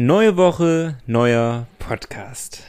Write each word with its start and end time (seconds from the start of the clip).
Neue 0.00 0.36
Woche, 0.36 0.94
neuer 1.08 1.66
Podcast. 1.80 2.62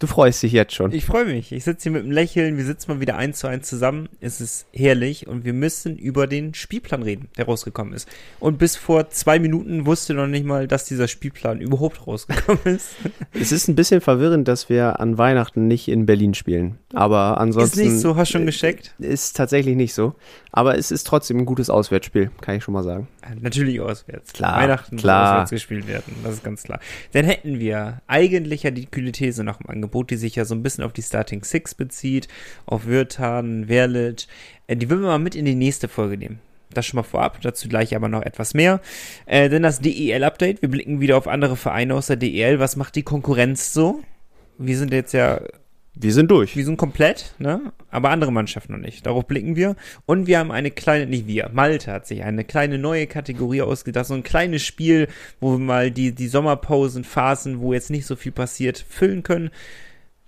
Du 0.00 0.06
freust 0.06 0.44
dich 0.44 0.52
jetzt 0.52 0.74
schon. 0.74 0.92
Ich 0.92 1.06
freue 1.06 1.24
mich. 1.24 1.50
Ich 1.50 1.64
sitze 1.64 1.84
hier 1.84 1.92
mit 1.92 2.04
einem 2.04 2.12
Lächeln. 2.12 2.56
Wir 2.56 2.64
sitzen 2.64 2.92
mal 2.92 3.00
wieder 3.00 3.16
eins 3.16 3.40
zu 3.40 3.48
eins 3.48 3.66
zusammen. 3.68 4.08
Es 4.20 4.40
ist 4.40 4.68
herrlich 4.72 5.26
und 5.26 5.44
wir 5.44 5.52
müssen 5.52 5.96
über 5.96 6.28
den 6.28 6.54
Spielplan 6.54 7.02
reden, 7.02 7.26
der 7.36 7.46
rausgekommen 7.46 7.94
ist. 7.94 8.08
Und 8.38 8.58
bis 8.58 8.76
vor 8.76 9.10
zwei 9.10 9.40
Minuten 9.40 9.86
wusste 9.86 10.14
noch 10.14 10.28
nicht 10.28 10.46
mal, 10.46 10.68
dass 10.68 10.84
dieser 10.84 11.08
Spielplan 11.08 11.60
überhaupt 11.60 12.06
rausgekommen 12.06 12.76
ist. 12.76 12.90
es 13.32 13.50
ist 13.50 13.66
ein 13.66 13.74
bisschen 13.74 14.00
verwirrend, 14.00 14.46
dass 14.46 14.68
wir 14.68 15.00
an 15.00 15.18
Weihnachten 15.18 15.66
nicht 15.66 15.88
in 15.88 16.06
Berlin 16.06 16.34
spielen. 16.34 16.78
Aber 16.94 17.40
ansonsten. 17.40 17.80
Ist 17.80 17.84
nicht 17.84 18.00
so, 18.00 18.14
hast 18.14 18.28
du 18.28 18.38
schon 18.38 18.46
gescheckt? 18.46 18.94
Ist 19.00 19.36
tatsächlich 19.36 19.74
nicht 19.74 19.94
so. 19.94 20.14
Aber 20.52 20.78
es 20.78 20.92
ist 20.92 21.08
trotzdem 21.08 21.38
ein 21.38 21.44
gutes 21.44 21.70
Auswärtsspiel, 21.70 22.30
kann 22.40 22.56
ich 22.56 22.62
schon 22.62 22.74
mal 22.74 22.84
sagen. 22.84 23.08
Natürlich 23.40 23.80
auswärts. 23.80 24.32
Klar. 24.32 24.60
Weihnachten 24.60 24.96
klar. 24.96 25.22
muss 25.22 25.30
auswärts 25.30 25.50
gespielt 25.50 25.88
werden. 25.88 26.14
Das 26.22 26.34
ist 26.34 26.44
ganz 26.44 26.62
klar. 26.62 26.78
Dann 27.12 27.24
hätten 27.24 27.58
wir 27.58 28.00
eigentlich 28.06 28.62
ja 28.62 28.70
die 28.70 28.86
kühle 28.86 29.10
These 29.10 29.42
noch 29.42 29.60
im 29.60 29.68
Angebot 29.68 29.87
Angebot, 29.88 30.10
die 30.10 30.16
sich 30.16 30.36
ja 30.36 30.44
so 30.44 30.54
ein 30.54 30.62
bisschen 30.62 30.84
auf 30.84 30.92
die 30.92 31.02
Starting 31.02 31.42
Six 31.42 31.74
bezieht, 31.74 32.28
auf 32.66 32.86
Wirtan, 32.86 33.66
Verlic. 33.66 34.26
Äh, 34.66 34.76
die 34.76 34.90
würden 34.90 35.02
wir 35.02 35.08
mal 35.08 35.18
mit 35.18 35.34
in 35.34 35.44
die 35.44 35.54
nächste 35.54 35.88
Folge 35.88 36.18
nehmen. 36.18 36.40
Das 36.70 36.84
schon 36.84 36.98
mal 36.98 37.02
vorab, 37.02 37.40
dazu 37.40 37.66
gleich 37.66 37.96
aber 37.96 38.08
noch 38.08 38.22
etwas 38.22 38.52
mehr. 38.52 38.80
Äh, 39.24 39.48
dann 39.48 39.62
das 39.62 39.80
DEL-Update. 39.80 40.60
Wir 40.60 40.68
blicken 40.68 41.00
wieder 41.00 41.16
auf 41.16 41.26
andere 41.26 41.56
Vereine 41.56 41.94
aus 41.94 42.08
der 42.08 42.16
DEL. 42.16 42.60
Was 42.60 42.76
macht 42.76 42.94
die 42.94 43.02
Konkurrenz 43.02 43.72
so? 43.72 44.02
Wir 44.58 44.76
sind 44.76 44.92
jetzt 44.92 45.14
ja 45.14 45.40
wir 46.00 46.12
sind 46.12 46.30
durch. 46.30 46.56
Wir 46.56 46.64
sind 46.64 46.76
komplett, 46.76 47.34
ne? 47.38 47.72
Aber 47.90 48.10
andere 48.10 48.32
Mannschaften 48.32 48.72
noch 48.72 48.80
nicht. 48.80 49.06
Darauf 49.06 49.26
blicken 49.26 49.56
wir. 49.56 49.76
Und 50.06 50.26
wir 50.26 50.38
haben 50.38 50.50
eine 50.50 50.70
kleine, 50.70 51.06
nicht 51.06 51.26
wir, 51.26 51.50
Malte 51.52 51.92
hat 51.92 52.06
sich 52.06 52.22
eine 52.22 52.44
kleine 52.44 52.78
neue 52.78 53.06
Kategorie 53.06 53.62
ausgedacht. 53.62 54.06
So 54.06 54.14
ein 54.14 54.22
kleines 54.22 54.62
Spiel, 54.62 55.08
wo 55.40 55.52
wir 55.52 55.58
mal 55.58 55.90
die, 55.90 56.14
die 56.14 56.28
Sommerpausen, 56.28 57.04
Phasen, 57.04 57.60
wo 57.60 57.72
jetzt 57.72 57.90
nicht 57.90 58.06
so 58.06 58.16
viel 58.16 58.32
passiert, 58.32 58.84
füllen 58.88 59.22
können 59.22 59.50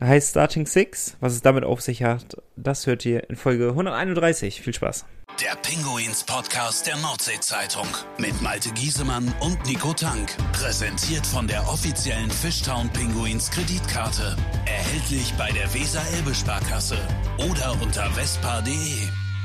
heißt 0.02 0.30
Starting 0.30 0.66
Six. 0.66 1.16
Was 1.20 1.34
es 1.34 1.42
damit 1.42 1.64
auf 1.64 1.80
sich 1.80 2.02
hat, 2.02 2.36
das 2.56 2.86
hört 2.86 3.04
ihr 3.04 3.28
in 3.28 3.36
Folge 3.36 3.68
131. 3.68 4.62
Viel 4.62 4.74
Spaß. 4.74 5.04
Der 5.40 5.56
Pinguins 5.62 6.22
Podcast 6.22 6.86
der 6.86 6.98
Nordsee-Zeitung 6.98 7.86
mit 8.18 8.42
Malte 8.42 8.70
Giesemann 8.72 9.32
und 9.40 9.64
Nico 9.64 9.94
Tank. 9.94 10.36
Präsentiert 10.52 11.26
von 11.26 11.46
der 11.46 11.66
offiziellen 11.66 12.30
Fishtown 12.30 12.90
Pinguins 12.90 13.50
Kreditkarte. 13.50 14.36
Erhältlich 14.66 15.32
bei 15.38 15.50
der 15.52 15.72
Weser-Elbe-Sparkasse 15.72 16.98
oder 17.38 17.74
unter 17.82 18.10
vespa.de. 18.10 18.72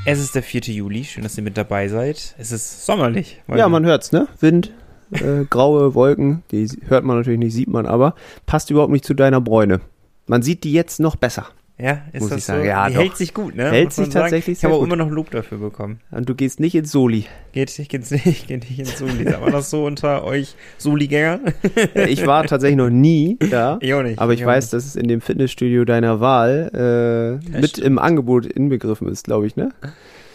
Es 0.05 0.19
ist 0.19 0.35
der 0.35 0.43
4. 0.43 0.63
Juli. 0.63 1.05
Schön, 1.05 1.23
dass 1.23 1.37
ihr 1.37 1.43
mit 1.43 1.55
dabei 1.55 1.87
seid. 1.87 2.35
Es 2.37 2.51
ist 2.51 2.85
sommerlich. 2.85 3.41
Ja, 3.47 3.69
man 3.69 3.85
hört's, 3.85 4.11
ne? 4.11 4.27
Wind, 4.41 4.73
äh, 5.11 5.45
graue 5.49 5.93
Wolken. 5.93 6.43
Die 6.51 6.67
hört 6.87 7.05
man 7.05 7.15
natürlich 7.15 7.39
nicht, 7.39 7.53
sieht 7.53 7.69
man 7.69 7.85
aber. 7.85 8.15
Passt 8.45 8.69
überhaupt 8.69 8.91
nicht 8.91 9.05
zu 9.05 9.13
deiner 9.13 9.39
Bräune. 9.39 9.79
Man 10.27 10.41
sieht 10.41 10.65
die 10.65 10.73
jetzt 10.73 10.99
noch 10.99 11.15
besser. 11.15 11.47
Ja, 11.77 12.03
ist 12.13 12.21
muss 12.21 12.29
das 12.29 12.39
ich 12.39 12.45
sagen. 12.45 12.61
so? 12.61 12.67
Ja, 12.67 12.87
die 12.87 12.93
doch. 12.93 13.01
hält 13.01 13.17
sich 13.17 13.33
gut, 13.33 13.55
ne? 13.55 13.69
Hält 13.69 13.91
sich 13.91 14.05
sagen. 14.05 14.11
tatsächlich 14.11 14.53
Ich 14.53 14.59
sehr 14.59 14.69
habe 14.69 14.77
auch 14.77 14.79
gut. 14.85 14.93
immer 14.93 14.95
noch 14.95 15.09
Lob 15.11 15.29
dafür 15.31 15.57
bekommen. 15.57 15.99
Und 16.09 16.29
du 16.29 16.33
gehst 16.33 16.61
nicht 16.61 16.73
ins 16.73 16.91
Soli. 16.91 17.25
Geht, 17.51 17.77
ich 17.77 17.89
geht's 17.89 18.11
nicht, 18.11 18.25
ich 18.25 18.47
geh 18.47 18.55
nicht 18.55 18.79
ins 18.79 18.97
Soli. 18.97 19.25
Sagt 19.25 19.41
man 19.41 19.51
das 19.51 19.69
so 19.69 19.85
unter 19.85 20.23
euch 20.23 20.55
Soli-Gängern? 20.77 21.41
Ich 22.07 22.25
war 22.25 22.45
tatsächlich 22.45 22.77
noch 22.77 22.89
nie 22.89 23.37
da. 23.51 23.77
Ich 23.85 23.93
auch 23.93 24.03
nicht. 24.03 24.19
Aber 24.19 24.33
ich, 24.33 24.43
auch 24.43 24.47
weiß, 24.47 24.69
dass 24.69 24.85
es 24.85 24.95
in 24.95 25.07
dem 25.09 25.19
Fitnessstudio 25.19 25.83
deiner 25.83 26.21
Wahl 26.21 27.41
äh, 27.51 27.59
mit 27.59 27.77
im 27.77 27.99
Angebot 27.99 28.45
inbegriffen 28.45 29.09
ist, 29.09 29.25
glaube 29.25 29.45
ich, 29.47 29.57
ne? 29.57 29.71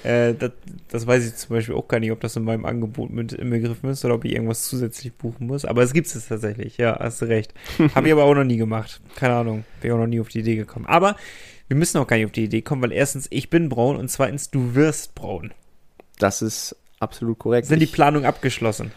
Äh, 0.02 0.34
das, 0.34 0.52
das 0.88 1.06
weiß 1.06 1.26
ich 1.26 1.36
zum 1.36 1.56
Beispiel 1.56 1.74
auch 1.74 1.88
gar 1.88 2.00
nicht, 2.00 2.12
ob 2.12 2.20
das 2.20 2.36
in 2.36 2.44
meinem 2.44 2.64
Angebot 2.64 3.10
mit 3.10 3.32
inbegriffen 3.32 3.90
ist 3.90 4.04
oder 4.04 4.14
ob 4.14 4.24
ich 4.24 4.32
irgendwas 4.32 4.64
zusätzlich 4.64 5.12
buchen 5.12 5.46
muss. 5.46 5.64
Aber 5.64 5.82
es 5.82 5.92
gibt 5.92 6.06
es 6.06 6.28
tatsächlich, 6.28 6.78
ja, 6.78 6.98
hast 6.98 7.20
du 7.22 7.26
recht. 7.26 7.52
Habe 7.94 8.06
ich 8.08 8.12
aber 8.12 8.24
auch 8.24 8.34
noch 8.34 8.44
nie 8.44 8.56
gemacht. 8.56 9.00
Keine 9.16 9.34
Ahnung, 9.34 9.64
bin 9.80 9.92
auch 9.92 9.98
noch 9.98 10.06
nie 10.06 10.20
auf 10.20 10.28
die 10.28 10.40
Idee 10.40 10.56
gekommen. 10.56 10.86
Aber 10.86 11.16
wir 11.68 11.76
müssen 11.76 11.98
auch 11.98 12.06
gar 12.06 12.16
nicht 12.16 12.26
auf 12.26 12.32
die 12.32 12.44
Idee 12.44 12.62
kommen, 12.62 12.82
weil 12.82 12.92
erstens, 12.92 13.26
ich 13.30 13.50
bin 13.50 13.68
braun 13.68 13.96
und 13.96 14.10
zweitens, 14.10 14.50
du 14.50 14.74
wirst 14.74 15.14
braun. 15.14 15.52
Das 16.18 16.42
ist 16.42 16.76
absolut 16.98 17.38
korrekt. 17.38 17.66
Sind 17.68 17.80
die 17.80 17.86
Planungen 17.86 18.26
abgeschlossen? 18.26 18.92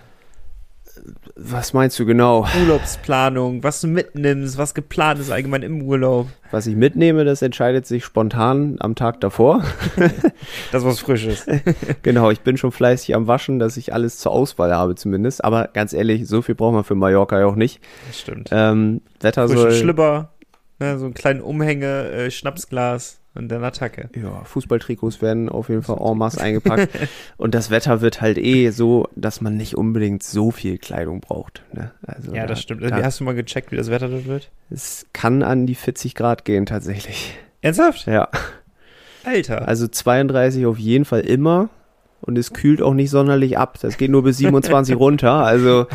Was 1.36 1.74
meinst 1.74 1.98
du 2.00 2.06
genau? 2.06 2.46
Urlaubsplanung, 2.62 3.64
was 3.64 3.82
du 3.82 3.88
mitnimmst, 3.88 4.58
was 4.58 4.74
geplant 4.74 5.20
ist 5.20 5.32
allgemein 5.32 5.64
im 5.64 5.82
Urlaub. 5.82 6.28
Was 6.52 6.68
ich 6.68 6.76
mitnehme, 6.76 7.26
das 7.26 7.42
entscheidet 7.42 7.86
sich 7.86 8.06
spontan 8.06 8.78
am 8.80 8.96
Tag 8.96 9.20
davor. 9.22 9.64
Das 10.72 10.84
was 10.84 11.00
Frisches. 11.00 11.46
genau, 12.02 12.32
ich 12.32 12.42
bin 12.42 12.58
schon 12.58 12.72
fleißig 12.72 13.16
am 13.16 13.28
Waschen, 13.28 13.60
dass 13.60 13.78
ich 13.78 13.94
alles 13.94 14.18
zur 14.18 14.32
Auswahl 14.32 14.74
habe 14.74 14.96
zumindest. 14.96 15.44
Aber 15.44 15.70
ganz 15.74 15.94
ehrlich, 15.94 16.28
so 16.28 16.42
viel 16.42 16.56
braucht 16.56 16.74
man 16.74 16.84
für 16.84 16.96
Mallorca 16.96 17.40
ja 17.40 17.46
auch 17.46 17.56
nicht. 17.56 17.80
Das 18.08 18.20
stimmt. 18.20 18.50
Ähm, 18.52 19.02
Wetter 19.20 19.48
Frischen 19.48 19.62
soll... 19.62 19.72
Schlipper, 19.74 20.34
ne, 20.80 20.98
so 20.98 21.06
einen 21.06 21.14
kleinen 21.14 21.42
Umhänge, 21.42 22.10
äh, 22.10 22.32
Schnapsglas 22.32 23.20
und 23.36 23.50
dann 23.50 23.64
Attacke. 23.64 24.10
Ja, 24.16 24.44
Fußballtrikots 24.44 25.22
werden 25.22 25.50
auf 25.50 25.70
jeden 25.70 25.82
Fall 25.84 25.98
en 26.00 26.18
masse 26.18 26.40
eingepackt. 26.42 26.90
Und 27.38 27.56
das 27.56 27.70
Wetter 27.72 28.02
wird 28.02 28.22
halt 28.22 28.38
eh 28.38 28.70
so, 28.70 29.08
dass 29.16 29.42
man 29.42 29.58
nicht 29.58 29.76
unbedingt 29.76 30.22
so 30.24 30.52
viel 30.52 30.78
Kleidung 30.78 31.20
braucht. 31.20 31.64
Ne? 31.74 31.92
Also 32.06 32.34
Ja, 32.36 32.42
da- 32.44 32.48
das 32.50 32.62
stimmt. 32.62 32.84
Da, 32.84 33.02
Hast 33.04 33.20
du 33.20 33.24
mal 33.24 33.34
gecheckt, 33.36 33.72
wie 33.72 33.76
das 33.76 33.90
Wetter 33.90 34.08
dort 34.10 34.26
wird? 34.28 34.50
es 34.70 35.06
kann 35.14 35.42
an 35.44 35.66
die 35.66 35.76
40 35.76 36.14
Grad 36.16 36.46
gehen 36.46 36.66
tatsächlich. 36.68 37.34
Ernsthaft? 37.62 38.06
Ja, 38.08 38.30
Alter. 39.24 39.68
also 39.68 39.88
32 39.88 40.66
auf 40.66 40.78
jeden 40.78 41.06
Fall 41.06 41.22
immer. 41.22 41.70
Und 42.26 42.38
es 42.38 42.54
kühlt 42.54 42.82
auch 42.82 42.94
nicht 42.94 43.10
sonderlich 43.10 43.58
ab. 43.58 43.78
Das 43.82 43.98
geht 43.98 44.10
nur 44.10 44.24
bis 44.24 44.38
27 44.38 44.96
runter. 45.00 45.34
Also 45.34 45.88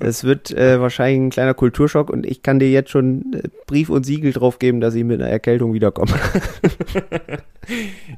es 0.00 0.24
wird 0.24 0.50
äh, 0.50 0.80
wahrscheinlich 0.80 1.20
ein 1.20 1.30
kleiner 1.30 1.54
Kulturschock. 1.54 2.10
Und 2.10 2.26
ich 2.26 2.42
kann 2.42 2.58
dir 2.58 2.70
jetzt 2.70 2.90
schon 2.90 3.32
äh, 3.32 3.48
Brief 3.66 3.88
und 3.88 4.04
Siegel 4.04 4.32
drauf 4.32 4.58
geben, 4.58 4.80
dass 4.80 4.94
ich 4.94 5.04
mit 5.04 5.20
einer 5.20 5.30
Erkältung 5.30 5.72
wiederkomme. 5.72 6.12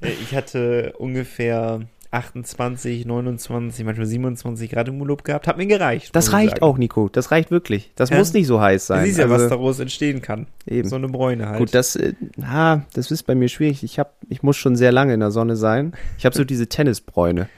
Ich 0.02 0.34
hatte 0.34 0.92
ungefähr 0.98 1.80
28, 2.10 3.04
29, 3.04 3.84
manchmal 3.84 4.06
27 4.06 4.70
Grad 4.70 4.88
im 4.88 5.00
Urlaub 5.00 5.24
gehabt. 5.24 5.46
Hat 5.46 5.58
mir 5.58 5.66
gereicht. 5.66 6.14
Das 6.16 6.32
reicht 6.32 6.52
sagen. 6.52 6.62
auch, 6.62 6.78
Nico. 6.78 7.08
Das 7.10 7.30
reicht 7.30 7.50
wirklich. 7.50 7.92
Das 7.96 8.10
Ja. 8.10 8.16
muss 8.18 8.32
nicht 8.32 8.46
so 8.46 8.60
heiß 8.60 8.86
Du 8.86 8.94
sein. 8.94 9.04
siehst 9.04 9.18
ja, 9.18 9.24
Also- 9.24 9.36
was 9.44 9.48
daraus 9.50 9.78
entstehen 9.80 10.22
kann. 10.22 10.46
Eben. 10.66 10.88
So 10.88 10.96
eine 10.96 11.08
Bräune 11.08 11.48
halt. 11.48 11.58
Gut, 11.58 11.74
das, 11.74 11.96
äh, 11.96 12.14
na, 12.36 12.86
das 12.94 13.10
ist 13.10 13.24
bei 13.24 13.34
mir 13.34 13.48
schwierig. 13.48 13.82
Ich 13.82 13.98
hab, 13.98 14.14
ich 14.28 14.42
muss 14.42 14.56
schon 14.56 14.74
sehr 14.76 14.92
lange 14.92 15.12
in 15.14 15.20
der 15.20 15.30
Sonne 15.30 15.56
sein. 15.56 15.92
Ich 16.16 16.24
habe 16.24 16.34
so 16.34 16.44
diese 16.44 16.66
Tennisbräune. 16.68 17.48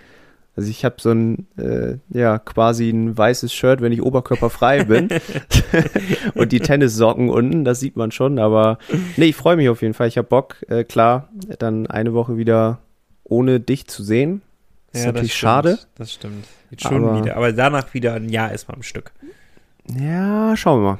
Also 0.56 0.68
ich 0.68 0.84
habe 0.84 0.96
so 0.98 1.12
ein, 1.12 1.46
äh, 1.56 1.94
ja, 2.10 2.38
quasi 2.40 2.90
ein 2.90 3.16
weißes 3.16 3.52
Shirt, 3.54 3.80
wenn 3.80 3.92
ich 3.92 4.02
oberkörperfrei 4.02 4.82
bin. 4.84 5.08
Und 6.34 6.50
die 6.52 6.58
Tennissocken 6.60 7.30
unten, 7.30 7.64
das 7.64 7.78
sieht 7.80 7.96
man 7.96 8.10
schon. 8.10 8.38
Aber 8.40 8.78
nee, 9.16 9.26
ich 9.26 9.36
freue 9.36 9.56
mich 9.56 9.68
auf 9.68 9.80
jeden 9.80 9.94
Fall. 9.94 10.08
Ich 10.08 10.18
habe 10.18 10.28
Bock, 10.28 10.56
äh, 10.68 10.82
klar, 10.84 11.28
dann 11.60 11.86
eine 11.86 12.12
Woche 12.14 12.36
wieder 12.36 12.80
ohne 13.30 13.60
dich 13.60 13.86
zu 13.86 14.02
sehen. 14.02 14.42
Ist 14.92 15.00
Ja, 15.04 15.06
natürlich 15.12 15.30
das 15.32 15.38
schade. 15.38 15.78
Das 15.94 16.12
stimmt. 16.12 16.46
Jetzt 16.70 16.82
schon 16.82 17.04
Aber- 17.04 17.22
wieder. 17.22 17.36
Aber 17.36 17.52
danach 17.52 17.94
wieder 17.94 18.14
ein 18.14 18.28
Jahr 18.28 18.50
erstmal 18.52 18.76
am 18.76 18.82
Stück. 18.82 19.12
Ja, 19.98 20.54
schauen 20.56 20.82
wir 20.82 20.92
mal. 20.92 20.98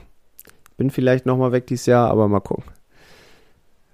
Bin 0.79 0.91
vielleicht 0.91 1.27
noch 1.27 1.37
mal 1.37 1.53
weg 1.53 1.67
dieses 1.67 1.87
Jahr, 1.87 2.09
aber 2.11 2.27
mal 2.29 2.41
gucken. 2.41 2.65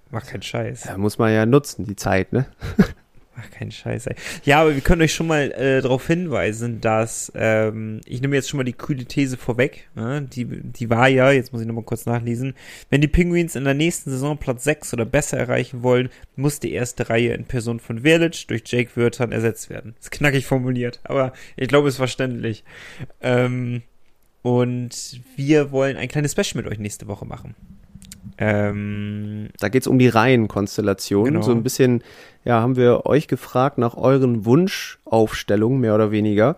Mach 0.09 0.25
keinen 0.25 0.41
Scheiß. 0.41 0.83
Da 0.83 0.97
muss 0.97 1.17
man 1.17 1.33
ja 1.33 1.45
nutzen, 1.45 1.85
die 1.85 1.97
Zeit, 1.97 2.31
ne? 2.31 2.45
Ach, 3.39 3.51
kein 3.51 3.69
Scheiß, 3.69 4.07
ey. 4.07 4.15
Ja, 4.45 4.61
aber 4.61 4.73
wir 4.73 4.81
können 4.81 5.03
euch 5.03 5.13
schon 5.13 5.27
mal 5.27 5.51
äh, 5.51 5.81
darauf 5.81 6.07
hinweisen, 6.07 6.81
dass, 6.81 7.31
ähm, 7.35 8.01
ich 8.05 8.19
nehme 8.19 8.35
jetzt 8.35 8.49
schon 8.49 8.57
mal 8.57 8.63
die 8.63 8.73
kühle 8.73 9.05
These 9.05 9.37
vorweg, 9.37 9.87
ne? 9.93 10.23
die, 10.23 10.45
die 10.45 10.89
war 10.89 11.07
ja, 11.07 11.29
jetzt 11.29 11.53
muss 11.53 11.61
ich 11.61 11.67
nochmal 11.67 11.83
kurz 11.83 12.07
nachlesen, 12.07 12.55
wenn 12.89 13.01
die 13.01 13.07
Penguins 13.07 13.55
in 13.55 13.63
der 13.63 13.75
nächsten 13.75 14.09
Saison 14.09 14.39
Platz 14.39 14.63
6 14.63 14.93
oder 14.93 15.05
besser 15.05 15.37
erreichen 15.37 15.83
wollen, 15.83 16.09
muss 16.35 16.59
die 16.59 16.71
erste 16.71 17.11
Reihe 17.11 17.33
in 17.33 17.45
Person 17.45 17.79
von 17.79 17.99
Verlic 17.99 18.47
durch 18.47 18.63
Jake 18.65 18.95
Wörtern 18.95 19.31
ersetzt 19.31 19.69
werden. 19.69 19.93
ist 19.99 20.09
knackig 20.09 20.47
formuliert, 20.47 20.99
aber 21.03 21.31
ich 21.57 21.67
glaube, 21.67 21.89
es 21.89 21.93
ist 21.93 21.99
verständlich. 21.99 22.63
Ähm, 23.21 23.83
und 24.41 25.21
wir 25.35 25.71
wollen 25.71 25.95
ein 25.95 26.07
kleines 26.07 26.31
Special 26.31 26.63
mit 26.63 26.71
euch 26.71 26.79
nächste 26.79 27.05
Woche 27.05 27.25
machen. 27.25 27.53
Ähm, 28.37 29.49
Da 29.59 29.69
geht's 29.69 29.87
um 29.87 29.99
die 29.99 30.07
Reihenkonstellation. 30.09 31.25
Genau. 31.25 31.41
So 31.41 31.51
ein 31.51 31.63
bisschen, 31.63 32.03
ja, 32.45 32.61
haben 32.61 32.75
wir 32.75 33.05
euch 33.05 33.27
gefragt 33.27 33.77
nach 33.77 33.95
euren 33.97 34.45
Wunschaufstellungen, 34.45 35.79
mehr 35.79 35.95
oder 35.95 36.11
weniger. 36.11 36.55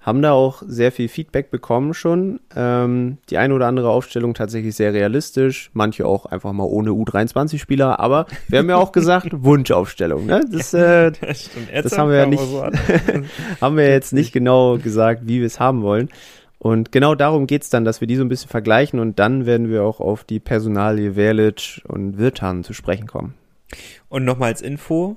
Haben 0.00 0.20
da 0.20 0.32
auch 0.32 0.64
sehr 0.66 0.90
viel 0.90 1.06
Feedback 1.08 1.52
bekommen 1.52 1.94
schon. 1.94 2.40
Ähm, 2.56 3.18
die 3.30 3.38
eine 3.38 3.54
oder 3.54 3.68
andere 3.68 3.88
Aufstellung 3.90 4.34
tatsächlich 4.34 4.74
sehr 4.74 4.92
realistisch, 4.92 5.70
manche 5.74 6.06
auch 6.06 6.26
einfach 6.26 6.52
mal 6.52 6.64
ohne 6.64 6.90
U23-Spieler, 6.90 8.00
aber 8.00 8.26
wir 8.48 8.58
haben 8.58 8.68
ja 8.68 8.76
auch 8.78 8.90
gesagt, 8.90 9.28
Wunschaufstellung. 9.32 10.26
Ne? 10.26 10.44
Das 10.50 10.74
äh, 10.74 11.12
das. 11.12 11.50
Das 11.84 11.96
haben 11.96 12.10
wir 12.10 12.16
ja 12.16 12.26
nicht- 12.26 12.42
so 12.42 12.64
haben 13.60 13.76
wir 13.76 13.88
jetzt 13.90 14.12
nicht 14.12 14.32
genau 14.32 14.76
gesagt, 14.76 15.22
wie 15.26 15.38
wir 15.38 15.46
es 15.46 15.60
haben 15.60 15.82
wollen. 15.82 16.08
Und 16.62 16.92
genau 16.92 17.16
darum 17.16 17.48
geht's 17.48 17.70
dann, 17.70 17.84
dass 17.84 18.00
wir 18.00 18.06
die 18.06 18.14
so 18.14 18.22
ein 18.22 18.28
bisschen 18.28 18.48
vergleichen 18.48 19.00
und 19.00 19.18
dann 19.18 19.46
werden 19.46 19.68
wir 19.68 19.82
auch 19.82 19.98
auf 19.98 20.22
die 20.22 20.38
Personalie 20.38 21.14
Verlic 21.14 21.82
und 21.88 22.18
Wirtan 22.18 22.62
zu 22.62 22.72
sprechen 22.72 23.08
kommen. 23.08 23.34
Und 24.08 24.24
nochmal 24.24 24.50
als 24.50 24.62
Info, 24.62 25.16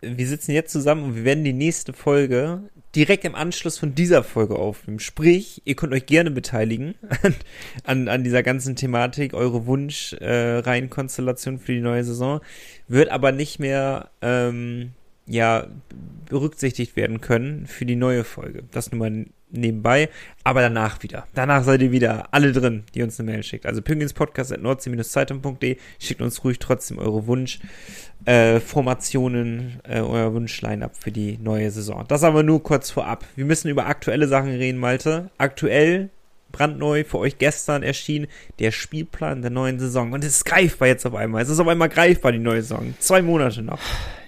wir 0.00 0.26
sitzen 0.26 0.50
jetzt 0.50 0.72
zusammen 0.72 1.04
und 1.04 1.14
wir 1.14 1.22
werden 1.22 1.44
die 1.44 1.52
nächste 1.52 1.92
Folge 1.92 2.62
direkt 2.96 3.24
im 3.24 3.36
Anschluss 3.36 3.78
von 3.78 3.94
dieser 3.94 4.24
Folge 4.24 4.56
aufnehmen. 4.56 4.98
Sprich, 4.98 5.62
ihr 5.64 5.76
könnt 5.76 5.92
euch 5.92 6.06
gerne 6.06 6.32
beteiligen 6.32 6.96
an, 7.22 7.36
an, 7.84 8.08
an 8.08 8.24
dieser 8.24 8.42
ganzen 8.42 8.74
Thematik, 8.74 9.34
eure 9.34 9.66
Wunsch-Reihenkonstellation 9.66 11.54
äh, 11.54 11.58
für 11.58 11.74
die 11.74 11.80
neue 11.80 12.02
Saison. 12.02 12.40
Wird 12.88 13.10
aber 13.10 13.30
nicht 13.30 13.60
mehr 13.60 14.10
ähm, 14.20 14.94
ja, 15.28 15.68
berücksichtigt 16.28 16.96
werden 16.96 17.20
können 17.20 17.68
für 17.68 17.86
die 17.86 17.94
neue 17.94 18.24
Folge. 18.24 18.64
Das 18.72 18.90
nur 18.90 18.98
mal 18.98 19.26
nebenbei, 19.50 20.08
aber 20.44 20.60
danach 20.60 21.02
wieder. 21.02 21.26
Danach 21.34 21.64
seid 21.64 21.82
ihr 21.82 21.92
wieder 21.92 22.28
alle 22.32 22.52
drin, 22.52 22.84
die 22.94 23.02
uns 23.02 23.18
eine 23.18 23.30
Mail 23.30 23.42
schickt. 23.42 23.66
Also 23.66 23.82
pinguinspodcast.nordsee-zeitung.de 23.82 25.76
schickt 25.98 26.20
uns 26.20 26.44
ruhig 26.44 26.58
trotzdem 26.58 26.98
eure 26.98 27.26
Wunsch 27.26 27.60
äh, 28.24 28.60
Formationen, 28.60 29.80
äh, 29.88 30.00
euer 30.00 30.34
Wunsch-Line-Up 30.34 30.96
für 30.96 31.12
die 31.12 31.38
neue 31.38 31.70
Saison. 31.70 32.04
Das 32.08 32.24
aber 32.24 32.42
nur 32.42 32.62
kurz 32.62 32.90
vorab. 32.90 33.24
Wir 33.36 33.44
müssen 33.44 33.68
über 33.68 33.86
aktuelle 33.86 34.28
Sachen 34.28 34.50
reden, 34.50 34.78
Malte. 34.78 35.30
Aktuell 35.38 36.10
brandneu 36.52 37.04
für 37.04 37.18
euch 37.18 37.38
gestern 37.38 37.82
erschienen, 37.82 38.28
der 38.58 38.70
Spielplan 38.70 39.42
der 39.42 39.50
neuen 39.50 39.78
Saison. 39.78 40.12
Und 40.12 40.24
es 40.24 40.38
ist 40.38 40.44
greifbar 40.44 40.88
jetzt 40.88 41.06
auf 41.06 41.14
einmal. 41.14 41.42
Es 41.42 41.48
ist 41.48 41.60
auf 41.60 41.68
einmal 41.68 41.88
greifbar, 41.88 42.32
die 42.32 42.38
neue 42.38 42.62
Saison. 42.62 42.94
Zwei 42.98 43.22
Monate 43.22 43.62
noch. 43.62 43.78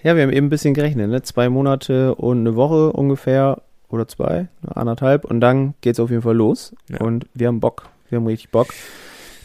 Ja, 0.03 0.15
wir 0.15 0.23
haben 0.23 0.33
eben 0.33 0.47
ein 0.47 0.51
bisschen 0.51 0.75
gerechnet, 0.75 1.11
ne? 1.11 1.23
Zwei 1.23 1.49
Monate 1.49 2.15
und 2.15 2.41
eine 2.41 2.55
Woche 2.55 2.93
ungefähr 2.93 3.63
oder 3.89 4.09
zwei, 4.09 4.49
anderthalb. 4.67 5.25
Und 5.25 5.41
dann 5.41 5.75
geht's 5.81 6.01
auf 6.01 6.11
jeden 6.11 6.23
Fall 6.23 6.37
los. 6.37 6.75
Ja. 6.89 7.01
Und 7.01 7.27
wir 7.35 7.49
haben 7.49 7.61
Bock. 7.61 7.89
Wir 8.09 8.17
haben 8.17 8.27
richtig 8.27 8.51
Bock. 8.51 8.69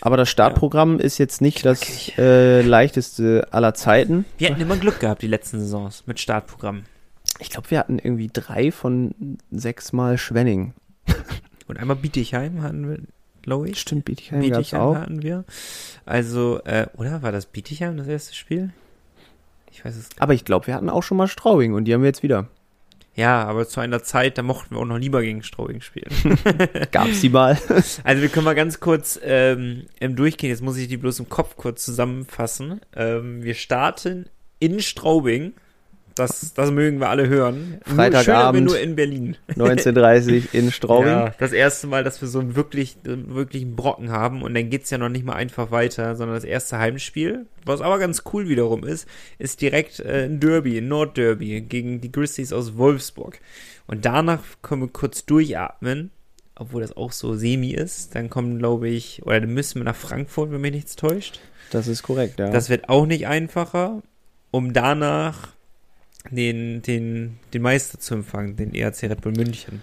Aber 0.01 0.17
das 0.17 0.29
Startprogramm 0.29 0.99
ja. 0.99 1.05
ist 1.05 1.17
jetzt 1.17 1.41
nicht 1.41 1.59
Knackig. 1.59 2.13
das 2.15 2.17
äh, 2.17 2.61
leichteste 2.61 3.47
aller 3.51 3.73
Zeiten. 3.73 4.25
Wir 4.37 4.49
hatten 4.49 4.59
immer 4.59 4.75
Glück 4.75 4.99
gehabt, 4.99 5.21
die 5.21 5.27
letzten 5.27 5.59
Saisons 5.59 6.03
mit 6.07 6.19
Startprogramm. 6.19 6.83
Ich 7.39 7.49
glaube, 7.49 7.71
wir 7.71 7.79
hatten 7.79 7.99
irgendwie 7.99 8.29
drei 8.31 8.71
von 8.71 9.37
sechs 9.49 9.93
Mal 9.93 10.17
Schwenning. 10.17 10.73
Und 11.67 11.79
einmal 11.79 11.95
Bietigheim 11.95 12.61
hatten 12.61 12.89
wir, 12.89 12.99
glaube 13.41 13.69
ich. 13.69 13.79
Stimmt, 13.79 14.03
Bietigheim, 14.03 14.41
Bietigheim 14.41 14.81
auch. 14.81 14.95
hatten 14.95 15.23
wir. 15.23 15.45
Also, 16.05 16.59
äh, 16.65 16.87
oder 16.97 17.21
war 17.21 17.31
das 17.31 17.45
Bietigheim 17.45 17.95
das 17.95 18.07
erste 18.07 18.35
Spiel? 18.35 18.73
Ich 19.71 19.85
weiß 19.85 19.95
es 19.95 20.09
nicht. 20.09 20.21
Aber 20.21 20.33
ich 20.33 20.43
glaube, 20.43 20.67
wir 20.67 20.75
hatten 20.75 20.89
auch 20.89 21.03
schon 21.03 21.17
mal 21.17 21.27
Straubing 21.27 21.73
und 21.73 21.85
die 21.85 21.93
haben 21.93 22.01
wir 22.01 22.09
jetzt 22.09 22.23
wieder. 22.23 22.47
Ja, 23.15 23.43
aber 23.43 23.67
zu 23.67 23.79
einer 23.79 24.01
Zeit, 24.01 24.37
da 24.37 24.41
mochten 24.41 24.75
wir 24.75 24.79
auch 24.79 24.85
noch 24.85 24.97
lieber 24.97 25.21
gegen 25.21 25.43
Straubing 25.43 25.81
spielen. 25.81 26.11
Gab's 26.91 27.21
die 27.21 27.29
mal? 27.29 27.59
also 28.03 28.21
wir 28.21 28.29
können 28.29 28.45
mal 28.45 28.55
ganz 28.55 28.79
kurz 28.79 29.19
ähm, 29.23 29.85
im 29.99 30.15
Durchgehen, 30.15 30.49
jetzt 30.49 30.63
muss 30.63 30.77
ich 30.77 30.87
die 30.87 30.97
bloß 30.97 31.19
im 31.19 31.29
Kopf 31.29 31.55
kurz 31.55 31.85
zusammenfassen. 31.85 32.81
Ähm, 32.95 33.43
wir 33.43 33.53
starten 33.53 34.29
in 34.59 34.81
Straubing 34.81 35.53
das, 36.15 36.53
das 36.53 36.71
mögen 36.71 36.99
wir 36.99 37.09
alle 37.09 37.27
hören. 37.27 37.79
Freitagabend. 37.85 38.65
Nur, 38.65 38.75
nur 38.75 38.81
in 38.81 38.95
Berlin. 38.95 39.37
19.30 39.55 40.53
in 40.53 40.71
Straubing. 40.71 41.07
Ja, 41.07 41.33
das 41.37 41.51
erste 41.51 41.87
Mal, 41.87 42.03
dass 42.03 42.21
wir 42.21 42.27
so 42.27 42.39
einen 42.39 42.55
wirklich, 42.55 42.97
wirklichen 43.03 43.75
Brocken 43.75 44.09
haben 44.11 44.41
und 44.41 44.53
dann 44.53 44.69
geht's 44.69 44.89
ja 44.89 44.97
noch 44.97 45.09
nicht 45.09 45.25
mal 45.25 45.35
einfach 45.35 45.71
weiter, 45.71 46.15
sondern 46.15 46.35
das 46.35 46.43
erste 46.43 46.79
Heimspiel, 46.79 47.45
was 47.65 47.81
aber 47.81 47.99
ganz 47.99 48.23
cool 48.33 48.49
wiederum 48.49 48.83
ist, 48.83 49.07
ist 49.39 49.61
direkt 49.61 49.99
äh, 49.99 50.25
ein 50.25 50.39
Derby, 50.39 50.77
ein 50.77 50.87
Nordderby 50.87 51.61
gegen 51.61 52.01
die 52.01 52.11
Grizzlies 52.11 52.53
aus 52.53 52.77
Wolfsburg. 52.77 53.39
Und 53.87 54.05
danach 54.05 54.41
können 54.61 54.81
wir 54.81 54.89
kurz 54.89 55.25
durchatmen, 55.25 56.11
obwohl 56.55 56.81
das 56.81 56.95
auch 56.95 57.11
so 57.11 57.35
semi 57.35 57.71
ist. 57.71 58.15
Dann 58.15 58.29
kommen, 58.29 58.59
glaube 58.59 58.89
ich, 58.89 59.23
oder 59.23 59.41
dann 59.41 59.53
müssen 59.53 59.79
wir 59.79 59.85
nach 59.85 59.95
Frankfurt, 59.95 60.51
wenn 60.51 60.61
mich 60.61 60.73
nichts 60.73 60.95
täuscht. 60.95 61.39
Das 61.71 61.87
ist 61.87 62.03
korrekt, 62.03 62.39
ja. 62.39 62.49
Das 62.49 62.69
wird 62.69 62.89
auch 62.89 63.05
nicht 63.05 63.27
einfacher, 63.27 64.03
um 64.51 64.73
danach 64.73 65.49
den, 66.31 66.81
den, 66.81 67.39
den 67.53 67.61
Meister 67.61 67.99
zu 67.99 68.15
empfangen, 68.15 68.55
den 68.55 68.73
ERC 68.73 69.03
Red 69.03 69.21
Bull 69.21 69.33
München. 69.33 69.81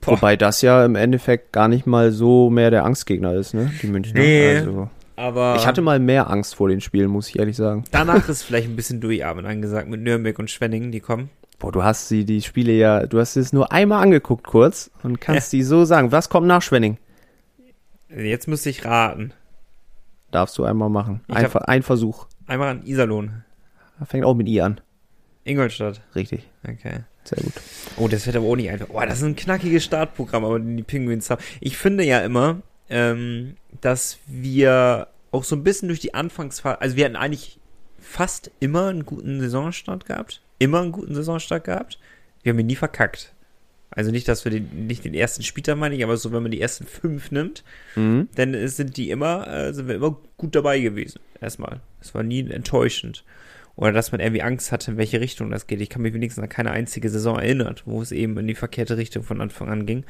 Boah. 0.00 0.12
Wobei 0.12 0.36
das 0.36 0.62
ja 0.62 0.84
im 0.84 0.96
Endeffekt 0.96 1.52
gar 1.52 1.68
nicht 1.68 1.86
mal 1.86 2.10
so 2.10 2.50
mehr 2.50 2.70
der 2.70 2.84
Angstgegner 2.84 3.34
ist, 3.34 3.54
ne? 3.54 3.72
Die 3.82 3.86
Münchner. 3.86 4.20
Nee, 4.20 4.56
also, 4.56 4.90
aber 5.14 5.54
ich 5.56 5.66
hatte 5.66 5.80
mal 5.80 6.00
mehr 6.00 6.28
Angst 6.28 6.56
vor 6.56 6.68
den 6.68 6.80
Spielen, 6.80 7.08
muss 7.08 7.28
ich 7.28 7.38
ehrlich 7.38 7.56
sagen. 7.56 7.84
Danach 7.92 8.28
ist 8.28 8.42
vielleicht 8.42 8.68
ein 8.68 8.74
bisschen 8.74 9.00
durchatmen 9.00 9.46
angesagt 9.46 9.88
mit 9.88 10.00
Nürnberg 10.00 10.38
und 10.38 10.50
Schwenningen, 10.50 10.90
die 10.90 11.00
kommen. 11.00 11.30
Boah, 11.60 11.70
du 11.70 11.84
hast 11.84 12.08
sie, 12.08 12.24
die 12.24 12.42
Spiele 12.42 12.72
ja, 12.72 13.06
du 13.06 13.20
hast 13.20 13.36
es 13.36 13.52
nur 13.52 13.70
einmal 13.70 14.02
angeguckt 14.02 14.44
kurz 14.44 14.90
und 15.04 15.20
kannst 15.20 15.52
ja. 15.52 15.58
die 15.58 15.62
so 15.62 15.84
sagen. 15.84 16.10
Was 16.10 16.28
kommt 16.28 16.48
nach 16.48 16.62
Schwenning? 16.62 16.98
Jetzt 18.08 18.48
müsste 18.48 18.70
ich 18.70 18.84
raten. 18.84 19.32
Darfst 20.32 20.58
du 20.58 20.64
einmal 20.64 20.88
machen. 20.88 21.20
Ein, 21.28 21.46
ein 21.54 21.82
Versuch. 21.82 22.26
Einmal 22.46 22.70
an 22.70 22.84
Iserlohn. 22.84 23.44
Fängt 24.04 24.24
auch 24.24 24.34
mit 24.34 24.48
I 24.48 24.60
an. 24.62 24.80
Ingolstadt. 25.44 26.00
Richtig. 26.14 26.48
Okay. 26.64 27.00
Sehr 27.24 27.42
gut. 27.42 27.52
Oh, 27.96 28.08
das 28.08 28.26
wird 28.26 28.36
aber 28.36 28.46
auch 28.46 28.56
nicht 28.56 28.70
einfach. 28.70 28.88
Oh, 28.90 29.00
das 29.00 29.18
ist 29.18 29.24
ein 29.24 29.36
knackiges 29.36 29.84
Startprogramm, 29.84 30.44
aber 30.44 30.58
die 30.58 30.82
Penguins 30.82 31.30
haben. 31.30 31.42
Ich 31.60 31.76
finde 31.76 32.04
ja 32.04 32.20
immer, 32.20 32.62
ähm, 32.88 33.56
dass 33.80 34.18
wir 34.26 35.08
auch 35.30 35.44
so 35.44 35.56
ein 35.56 35.64
bisschen 35.64 35.88
durch 35.88 36.00
die 36.00 36.14
Anfangsphase, 36.14 36.80
also 36.80 36.96
wir 36.96 37.04
hatten 37.04 37.16
eigentlich 37.16 37.58
fast 37.98 38.50
immer 38.60 38.88
einen 38.88 39.06
guten 39.06 39.40
Saisonstart 39.40 40.06
gehabt. 40.06 40.42
Immer 40.58 40.82
einen 40.82 40.92
guten 40.92 41.14
Saisonstart 41.14 41.64
gehabt. 41.64 41.98
Wir 42.42 42.52
haben 42.52 42.58
ihn 42.58 42.66
nie 42.66 42.76
verkackt. 42.76 43.32
Also 43.90 44.10
nicht, 44.10 44.26
dass 44.26 44.44
wir 44.44 44.52
den, 44.52 44.86
nicht 44.86 45.04
den 45.04 45.14
ersten 45.14 45.42
Spieltag 45.42 45.76
meine 45.76 45.94
ich, 45.94 46.02
aber 46.02 46.16
so, 46.16 46.32
wenn 46.32 46.42
man 46.42 46.50
die 46.50 46.60
ersten 46.60 46.86
fünf 46.86 47.30
nimmt, 47.30 47.62
mhm. 47.94 48.28
dann 48.34 48.68
sind 48.68 48.96
die 48.96 49.10
immer, 49.10 49.46
äh, 49.46 49.72
sind 49.74 49.86
wir 49.88 49.96
immer 49.96 50.16
gut 50.36 50.54
dabei 50.54 50.80
gewesen. 50.80 51.20
Erstmal. 51.40 51.80
Es 52.00 52.14
war 52.14 52.22
nie 52.22 52.48
enttäuschend 52.50 53.24
oder 53.82 53.90
dass 53.90 54.12
man 54.12 54.20
irgendwie 54.20 54.42
Angst 54.42 54.70
hatte, 54.70 54.92
in 54.92 54.96
welche 54.96 55.20
Richtung 55.20 55.50
das 55.50 55.66
geht. 55.66 55.80
Ich 55.80 55.90
kann 55.90 56.02
mich 56.02 56.14
wenigstens 56.14 56.40
an 56.40 56.48
keine 56.48 56.70
einzige 56.70 57.10
Saison 57.10 57.40
erinnern, 57.40 57.74
wo 57.84 58.00
es 58.00 58.12
eben 58.12 58.38
in 58.38 58.46
die 58.46 58.54
verkehrte 58.54 58.96
Richtung 58.96 59.24
von 59.24 59.40
Anfang 59.40 59.68
an 59.70 59.86
ging. 59.86 60.04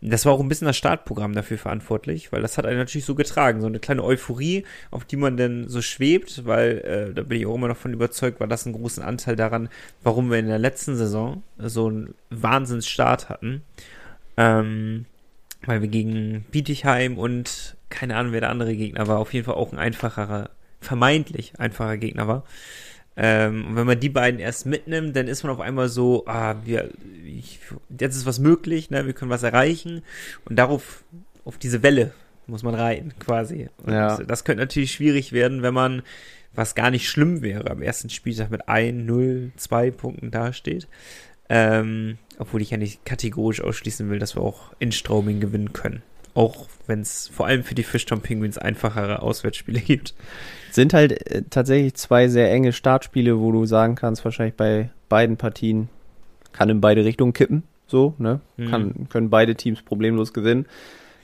Das 0.00 0.26
war 0.26 0.32
auch 0.32 0.40
ein 0.40 0.48
bisschen 0.48 0.66
das 0.66 0.76
Startprogramm 0.76 1.32
dafür 1.32 1.56
verantwortlich, 1.56 2.32
weil 2.32 2.42
das 2.42 2.58
hat 2.58 2.66
einen 2.66 2.78
natürlich 2.78 3.04
so 3.04 3.14
getragen, 3.14 3.60
so 3.60 3.68
eine 3.68 3.78
kleine 3.78 4.02
Euphorie, 4.02 4.64
auf 4.90 5.04
die 5.04 5.14
man 5.14 5.36
dann 5.36 5.68
so 5.68 5.82
schwebt, 5.82 6.46
weil 6.46 6.78
äh, 6.78 7.14
da 7.14 7.22
bin 7.22 7.38
ich 7.38 7.46
auch 7.46 7.54
immer 7.54 7.68
noch 7.68 7.76
von 7.76 7.92
überzeugt, 7.92 8.40
war 8.40 8.48
das 8.48 8.66
einen 8.66 8.74
großen 8.74 9.04
Anteil 9.04 9.36
daran, 9.36 9.68
warum 10.02 10.28
wir 10.28 10.40
in 10.40 10.48
der 10.48 10.58
letzten 10.58 10.96
Saison 10.96 11.44
so 11.58 11.86
einen 11.86 12.14
Wahnsinnsstart 12.30 13.28
hatten. 13.28 13.62
Ähm, 14.36 15.06
weil 15.64 15.80
wir 15.80 15.88
gegen 15.88 16.44
Bietigheim 16.50 17.18
und 17.18 17.76
keine 17.88 18.16
Ahnung, 18.16 18.32
wer 18.32 18.40
der 18.40 18.50
andere 18.50 18.74
Gegner 18.74 19.06
war, 19.06 19.20
auf 19.20 19.32
jeden 19.32 19.46
Fall 19.46 19.54
auch 19.54 19.70
ein 19.70 19.78
einfacherer, 19.78 20.50
vermeintlich 20.80 21.52
einfacher 21.60 21.98
Gegner 21.98 22.26
war. 22.26 22.42
Ähm, 23.16 23.66
und 23.66 23.76
wenn 23.76 23.86
man 23.86 24.00
die 24.00 24.08
beiden 24.08 24.40
erst 24.40 24.66
mitnimmt, 24.66 25.14
dann 25.14 25.28
ist 25.28 25.42
man 25.42 25.52
auf 25.52 25.60
einmal 25.60 25.88
so, 25.88 26.24
ah, 26.26 26.56
wir, 26.64 26.90
ich, 27.24 27.60
jetzt 27.98 28.16
ist 28.16 28.26
was 28.26 28.38
möglich, 28.38 28.90
ne, 28.90 29.06
wir 29.06 29.12
können 29.12 29.30
was 29.30 29.42
erreichen. 29.42 30.02
Und 30.44 30.56
darauf, 30.56 31.04
auf 31.44 31.58
diese 31.58 31.82
Welle 31.82 32.12
muss 32.46 32.62
man 32.62 32.74
reiten, 32.74 33.12
quasi. 33.18 33.68
Und 33.84 33.92
ja. 33.92 34.16
das 34.16 34.44
könnte 34.44 34.62
natürlich 34.62 34.92
schwierig 34.92 35.32
werden, 35.32 35.62
wenn 35.62 35.74
man, 35.74 36.02
was 36.54 36.74
gar 36.74 36.90
nicht 36.90 37.08
schlimm 37.08 37.42
wäre, 37.42 37.70
am 37.70 37.82
ersten 37.82 38.10
Spieltag 38.10 38.50
mit 38.50 38.68
1, 38.68 39.06
0, 39.06 39.52
2 39.56 39.90
Punkten 39.90 40.30
dasteht. 40.30 40.88
Ähm, 41.48 42.18
obwohl 42.38 42.62
ich 42.62 42.70
ja 42.70 42.78
nicht 42.78 43.04
kategorisch 43.04 43.60
ausschließen 43.60 44.08
will, 44.08 44.18
dass 44.18 44.36
wir 44.36 44.42
auch 44.42 44.72
in 44.78 44.90
Straubing 44.90 45.40
gewinnen 45.40 45.72
können. 45.72 46.02
Auch 46.34 46.66
wenn 46.86 47.00
es 47.00 47.28
vor 47.28 47.46
allem 47.46 47.62
für 47.62 47.74
die 47.74 47.82
Fishtown 47.82 48.20
Penguins 48.20 48.58
einfachere 48.58 49.22
Auswärtsspiele 49.22 49.80
gibt. 49.86 50.14
Sind 50.70 50.94
halt 50.94 51.30
äh, 51.30 51.42
tatsächlich 51.48 51.94
zwei 51.94 52.28
sehr 52.28 52.50
enge 52.50 52.72
Startspiele, 52.72 53.38
wo 53.38 53.52
du 53.52 53.66
sagen 53.66 53.94
kannst, 53.94 54.24
wahrscheinlich 54.24 54.56
bei 54.56 54.90
beiden 55.08 55.36
Partien 55.36 55.88
kann 56.52 56.68
in 56.68 56.80
beide 56.80 57.04
Richtungen 57.04 57.32
kippen. 57.32 57.64
So, 57.86 58.14
ne? 58.18 58.40
Mhm. 58.56 58.70
Kann, 58.70 59.08
können 59.10 59.30
beide 59.30 59.54
Teams 59.54 59.82
problemlos 59.82 60.32
gewinnen. 60.32 60.66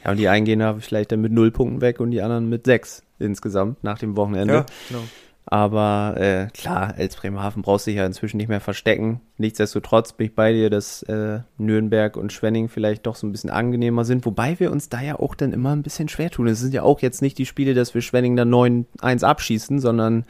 Ja, 0.04 0.10
und 0.10 0.18
die 0.18 0.28
einen 0.28 0.44
gehen 0.44 0.60
da 0.60 0.74
vielleicht 0.74 1.12
dann 1.12 1.20
mit 1.20 1.32
null 1.32 1.50
Punkten 1.50 1.80
weg 1.80 2.00
und 2.00 2.10
die 2.10 2.22
anderen 2.22 2.48
mit 2.48 2.66
sechs 2.66 3.02
insgesamt 3.18 3.82
nach 3.82 3.98
dem 3.98 4.16
Wochenende. 4.16 4.54
Ja, 4.54 4.66
genau. 4.88 5.02
Aber 5.50 6.14
äh, 6.18 6.48
klar, 6.52 6.94
als 6.98 7.16
Bremerhaven 7.16 7.62
brauchst 7.62 7.86
du 7.86 7.90
dich 7.90 7.96
ja 7.96 8.04
inzwischen 8.04 8.36
nicht 8.36 8.50
mehr 8.50 8.60
verstecken. 8.60 9.22
Nichtsdestotrotz 9.38 10.12
bin 10.12 10.26
ich 10.26 10.34
bei 10.34 10.52
dir, 10.52 10.68
dass 10.68 11.02
äh, 11.04 11.40
Nürnberg 11.56 12.18
und 12.18 12.34
Schwenning 12.34 12.68
vielleicht 12.68 13.06
doch 13.06 13.16
so 13.16 13.26
ein 13.26 13.32
bisschen 13.32 13.48
angenehmer 13.48 14.04
sind, 14.04 14.26
wobei 14.26 14.60
wir 14.60 14.70
uns 14.70 14.90
da 14.90 15.00
ja 15.00 15.18
auch 15.18 15.34
dann 15.34 15.54
immer 15.54 15.74
ein 15.74 15.82
bisschen 15.82 16.10
schwer 16.10 16.30
tun. 16.30 16.48
Es 16.48 16.60
sind 16.60 16.74
ja 16.74 16.82
auch 16.82 17.00
jetzt 17.00 17.22
nicht 17.22 17.38
die 17.38 17.46
Spiele, 17.46 17.72
dass 17.72 17.94
wir 17.94 18.02
Schwenning 18.02 18.36
dann 18.36 18.52
9-1 18.52 19.24
abschießen, 19.24 19.80
sondern. 19.80 20.26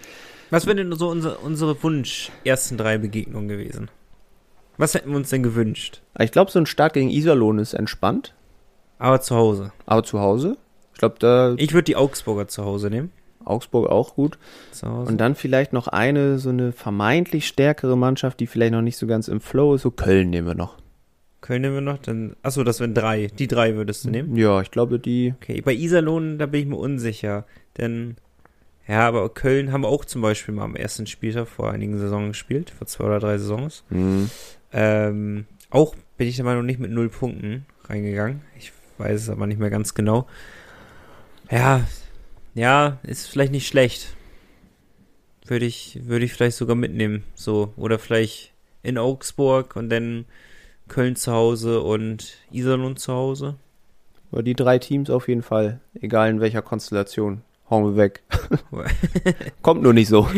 Was 0.51 0.67
wären 0.67 0.77
denn 0.77 0.93
so 0.93 1.11
unsere, 1.11 1.39
unsere 1.39 1.83
Wunsch 1.83 2.31
ersten 2.45 2.77
drei 2.77 2.97
Begegnungen 2.97 3.49
gewesen? 3.49 3.91
Was 4.77 4.95
hätten 4.95 5.11
wir 5.11 5.17
uns 5.17 5.31
denn 5.31 5.43
gewünscht? 5.43 6.01
Ich 6.21 6.31
glaube, 6.31 6.53
so 6.53 6.61
ein 6.61 6.67
Start 6.67 6.93
gegen 6.93 7.11
Iserlohn 7.11 7.59
ist 7.59 7.75
entspannt. 7.75 8.35
Aber 9.01 9.21
zu 9.21 9.35
Hause. 9.35 9.73
Aber 9.85 10.05
zu 10.05 10.21
Hause? 10.21 10.57
Ich 10.93 11.01
glaube, 11.01 11.17
da. 11.19 11.55
Ich 11.57 11.73
würde 11.73 11.85
die 11.85 11.97
Augsburger 11.97 12.47
zu 12.47 12.65
Hause 12.65 12.89
nehmen. 12.89 13.11
Augsburg 13.45 13.89
auch 13.89 14.15
gut. 14.15 14.39
Und 15.09 15.19
dann 15.19 15.35
vielleicht 15.35 15.73
noch 15.73 15.89
eine, 15.89 16.39
so 16.39 16.51
eine 16.51 16.73
vermeintlich 16.73 17.47
stärkere 17.47 17.97
Mannschaft, 17.97 18.41
die 18.41 18.47
vielleicht 18.47 18.73
noch 18.73 18.83
nicht 18.83 18.97
so 18.97 19.07
ganz 19.07 19.29
im 19.29 19.41
Flow 19.41 19.75
ist. 19.75 19.83
So 19.83 19.91
Köln 19.91 20.31
nehmen 20.31 20.47
wir 20.47 20.55
noch. 20.55 20.77
Köln 21.41 21.63
nehmen 21.63 21.75
wir 21.75 21.81
noch, 21.81 21.99
dann, 21.99 22.35
achso, 22.43 22.65
das 22.65 22.81
wären 22.81 22.95
drei. 22.95 23.29
Die 23.29 23.47
drei 23.47 23.77
würdest 23.77 24.05
du 24.05 24.11
nehmen? 24.11 24.37
Ja, 24.37 24.61
ich 24.61 24.71
glaube, 24.73 24.99
die. 24.99 25.35
Okay, 25.41 25.61
bei 25.61 25.73
Iserlohn, 25.73 26.37
da 26.39 26.47
bin 26.47 26.61
ich 26.63 26.67
mir 26.67 26.77
unsicher, 26.77 27.47
denn, 27.79 28.17
Ja, 28.89 29.07
aber 29.07 29.29
Köln 29.29 29.71
haben 29.71 29.85
auch 29.85 30.05
zum 30.07 30.23
Beispiel 30.23 30.55
mal 30.55 30.65
am 30.65 30.75
ersten 30.75 31.07
Spieltag 31.07 31.47
vor 31.47 31.71
einigen 31.71 31.99
Saisonen 31.99 32.29
gespielt, 32.29 32.71
vor 32.71 32.87
zwei 32.87 33.05
oder 33.05 33.21
drei 33.21 33.37
Saisons. 33.37 33.85
Mhm. 33.91 34.31
Ähm, 34.73 35.45
auch 35.71 35.95
bin 36.17 36.27
ich 36.27 36.37
der 36.37 36.45
Meinung 36.47 36.65
nicht 36.65 36.81
mit 36.81 36.91
null 36.91 37.11
Punkten 37.11 37.67
reingegangen. 37.85 38.41
Ich 38.59 38.73
weiß 38.97 39.21
es 39.23 39.31
aber 39.31 39.47
nicht 39.47 39.61
mehr 39.61 39.71
ganz 39.71 39.95
genau. 39.95 40.27
Ja, 41.51 41.83
ja, 42.59 42.99
ist 43.05 43.29
vielleicht 43.29 43.53
nicht 43.53 43.69
schlecht. 43.69 44.15
Würde 45.47 45.65
ich, 45.65 46.01
würde 46.05 46.25
ich 46.25 46.33
vielleicht 46.33 46.57
sogar 46.57 46.77
mitnehmen. 46.77 47.23
So, 47.35 47.73
oder 47.77 47.99
vielleicht 47.99 48.53
in 48.83 48.99
Augsburg 48.99 49.77
und 49.77 49.89
dann 49.91 50.27
Köln 50.89 51.17
zu 51.17 51.33
Hause 51.33 51.81
und 51.81 52.35
Iserlohn 52.51 52.97
zu 52.97 53.13
Hause. 53.13 53.55
Aber 54.33 54.43
die 54.43 54.55
drei 54.55 54.79
Teams 54.79 55.09
auf 55.09 55.29
jeden 55.29 55.43
Fall, 55.43 55.81
egal 56.01 56.31
in 56.31 56.41
welcher 56.41 56.63
Konstellation. 56.63 57.43
Hauen 57.71 57.85
wir 57.85 57.97
weg. 57.97 58.23
Kommt 59.63 59.83
nur 59.83 59.93
nicht 59.93 60.09
so. 60.09 60.29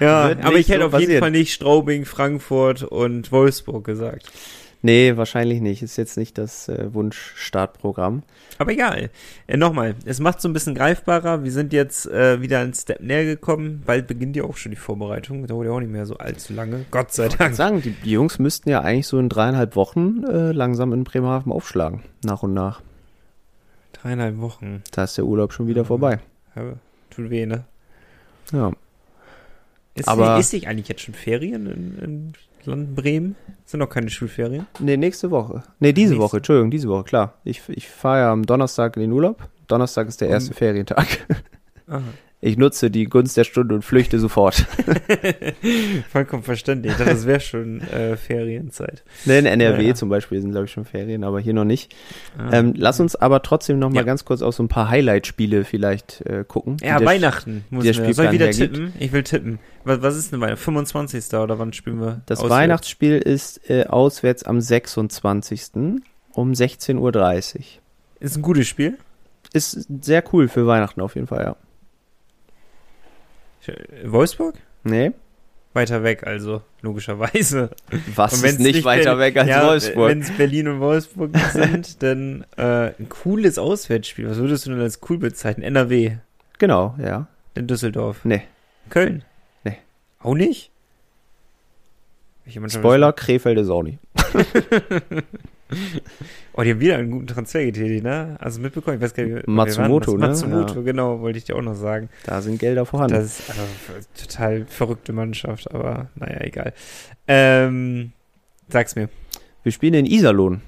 Ja, 0.00 0.34
aber 0.42 0.54
ich 0.54 0.68
hätte 0.70 0.80
so 0.80 0.86
auf 0.86 0.92
jeden 0.94 1.04
passieren. 1.04 1.20
Fall 1.20 1.30
nicht 1.30 1.52
Straubing, 1.52 2.04
Frankfurt 2.06 2.82
und 2.82 3.30
Wolfsburg 3.30 3.84
gesagt. 3.84 4.30
Nee, 4.84 5.16
wahrscheinlich 5.16 5.60
nicht. 5.60 5.80
Ist 5.82 5.96
jetzt 5.96 6.16
nicht 6.16 6.36
das 6.38 6.68
äh, 6.68 6.92
Wunsch-Startprogramm. 6.92 8.24
Aber 8.58 8.72
egal. 8.72 9.10
Äh, 9.46 9.56
Nochmal, 9.56 9.94
es 10.04 10.18
macht 10.18 10.40
so 10.40 10.48
ein 10.48 10.52
bisschen 10.52 10.74
greifbarer. 10.74 11.44
Wir 11.44 11.52
sind 11.52 11.72
jetzt 11.72 12.06
äh, 12.06 12.40
wieder 12.40 12.58
einen 12.58 12.74
Step 12.74 13.00
näher 13.00 13.24
gekommen. 13.24 13.82
Bald 13.86 14.08
beginnt 14.08 14.34
ja 14.34 14.42
auch 14.42 14.56
schon 14.56 14.70
die 14.70 14.76
Vorbereitung. 14.76 15.46
Dauert 15.46 15.66
ja 15.66 15.72
auch 15.72 15.78
nicht 15.80 15.92
mehr 15.92 16.04
so 16.04 16.16
allzu 16.16 16.52
lange. 16.52 16.84
Gott 16.90 17.12
sei 17.12 17.26
Ich 17.28 17.36
Dank. 17.36 17.54
sagen, 17.54 17.80
die, 17.80 17.92
die 17.92 18.10
Jungs 18.10 18.40
müssten 18.40 18.70
ja 18.70 18.80
eigentlich 18.80 19.06
so 19.06 19.18
in 19.20 19.28
dreieinhalb 19.28 19.76
Wochen 19.76 20.24
äh, 20.24 20.50
langsam 20.50 20.92
in 20.92 21.04
Bremerhaven 21.04 21.52
aufschlagen. 21.52 22.02
Nach 22.24 22.42
und 22.42 22.52
nach. 22.52 22.82
Dreieinhalb 23.92 24.40
Wochen. 24.40 24.82
Da 24.90 25.04
ist 25.04 25.16
der 25.16 25.26
Urlaub 25.26 25.52
schon 25.52 25.68
wieder 25.68 25.84
vorbei. 25.84 26.18
Ja, 26.56 26.72
tut 27.10 27.30
weh, 27.30 27.46
ne? 27.46 27.64
Ja. 28.52 28.72
Ist, 29.94 30.08
Aber- 30.08 30.38
ist 30.38 30.52
nicht 30.52 30.66
eigentlich 30.66 30.88
jetzt 30.88 31.02
schon 31.02 31.14
Ferien 31.14 31.66
in, 31.66 31.98
in 31.98 32.32
Land 32.66 32.94
Bremen? 32.94 33.36
Sind 33.64 33.80
noch 33.80 33.88
keine 33.88 34.10
Schulferien? 34.10 34.66
Nee, 34.78 34.96
nächste 34.96 35.30
Woche. 35.30 35.62
Nee, 35.80 35.92
diese 35.92 36.10
Nächste. 36.14 36.22
Woche, 36.24 36.36
Entschuldigung, 36.38 36.70
diese 36.70 36.88
Woche, 36.88 37.04
klar. 37.04 37.34
Ich, 37.44 37.62
ich 37.68 37.88
fahre 37.88 38.20
ja 38.20 38.32
am 38.32 38.44
Donnerstag 38.44 38.96
in 38.96 39.02
den 39.02 39.12
Urlaub. 39.12 39.48
Donnerstag 39.68 40.08
ist 40.08 40.20
der 40.20 40.28
Um- 40.28 40.34
erste 40.34 40.54
Ferientag. 40.54 41.06
Aha. 41.86 42.02
Ich 42.44 42.58
nutze 42.58 42.90
die 42.90 43.04
Gunst 43.04 43.36
der 43.36 43.44
Stunde 43.44 43.72
und 43.76 43.82
flüchte 43.82 44.18
sofort. 44.18 44.66
Vollkommen 46.10 46.42
verständlich. 46.42 46.90
Ich 46.92 46.98
dachte, 46.98 47.12
das 47.12 47.24
wäre 47.24 47.38
schon 47.38 47.80
äh, 47.82 48.16
Ferienzeit. 48.16 49.04
Nee, 49.24 49.38
in 49.38 49.46
NRW 49.46 49.86
Ja. 49.86 49.94
zum 49.94 50.08
Beispiel 50.08 50.40
sind, 50.40 50.50
glaube 50.50 50.66
ich, 50.66 50.72
schon 50.72 50.84
Ferien, 50.84 51.22
aber 51.22 51.38
hier 51.40 51.54
noch 51.54 51.64
nicht. 51.64 51.94
Ah. 52.36 52.50
Ähm, 52.52 52.74
lass 52.76 52.98
uns 52.98 53.14
aber 53.14 53.42
trotzdem 53.42 53.78
noch 53.78 53.90
mal 53.90 54.00
Ja. 54.00 54.02
ganz 54.02 54.24
kurz 54.24 54.42
auf 54.42 54.54
so 54.56 54.62
ein 54.64 54.68
paar 54.68 54.88
Highlight-Spiele 54.90 55.64
vielleicht 55.64 56.20
äh, 56.22 56.44
gucken. 56.46 56.78
ja, 56.82 56.98
der- 56.98 57.06
Weihnachten 57.06 57.64
muss 57.70 57.84
der 57.84 57.92
ich 58.08 58.16
Soll 58.16 58.26
ich 58.26 58.32
wieder 58.32 58.46
hergibt. 58.46 58.74
tippen? 58.74 58.92
Ich 58.98 59.12
will 59.12 59.22
tippen. 59.22 59.58
Was, 59.84 60.02
was 60.02 60.16
ist 60.16 60.32
denn 60.32 60.40
Weihnachten? 60.40 60.62
25. 60.62 61.32
oder 61.38 61.60
wann 61.60 61.72
spielen 61.72 62.00
wir? 62.00 62.22
Das 62.26 62.40
auswärts? 62.40 62.50
Weihnachtsspiel 62.56 63.18
ist 63.18 63.70
äh, 63.70 63.84
auswärts 63.86 64.42
am 64.42 64.60
26. 64.60 65.70
um 66.32 66.50
16.30 66.52 66.96
Uhr. 66.98 67.62
Ist 68.18 68.36
ein 68.36 68.42
gutes 68.42 68.66
Spiel. 68.66 68.98
Ist 69.52 69.86
sehr 70.02 70.24
cool 70.32 70.48
für 70.48 70.66
Weihnachten 70.66 71.00
auf 71.00 71.14
jeden 71.14 71.28
Fall, 71.28 71.44
ja. 71.44 71.56
Wolfsburg? 74.04 74.56
Nee, 74.84 75.12
Weiter 75.74 76.02
weg, 76.02 76.26
also, 76.26 76.60
logischerweise. 76.82 77.70
was 78.14 78.42
ist 78.42 78.60
nicht, 78.60 78.84
weiter 78.84 79.18
weg 79.18 79.38
als 79.38 79.48
ja, 79.48 79.66
Wolfsburg? 79.66 80.10
Wenn 80.10 80.20
es 80.20 80.30
Berlin 80.32 80.68
und 80.68 80.80
Wolfsburg 80.80 81.30
sind, 81.52 82.02
dann 82.02 82.44
äh, 82.58 82.92
ein 82.98 83.08
cooles 83.08 83.56
Auswärtsspiel. 83.58 84.28
Was 84.28 84.36
würdest 84.36 84.66
du 84.66 84.70
denn 84.70 84.80
als 84.80 85.00
cool 85.08 85.16
bezeichnen? 85.16 85.62
NRW, 85.64 86.16
Genau, 86.58 86.94
ja. 87.02 87.26
in 87.54 87.66
Düsseldorf, 87.66 88.22
Nee. 88.24 88.42
Köln? 88.90 89.24
Nee. 89.64 89.78
Auch 90.20 90.34
nicht? 90.34 90.70
Spoiler, 92.68 93.12
Krefeld 93.14 93.58
ist 93.58 93.70
auch 93.70 93.82
nicht. 93.82 93.98
Oh, 96.54 96.60
die 96.62 96.70
haben 96.72 96.80
wieder 96.80 96.98
einen 96.98 97.10
guten 97.10 97.26
Transfer 97.26 97.64
getätigt, 97.64 98.04
ne? 98.04 98.36
Also 98.38 98.60
mitbekommen, 98.60 98.98
ich 98.98 99.02
weiß 99.02 99.14
gar 99.14 99.24
nicht. 99.24 99.48
Matsumoto, 99.48 100.12
war 100.12 100.18
denn 100.18 100.28
das? 100.28 100.42
ne? 100.42 100.48
Matsumoto, 100.48 100.80
Ja. 100.80 100.82
genau, 100.82 101.20
wollte 101.20 101.38
ich 101.38 101.44
dir 101.44 101.56
auch 101.56 101.62
noch 101.62 101.74
sagen. 101.74 102.10
Da 102.24 102.42
sind 102.42 102.58
Gelder 102.58 102.84
vorhanden. 102.84 103.14
Das 103.14 103.40
ist 103.40 103.48
also, 103.48 103.62
total 104.20 104.66
verrückte 104.66 105.14
Mannschaft, 105.14 105.72
aber 105.74 106.08
naja, 106.14 106.40
egal. 106.42 106.74
Ähm, 107.26 108.12
sag's 108.68 108.96
mir. 108.96 109.08
Wir 109.62 109.72
spielen 109.72 109.94
in 109.94 110.04
Iserlohn. 110.06 110.60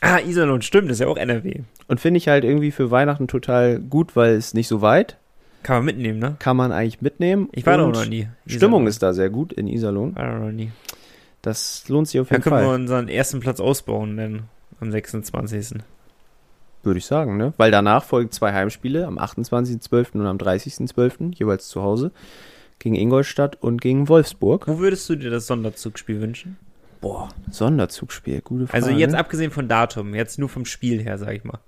Ah, 0.00 0.20
Iserlohn, 0.20 0.62
stimmt, 0.62 0.88
das 0.88 0.96
ist 0.96 1.00
ja 1.00 1.08
auch 1.08 1.18
NRW. 1.18 1.60
Und 1.86 2.00
finde 2.00 2.16
ich 2.18 2.28
halt 2.28 2.44
irgendwie 2.44 2.70
für 2.70 2.90
Weihnachten 2.90 3.28
total 3.28 3.78
gut, 3.78 4.16
weil 4.16 4.34
es 4.36 4.54
nicht 4.54 4.68
so 4.68 4.80
weit. 4.80 5.18
Kann 5.62 5.76
man 5.76 5.84
mitnehmen, 5.84 6.18
ne? 6.18 6.36
Kann 6.38 6.56
man 6.56 6.72
eigentlich 6.72 7.02
mitnehmen. 7.02 7.50
Ich 7.52 7.66
war 7.66 7.76
da 7.76 7.86
noch 7.86 8.06
nie. 8.06 8.28
Stimmung 8.46 8.80
Iserlohn. 8.82 8.86
ist 8.86 9.02
da 9.02 9.12
sehr 9.12 9.28
gut 9.28 9.52
in 9.52 9.66
Iserlohn. 9.66 10.16
War 10.16 10.24
da 10.24 10.38
noch 10.38 10.52
nie. 10.52 10.70
Das 11.42 11.88
lohnt 11.88 12.08
sich 12.08 12.20
auf 12.20 12.28
Da 12.28 12.36
jeden 12.36 12.42
können 12.44 12.56
wir 12.56 12.66
Fall, 12.66 12.74
unseren 12.74 13.08
ersten 13.08 13.40
Platz 13.40 13.60
ausbauen, 13.60 14.16
denn 14.16 14.42
am 14.80 14.90
26. 14.90 15.80
würde 16.82 16.98
ich 16.98 17.06
sagen, 17.06 17.36
ne? 17.36 17.52
Weil 17.56 17.70
danach 17.70 18.04
folgen 18.04 18.30
zwei 18.30 18.52
Heimspiele 18.52 19.06
am 19.06 19.18
28.12. 19.18 20.14
und 20.14 20.26
am 20.26 20.36
30.12. 20.36 21.34
jeweils 21.34 21.68
zu 21.68 21.82
Hause 21.82 22.12
gegen 22.78 22.94
Ingolstadt 22.94 23.56
und 23.62 23.80
gegen 23.80 24.08
Wolfsburg. 24.08 24.66
Wo 24.66 24.78
würdest 24.78 25.08
du 25.08 25.16
dir 25.16 25.30
das 25.30 25.46
Sonderzugspiel 25.46 26.20
wünschen? 26.20 26.56
Boah, 27.00 27.28
Sonderzugspiel, 27.50 28.42
gute 28.42 28.66
Frage. 28.66 28.84
Also 28.84 28.96
jetzt 28.96 29.14
abgesehen 29.14 29.50
von 29.50 29.68
Datum, 29.68 30.14
jetzt 30.14 30.38
nur 30.38 30.48
vom 30.48 30.66
Spiel 30.66 31.02
her, 31.02 31.16
sag 31.18 31.34
ich 31.34 31.44
mal. 31.44 31.60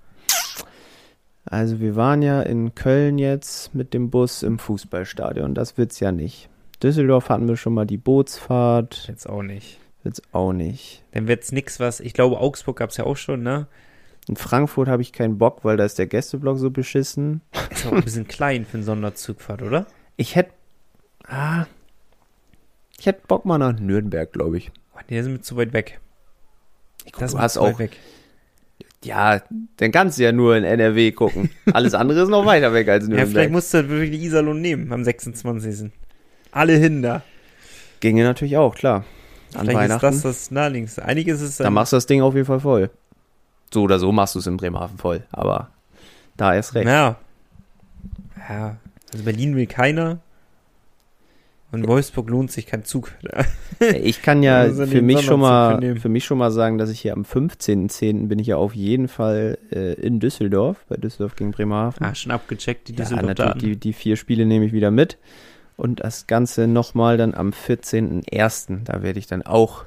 Also 1.45 1.81
wir 1.81 1.97
waren 1.97 2.23
ja 2.23 2.43
in 2.43 2.75
Köln 2.75 3.19
jetzt 3.19 3.75
mit 3.75 3.95
dem 3.95 4.11
Bus 4.11 4.43
im 4.43 4.59
Fußballstadion. 4.59 5.55
Das 5.55 5.77
wird's 5.77 6.01
ja 6.01 6.13
nicht. 6.13 6.49
Düsseldorf 6.83 7.29
hatten 7.29 7.49
wir 7.49 7.57
schon 7.57 7.75
mal 7.75 7.87
die 7.87 7.97
Bootsfahrt. 7.99 9.05
Jetzt 9.09 9.29
auch 9.29 9.43
nicht. 9.43 9.79
Wird's 10.03 10.23
auch 10.33 10.53
nicht. 10.53 11.03
Dann 11.13 11.29
wird's 11.29 11.53
nix 11.53 11.79
was. 11.79 12.01
Ich 12.01 12.13
glaube, 12.13 12.39
Augsburg 12.39 12.77
gab's 12.77 12.97
ja 12.97 13.05
auch 13.05 13.17
schon, 13.17 13.43
ne? 13.43 13.67
In 14.29 14.37
Frankfurt 14.37 14.89
habe 14.89 15.03
ich 15.03 15.13
keinen 15.13 15.39
Bock, 15.39 15.65
weil 15.65 15.77
da 15.77 15.85
ist 15.85 15.99
der 15.99 16.07
Gästeblock 16.07 16.59
so 16.59 16.71
beschissen. 16.71 17.41
Ist 17.71 17.87
auch 17.87 17.93
ein 17.93 18.03
bisschen 18.05 18.27
klein 18.29 18.65
für 18.65 18.79
einen 18.79 18.85
Sonderzugfahrt, 18.85 19.63
oder? 19.63 19.87
Ich 20.17 20.35
hätte. 20.37 20.53
Ah, 21.27 21.67
ich 22.99 23.07
hätte 23.07 23.23
Bock 23.27 23.45
mal 23.45 23.59
nach 23.59 23.79
Nürnberg, 23.79 24.33
glaube 24.33 24.59
ich. 24.59 24.71
Oh, 24.95 25.01
nee, 25.09 25.17
da 25.17 25.23
sind 25.23 25.33
wir 25.33 25.43
zu 25.43 25.57
weit 25.57 25.73
weg. 25.73 26.01
Ich 27.05 27.13
Das 27.13 27.31
ist 27.31 27.35
du 27.35 27.39
hast 27.39 27.53
zu 27.55 27.61
weit 27.63 27.75
auch. 27.75 27.79
weg. 27.79 27.97
Ja, 29.05 29.43
dann 29.79 29.91
kannst 29.91 30.19
du 30.19 30.23
ja 30.23 30.31
nur 30.31 30.57
in 30.57 30.63
NRW 30.63 31.11
gucken. 31.13 31.51
Alles 31.73 31.95
andere 31.95 32.23
ist 32.23 32.29
noch 32.29 32.47
weiter 32.47 32.73
weg 32.73 32.89
als 32.89 33.05
Ja, 33.05 33.11
vielleicht 33.15 33.27
Nürnberg. 33.33 33.51
musst 33.51 33.75
du 33.75 33.89
wirklich 33.89 34.13
die 34.13 34.25
Iserlohn 34.25 34.61
nehmen 34.61 34.93
am 34.93 35.03
26. 35.03 35.91
Alle 36.53 36.75
hin 36.75 37.03
da. 37.03 37.23
Ginge 38.01 38.25
natürlich 38.25 38.57
auch, 38.57 38.75
klar. 38.75 39.05
An 39.55 39.67
vielleicht 39.67 39.77
Weihnachten. 39.77 40.07
ist 40.07 40.25
das 40.25 40.39
das 40.39 40.51
naheliegendste. 40.51 41.05
Einiges 41.05 41.41
ist 41.41 41.61
da 41.61 41.71
machst 41.71 41.93
du 41.93 41.97
das 41.97 42.07
Ding 42.07 42.23
auf 42.23 42.35
jeden 42.35 42.47
Fall 42.47 42.61
voll. 42.61 42.91
So 43.73 43.83
oder 43.83 43.99
so 43.99 44.13
machst 44.13 44.35
du 44.35 44.39
es 44.39 44.47
in 44.47 44.57
Bremerhaven 44.57 44.99
voll. 44.99 45.23
Aber 45.33 45.71
da 46.37 46.55
erst 46.55 46.75
recht. 46.75 46.87
Ja. 46.87 47.17
Ja. 48.49 48.77
Also 49.13 49.25
Berlin 49.25 49.57
will 49.57 49.67
keiner. 49.67 50.21
Und 51.71 51.89
Wolfsburg 51.89 52.29
lohnt 52.29 52.53
sich 52.53 52.67
kein 52.67 52.85
Zug. 52.85 53.13
Ich 53.81 54.21
kann 54.21 54.43
ja 54.43 54.59
Also 54.61 54.87
für 54.87 55.01
mich 55.01 55.23
schon 55.23 55.41
mal 55.41 55.97
für 55.99 56.11
mich 56.11 56.27
schon 56.27 56.37
mal 56.37 56.51
sagen, 56.51 56.77
dass 56.77 56.91
ich 56.91 57.01
hier 57.01 57.15
am 57.15 57.23
15.10. 57.23 58.29
bin 58.29 58.39
ich 58.39 58.49
ja 58.49 58.57
auf 58.57 58.75
jeden 58.75 59.09
Fall 59.09 59.57
äh, 59.71 59.95
in 59.95 60.21
Düsseldorf, 60.21 60.85
bei 60.91 60.97
Düsseldorf 60.97 61.35
gegen 61.35 61.51
Bremerhaven. 61.53 62.05
Ah, 62.05 62.15
schon 62.15 62.31
abgecheckt, 62.31 62.89
die 62.89 62.93
ja, 62.93 62.99
Düsseldorf 62.99 63.27
natürlich, 63.39 63.63
die, 63.63 63.77
die 63.77 63.93
vier 63.95 64.17
Spiele 64.17 64.45
nehme 64.45 64.67
ich 64.67 64.75
wieder 64.75 64.91
mit. 64.91 65.17
Und 65.77 66.01
das 66.05 66.27
Ganze 66.27 66.67
nochmal 66.67 67.17
dann 67.17 67.35
am 67.35 67.51
14.01. 67.51 68.85
Da 68.85 69.03
werde 69.03 69.19
ich 69.19 69.27
dann 69.27 69.43
auch 69.43 69.85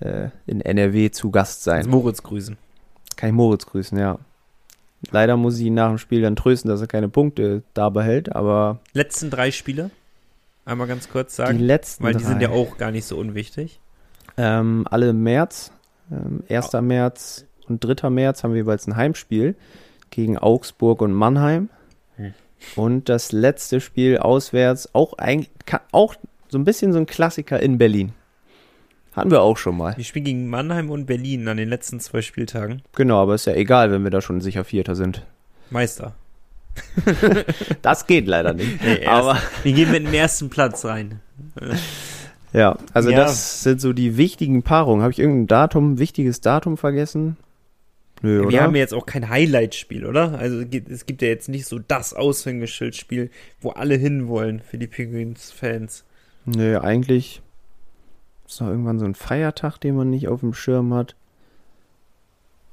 äh, 0.00 0.28
in 0.46 0.60
NRW 0.60 1.10
zu 1.10 1.30
Gast 1.30 1.62
sein. 1.64 1.88
Moritz 1.88 2.22
grüßen. 2.22 2.56
Kann 3.16 3.30
ich 3.30 3.34
Moritz 3.34 3.66
grüßen, 3.66 3.98
ja. 3.98 4.18
Leider 5.10 5.36
muss 5.36 5.58
ich 5.58 5.66
ihn 5.66 5.74
nach 5.74 5.88
dem 5.88 5.98
Spiel 5.98 6.22
dann 6.22 6.36
trösten, 6.36 6.70
dass 6.70 6.80
er 6.80 6.86
keine 6.86 7.08
Punkte 7.08 7.62
da 7.74 7.88
behält, 7.88 8.34
aber 8.34 8.80
Letzten 8.92 9.30
drei 9.30 9.50
Spiele. 9.50 9.90
Einmal 10.66 10.86
ganz 10.86 11.08
kurz 11.08 11.32
die 11.32 11.36
sagen. 11.36 11.58
letzten 11.58 12.04
Weil 12.04 12.14
die 12.14 12.22
sind 12.24 12.36
drei, 12.36 12.42
ja 12.42 12.50
auch 12.50 12.76
gar 12.76 12.90
nicht 12.90 13.06
so 13.06 13.16
unwichtig. 13.16 13.80
ähm, 14.36 14.86
alle 14.90 15.10
im 15.10 15.22
März, 15.22 15.72
ähm, 16.10 16.44
1. 16.50 16.72
März 16.82 17.46
und 17.66 17.80
3. 17.80 18.10
März 18.10 18.44
haben 18.44 18.52
wir 18.52 18.58
jeweils 18.58 18.86
ein 18.86 18.96
Heimspiel 18.96 19.54
gegen 20.10 20.36
Augsburg 20.38 21.00
und 21.02 21.12
Mannheim. 21.12 21.70
Hm. 22.16 22.34
Und 22.76 23.08
das 23.08 23.32
letzte 23.32 23.80
Spiel 23.80 24.18
auswärts, 24.18 24.94
auch, 24.94 25.14
ein, 25.14 25.46
auch 25.92 26.14
so 26.48 26.58
ein 26.58 26.64
bisschen 26.64 26.92
so 26.92 26.98
ein 26.98 27.06
Klassiker 27.06 27.60
in 27.60 27.78
Berlin. 27.78 28.12
Hatten 29.12 29.30
wir 29.30 29.42
auch 29.42 29.56
schon 29.56 29.76
mal. 29.76 29.96
Wir 29.96 30.04
spielen 30.04 30.24
gegen 30.24 30.48
Mannheim 30.48 30.90
und 30.90 31.06
Berlin 31.06 31.48
an 31.48 31.56
den 31.56 31.68
letzten 31.68 31.98
zwei 32.00 32.22
Spieltagen. 32.22 32.82
Genau, 32.94 33.20
aber 33.20 33.34
ist 33.34 33.46
ja 33.46 33.54
egal, 33.54 33.90
wenn 33.90 34.04
wir 34.04 34.10
da 34.10 34.20
schon 34.20 34.40
sicher 34.40 34.64
Vierter 34.64 34.94
sind. 34.94 35.26
Meister. 35.70 36.14
Das 37.82 38.06
geht 38.06 38.26
leider 38.28 38.52
nicht. 38.52 38.82
Nee, 38.82 39.04
aber 39.06 39.36
Wir 39.64 39.72
gehen 39.72 39.90
mit 39.90 40.06
dem 40.06 40.14
ersten 40.14 40.48
Platz 40.50 40.84
rein. 40.84 41.20
ja, 42.52 42.76
also 42.94 43.10
Ja. 43.10 43.16
das 43.18 43.62
sind 43.62 43.80
so 43.80 43.92
die 43.92 44.16
wichtigen 44.16 44.62
Paarungen. 44.62 45.02
Habe 45.02 45.12
ich 45.12 45.18
irgendein 45.18 45.46
Datum, 45.48 45.98
wichtiges 45.98 46.40
Datum 46.40 46.76
vergessen? 46.76 47.36
Nö, 48.22 48.48
Wir 48.50 48.62
haben 48.62 48.74
ja 48.74 48.80
jetzt 48.80 48.92
auch 48.94 49.06
kein 49.06 49.28
Highlight-Spiel, 49.30 50.04
oder? 50.04 50.38
Also 50.38 50.60
es 50.60 50.70
gibt- 50.70 50.90
es 50.90 51.06
gibt 51.06 51.22
ja 51.22 51.28
jetzt 51.28 51.48
nicht 51.48 51.66
so 51.66 51.78
das 51.78 52.12
Aushängeschildspiel, 52.12 53.30
wo 53.60 53.70
alle 53.70 53.94
hinwollen 53.96 54.60
für 54.60 54.76
die 54.78 54.86
Penguins-Fans. 54.86 56.04
Nö, 56.44 56.78
eigentlich 56.78 57.40
ist 58.46 58.60
noch 58.60 58.68
irgendwann 58.68 58.98
so 58.98 59.04
ein 59.06 59.14
Feiertag, 59.14 59.78
den 59.78 59.94
man 59.96 60.10
nicht 60.10 60.28
auf 60.28 60.40
dem 60.40 60.52
Schirm 60.54 60.92
hat. 60.92 61.14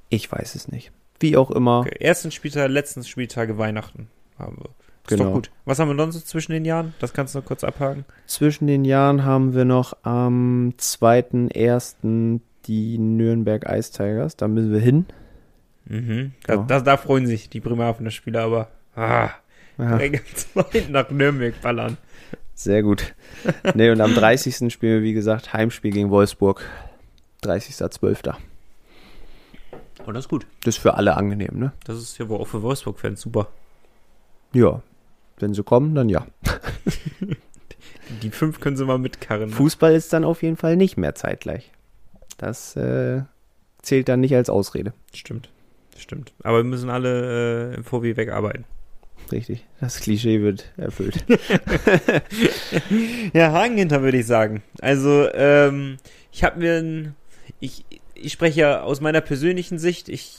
Ich 0.10 0.32
weiß 0.32 0.56
es 0.56 0.68
nicht. 0.70 0.92
Wie 1.20 1.38
auch 1.38 1.52
immer. 1.52 1.80
Okay, 1.82 1.98
ersten 2.00 2.32
Spieltag, 2.32 2.70
letzten 2.70 3.04
Spieltage 3.04 3.58
Weihnachten 3.58 4.08
haben 4.38 4.58
wir. 4.58 4.70
Ist 5.04 5.10
Genau. 5.18 5.26
doch 5.26 5.34
gut. 5.34 5.52
Was 5.66 5.80
haben 5.80 5.88
wir 5.90 5.96
sonst 5.98 6.16
so 6.16 6.20
zwischen 6.22 6.52
den 6.52 6.66
Jahren? 6.66 6.94
Das 7.00 7.14
kannst 7.14 7.34
du 7.34 7.40
noch 7.40 7.46
kurz 7.46 7.64
abhaken. 7.64 8.04
Zwischen 8.26 8.68
den 8.68 8.84
Jahren 8.86 9.24
haben 9.24 9.54
wir 9.56 9.64
noch 9.66 9.96
am 10.04 10.74
2.1. 10.78 12.42
die 12.66 12.98
Nürnberg 12.98 13.66
Ice 13.70 13.92
Tigers. 13.94 14.36
Da 14.36 14.48
müssen 14.50 14.74
wir 14.74 14.80
hin. 14.82 15.06
Mhm. 15.88 16.34
Da, 16.46 16.54
Ja. 16.56 16.64
da, 16.68 16.80
da 16.82 16.98
freuen 16.98 17.28
sich 17.28 17.50
die 17.50 17.60
Bremerhavener 17.60 18.12
Spieler 18.12 18.44
aber. 18.44 18.68
Ah, 18.96 19.30
Ja, 19.78 20.00
zweiten 20.36 20.92
nach 20.92 21.10
Nürnberg 21.12 21.60
ballern. 21.62 21.98
sehr 22.56 22.82
gut. 22.84 23.14
nee, 23.76 23.90
und 23.92 24.02
am 24.02 24.14
30. 24.16 24.72
spielen 24.74 24.96
wir, 24.96 25.04
wie 25.04 25.14
gesagt, 25.14 25.54
Heimspiel 25.54 25.92
gegen 25.92 26.10
Wolfsburg. 26.10 26.64
30.12. 27.44 28.36
Oh, 30.06 30.12
das 30.12 30.26
ist 30.26 30.30
gut. 30.30 30.46
Das 30.64 30.76
ist 30.76 30.82
für 30.82 30.96
alle 30.96 31.16
angenehm, 31.18 31.60
ne? 31.60 31.74
Das 31.86 31.98
ist 31.98 32.18
ja 32.18 32.28
wohl 32.30 32.40
auch 32.40 32.48
für 32.48 32.62
Wolfsburg-Fans 32.64 33.22
super. 33.22 33.48
Ja. 34.54 34.82
Wenn 35.40 35.54
sie 35.54 35.64
kommen, 35.64 35.94
dann 35.94 36.10
ja. 36.10 36.26
Die 38.24 38.30
fünf 38.32 38.60
können 38.60 38.78
sie 38.78 38.86
mal 38.86 38.98
mitkarren. 38.98 39.50
ne? 39.50 39.56
Fußball 39.56 39.94
ist 39.94 40.12
dann 40.14 40.24
auf 40.24 40.42
jeden 40.42 40.56
Fall 40.58 40.78
nicht 40.78 40.98
mehr 40.98 41.14
zeitgleich. 41.14 41.72
Das 42.38 42.76
äh, 42.76 43.22
zählt 43.82 44.08
dann 44.10 44.22
nicht 44.22 44.36
als 44.36 44.50
Ausrede. 44.50 44.94
Stimmt. 45.14 45.50
Stimmt. 45.98 46.34
Aber 46.44 46.58
wir 46.58 46.64
müssen 46.64 46.90
alle 46.90 47.72
äh, 47.72 47.76
im 47.76 47.84
VW 47.84 48.16
wegarbeiten. 48.16 48.66
Richtig. 49.32 49.66
Das 49.80 50.00
Klischee 50.00 50.42
wird 50.42 50.72
erfüllt. 50.78 51.26
Ja, 53.34 53.52
Haken 53.52 53.78
hinter 53.78 54.02
würde 54.02 54.18
ich 54.18 54.26
sagen. 54.26 54.64
Also, 54.80 55.30
ähm, 55.34 55.98
ich 56.32 56.44
habe 56.44 56.60
mir 56.60 56.78
ein, 56.78 57.16
ich, 57.60 57.86
ich 58.16 58.34
spreche 58.34 58.62
ja 58.62 58.82
aus 58.82 59.02
meiner 59.02 59.22
persönlichen 59.22 59.80
Sicht, 59.80 60.10
ich, 60.10 60.38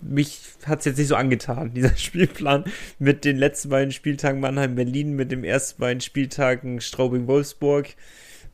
mich 0.00 0.40
hat's 0.66 0.84
jetzt 0.84 0.98
nicht 0.98 1.08
so 1.08 1.16
angetan, 1.16 1.72
dieser 1.74 1.96
Spielplan 1.96 2.64
mit 2.98 3.24
den 3.24 3.36
letzten 3.36 3.68
beiden 3.68 3.92
Spieltagen 3.92 4.40
Mannheim-Berlin, 4.40 5.12
mit 5.14 5.30
dem 5.30 5.44
ersten 5.44 5.80
beiden 5.80 6.00
Spieltagen 6.00 6.80
Straubing-Wolfsburg, 6.80 7.88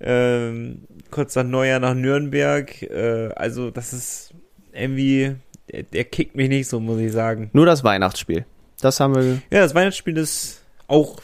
ähm, 0.00 0.82
kurz 1.10 1.34
nach 1.36 1.44
Neujahr 1.44 1.80
nach 1.80 1.94
Nürnberg, 1.94 2.82
äh, 2.82 3.28
also 3.36 3.70
das 3.70 3.92
ist 3.92 4.34
irgendwie, 4.72 5.36
der, 5.72 5.82
der 5.84 6.04
kickt 6.04 6.34
mich 6.36 6.48
nicht 6.48 6.68
so, 6.68 6.80
muss 6.80 6.98
ich 6.98 7.12
sagen. 7.12 7.50
Nur 7.52 7.66
das 7.66 7.84
Weihnachtsspiel. 7.84 8.44
Das 8.80 8.98
haben 9.00 9.14
wir. 9.14 9.24
Ja, 9.50 9.60
das 9.62 9.74
Weihnachtsspiel 9.74 10.16
ist 10.16 10.62
auch, 10.88 11.20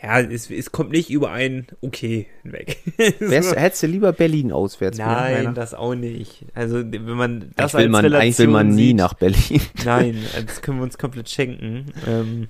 ja, 0.00 0.20
es, 0.20 0.50
es 0.50 0.70
kommt 0.72 0.92
nicht 0.92 1.10
über 1.10 1.30
ein 1.30 1.66
okay 1.80 2.26
hinweg. 2.42 2.78
Wärst, 3.18 3.56
hättest 3.56 3.82
du 3.82 3.86
lieber 3.88 4.12
Berlin 4.12 4.52
auswärts? 4.52 4.98
Nein, 4.98 5.54
das 5.54 5.74
auch 5.74 5.94
nicht. 5.94 6.44
Also, 6.54 6.76
wenn 6.90 7.02
man 7.10 7.50
das 7.56 7.74
eigentlich 7.74 7.84
will, 7.84 7.88
man, 8.10 8.14
eigentlich 8.14 8.38
will 8.38 8.46
man 8.48 8.66
Relation 8.66 8.76
nie 8.76 8.86
sieht- 8.88 8.96
nach 8.96 9.14
Berlin. 9.14 9.60
Nein, 9.84 10.18
das 10.46 10.62
können 10.62 10.78
wir 10.78 10.84
uns 10.84 10.96
komplett 10.98 11.28
schenken. 11.28 11.86
Ähm, 12.06 12.48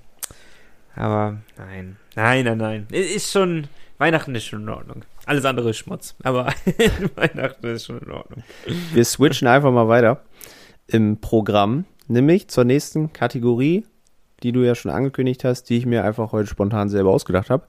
aber 0.95 1.37
nein, 1.59 1.97
nein, 2.15 2.45
nein, 2.47 2.57
nein. 2.59 2.87
Ist 2.91 3.31
schon, 3.31 3.69
Weihnachten 3.99 4.35
ist 4.35 4.47
schon 4.47 4.63
in 4.63 4.69
Ordnung. 4.71 5.05
Alles 5.27 5.45
andere 5.45 5.71
ist 5.71 5.79
Schmutz. 5.79 6.15
Aber 6.23 6.47
Weihnachten 7.17 7.67
ist 7.67 7.87
schon 7.87 7.99
in 7.99 8.11
Ordnung. 8.11 8.43
Wir 8.95 9.05
switchen 9.05 9.47
einfach 9.47 9.71
mal 9.73 9.89
weiter 9.89 10.23
im 10.87 11.19
Programm, 11.21 11.85
nämlich 12.09 12.49
zur 12.49 12.65
nächsten 12.65 13.13
Kategorie, 13.13 13.85
die 14.43 14.53
du 14.53 14.61
ja 14.63 14.75
schon 14.75 14.91
angekündigt 14.91 15.45
hast, 15.45 15.65
die 15.65 15.79
ich 15.79 15.87
mir 15.87 16.05
einfach 16.05 16.33
heute 16.33 16.49
spontan 16.49 16.89
selber 16.89 17.11
ausgedacht 17.11 17.51
habe. 17.51 17.65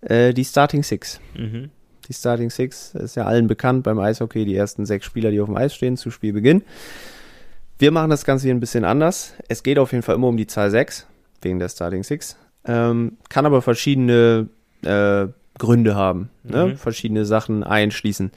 Äh, 0.00 0.32
die 0.32 0.44
Starting 0.44 0.82
Six. 0.82 1.20
Mhm. 1.36 1.70
Die 2.08 2.12
Starting 2.12 2.50
Six 2.50 2.94
ist 2.94 3.16
ja 3.16 3.24
allen 3.24 3.48
bekannt 3.48 3.82
beim 3.82 3.98
Eishockey, 3.98 4.44
die 4.44 4.54
ersten 4.54 4.86
sechs 4.86 5.06
Spieler, 5.06 5.30
die 5.30 5.40
auf 5.40 5.48
dem 5.48 5.56
Eis 5.56 5.74
stehen 5.74 5.96
zu 5.96 6.10
Spielbeginn. 6.10 6.62
Wir 7.78 7.90
machen 7.90 8.10
das 8.10 8.24
Ganze 8.24 8.44
hier 8.44 8.54
ein 8.54 8.60
bisschen 8.60 8.84
anders. 8.84 9.34
Es 9.48 9.62
geht 9.62 9.78
auf 9.78 9.92
jeden 9.92 10.02
Fall 10.02 10.14
immer 10.14 10.28
um 10.28 10.36
die 10.36 10.46
Zahl 10.46 10.70
6, 10.70 11.06
wegen 11.42 11.58
der 11.58 11.68
Starting 11.68 12.04
Six. 12.04 12.36
Ähm, 12.64 13.18
kann 13.28 13.44
aber 13.44 13.60
verschiedene 13.60 14.48
äh, 14.82 15.26
Gründe 15.58 15.94
haben, 15.94 16.30
ne? 16.42 16.66
Mhm. 16.66 16.76
verschiedene 16.76 17.24
Sachen 17.24 17.64
einschließen. 17.64 18.30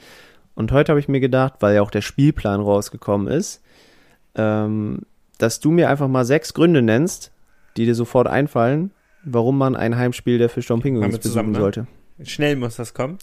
Und 0.54 0.72
heute 0.72 0.92
habe 0.92 1.00
ich 1.00 1.08
mir 1.08 1.20
gedacht, 1.20 1.54
weil 1.60 1.74
ja 1.74 1.82
auch 1.82 1.90
der 1.90 2.02
Spielplan 2.02 2.60
rausgekommen 2.60 3.28
ist, 3.28 3.62
ähm, 4.34 5.00
dass 5.38 5.60
du 5.60 5.70
mir 5.70 5.88
einfach 5.88 6.08
mal 6.08 6.24
sechs 6.24 6.54
Gründe 6.54 6.82
nennst, 6.82 7.32
die 7.76 7.86
dir 7.86 7.94
sofort 7.94 8.26
einfallen, 8.26 8.90
warum 9.24 9.58
man 9.58 9.76
ein 9.76 9.96
Heimspiel 9.96 10.38
der 10.38 10.48
wir 11.12 11.20
zusammen, 11.20 11.52
besuchen 11.52 11.52
ne? 11.52 11.84
sollte. 11.84 11.86
Schnell 12.22 12.56
muss 12.56 12.76
das 12.76 12.92
kommen. 12.92 13.18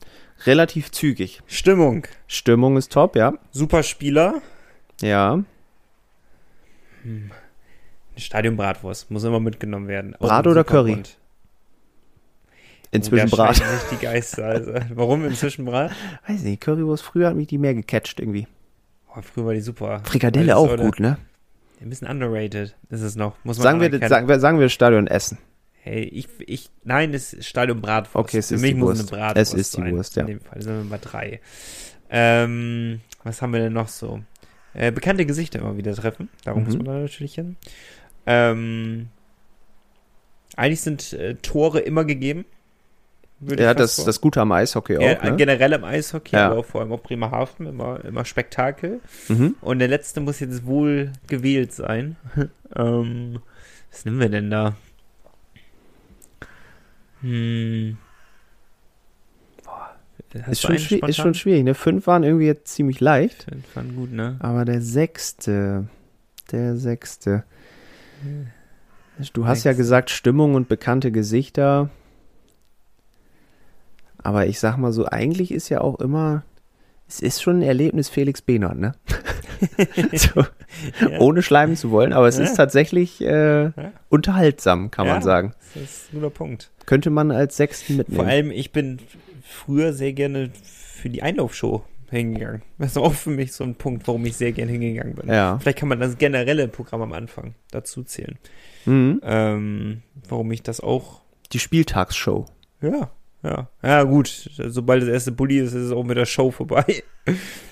Relativ 0.45 0.91
zügig. 0.91 1.41
Stimmung. 1.45 2.07
Stimmung 2.27 2.77
ist 2.77 2.91
top, 2.91 3.15
ja. 3.15 3.33
Super 3.51 3.83
Spieler. 3.83 4.41
Ja. 5.01 5.43
Stadion 8.15 8.57
Bratwurst. 8.57 9.11
Muss 9.11 9.23
immer 9.23 9.39
mitgenommen 9.39 9.87
werden. 9.87 10.15
Brat 10.19 10.47
oder 10.47 10.61
Supergrund. 10.61 11.17
Inzwischen 12.89 13.27
Oh, 13.31 13.35
da 13.37 13.43
Brat. 13.43 13.55
sich 13.57 13.65
die 13.91 14.03
Geister. 14.03 14.45
Also, 14.45 14.73
warum 14.95 15.25
inzwischen 15.25 15.65
Brat? 15.65 15.91
Weiß 16.27 16.41
nicht, 16.41 16.61
Currywurst 16.61 17.03
früher 17.03 17.27
hat 17.27 17.35
mich 17.35 17.47
die 17.47 17.57
mehr 17.57 17.73
gecatcht 17.73 18.19
irgendwie. 18.19 18.47
Oh, 19.17 19.21
früher 19.21 19.45
war 19.47 19.53
die 19.53 19.61
super. 19.61 20.01
Frikadelle 20.03 20.55
auch 20.55 20.69
oder- 20.69 20.83
gut, 20.83 20.99
ne? 20.99 21.17
Ein 21.81 21.89
bisschen 21.89 22.07
underrated 22.07 22.75
ist 22.89 23.01
es 23.01 23.15
noch. 23.15 23.35
Muss 23.43 23.57
man 23.57 23.63
Sagen 23.63 23.81
wir, 23.81 24.07
sagen, 24.09 24.27
wir, 24.27 24.39
sagen 24.39 24.59
wir 24.59 24.69
Stadion 24.69 25.05
Essen. 25.07 25.37
Hey, 25.83 26.03
ich, 26.03 26.27
ich, 26.39 26.69
nein, 26.83 27.13
es 27.13 27.33
ist 27.33 27.45
Stadion 27.47 27.81
Bratwurst. 27.81 28.15
Okay, 28.15 28.37
es 28.39 28.47
Für 28.49 28.55
ist 28.55 28.61
mich 28.61 28.71
die 28.71 28.77
muss 28.79 28.97
Wurst. 28.99 29.13
eine 29.13 29.21
Bratwurst 29.21 29.53
Es 29.53 29.59
ist 29.59 29.77
die. 29.77 29.91
Wurst, 29.91 30.15
ja. 30.15 30.21
In 30.21 30.27
dem 30.27 30.41
Fall 30.41 30.61
sind 30.61 30.83
wir 30.83 30.89
bei 30.89 30.97
drei. 30.97 31.39
Ähm, 32.09 33.01
was 33.23 33.41
haben 33.41 33.53
wir 33.53 33.59
denn 33.59 33.73
noch 33.73 33.87
so? 33.89 34.21
Äh, 34.73 34.91
bekannte 34.91 35.25
Gesichter 35.25 35.59
immer 35.59 35.77
wieder 35.77 35.93
treffen. 35.93 36.29
Darum 36.43 36.61
Mhm. 36.63 36.65
muss 36.67 36.75
man 36.77 36.85
da 36.85 36.93
natürlich 36.99 37.35
hin. 37.35 37.55
Ähm, 38.25 39.07
eigentlich 40.55 40.81
sind 40.81 41.13
äh, 41.13 41.35
Tore 41.35 41.79
immer 41.79 42.05
gegeben. 42.05 42.45
Ja, 43.39 43.73
das, 43.75 44.03
das 44.03 44.19
Gute 44.19 44.41
am 44.41 44.51
Eishockey 44.51 44.93
ja, 44.93 45.17
auch, 45.17 45.23
ne? 45.23 45.35
generell 45.35 45.73
im 45.73 45.83
Eishockey, 45.83 46.35
Ja. 46.35 46.47
aber 46.47 46.59
auch 46.59 46.65
vor 46.65 46.81
allem 46.81 46.91
auch 46.91 47.01
Bremerhaven, 47.01 47.67
immer, 47.67 48.03
immer 48.03 48.25
Spektakel. 48.25 48.99
Mhm. 49.27 49.55
Und 49.61 49.79
der 49.79 49.87
letzte 49.87 50.21
muss 50.21 50.39
jetzt 50.39 50.65
wohl 50.65 51.11
gewählt 51.27 51.71
sein. 51.71 52.15
ähm, 52.75 53.39
was 53.91 54.05
nehmen 54.05 54.19
wir 54.19 54.29
denn 54.29 54.49
da? 54.49 54.75
Hm. 57.21 57.97
Boah, 59.63 59.95
Ist 60.49 60.61
schon, 60.61 60.75
ist 60.75 61.15
schon 61.15 61.33
schwierig, 61.33 61.63
ne? 61.63 61.73
Fünf 61.73 62.07
waren 62.07 62.23
irgendwie 62.23 62.45
jetzt 62.45 62.67
ziemlich 62.73 62.99
leicht. 62.99 63.47
Ich 63.57 63.67
fand 63.67 63.95
gut, 63.95 64.11
ne? 64.11 64.37
Aber 64.39 64.65
der 64.65 64.81
sechste, 64.81 65.87
der 66.51 66.77
sechste. 66.77 67.43
Du 69.33 69.47
hast 69.47 69.63
ja 69.63 69.71
Sechste. 69.71 69.77
gesagt, 69.81 70.09
Stimmung 70.11 70.53
und 70.55 70.67
bekannte 70.69 71.11
Gesichter. 71.11 71.89
Aber 74.27 74.45
ich 74.45 74.59
sag 74.59 74.75
mal 74.75 74.91
so, 74.91 75.05
eigentlich 75.05 75.51
ist 75.53 75.69
ja 75.69 75.79
auch 75.79 76.01
immer, 76.01 76.43
es 77.07 77.21
ist 77.21 77.41
schon 77.41 77.59
ein 77.59 77.61
Erlebnis 77.61 78.09
Felix 78.09 78.41
Behnert, 78.41 78.77
ne? 78.77 78.91
so, 80.13 80.41
Ja, 80.99 81.19
Ohne 81.19 81.41
schleimen 81.41 81.77
zu 81.77 81.91
wollen, 81.91 82.11
aber 82.11 82.27
es 82.27 82.37
Ja. 82.37 82.43
ist 82.43 82.55
tatsächlich 82.55 83.21
äh, 83.21 83.63
Ja. 83.67 83.73
unterhaltsam, 84.09 84.91
kann 84.91 85.07
man 85.07 85.21
sagen. 85.21 85.53
Das 85.75 85.83
ist 85.83 86.11
ein 86.13 86.17
guter 86.19 86.29
Punkt. 86.29 86.71
Könnte 86.85 87.09
man 87.09 87.31
als 87.31 87.55
sechsten 87.55 87.93
Vor 87.93 87.97
mitnehmen. 87.99 88.27
allem, 88.27 88.51
ich 88.51 88.73
bin 88.73 88.99
früher 89.43 89.93
sehr 89.93 90.11
gerne 90.11 90.49
für 90.61 91.09
die 91.09 91.23
Einlaufshow 91.23 91.83
hingegangen. 92.09 92.63
Das 92.79 92.91
ist 92.91 92.97
auch 92.97 93.13
für 93.13 93.29
mich 93.29 93.53
so 93.53 93.63
ein 93.63 93.75
Punkt, 93.75 94.07
warum 94.07 94.25
ich 94.25 94.35
sehr 94.35 94.51
gerne 94.51 94.73
hingegangen 94.73 95.15
bin. 95.15 95.29
Ja. 95.29 95.57
Vielleicht 95.59 95.77
kann 95.79 95.87
man 95.87 96.01
das 96.01 96.17
generelle 96.17 96.67
Programm 96.67 97.01
am 97.01 97.13
Anfang 97.13 97.55
dazu 97.71 98.03
zählen. 98.03 98.37
Mhm. 98.85 99.21
Ähm, 99.23 100.01
warum 100.27 100.51
ich 100.51 100.63
das 100.63 100.81
auch 100.81 101.21
Die 101.53 101.59
Spieltagsshow. 101.59 102.45
Ja, 102.81 103.09
ja. 103.43 103.67
Ja, 103.83 104.03
gut. 104.03 104.49
Sobald 104.57 105.03
das 105.03 105.09
erste 105.09 105.31
Bulli 105.31 105.59
ist, 105.59 105.73
ist 105.73 105.85
es 105.85 105.91
auch 105.91 106.03
mit 106.03 106.17
der 106.17 106.25
Show 106.25 106.51
vorbei. 106.51 107.03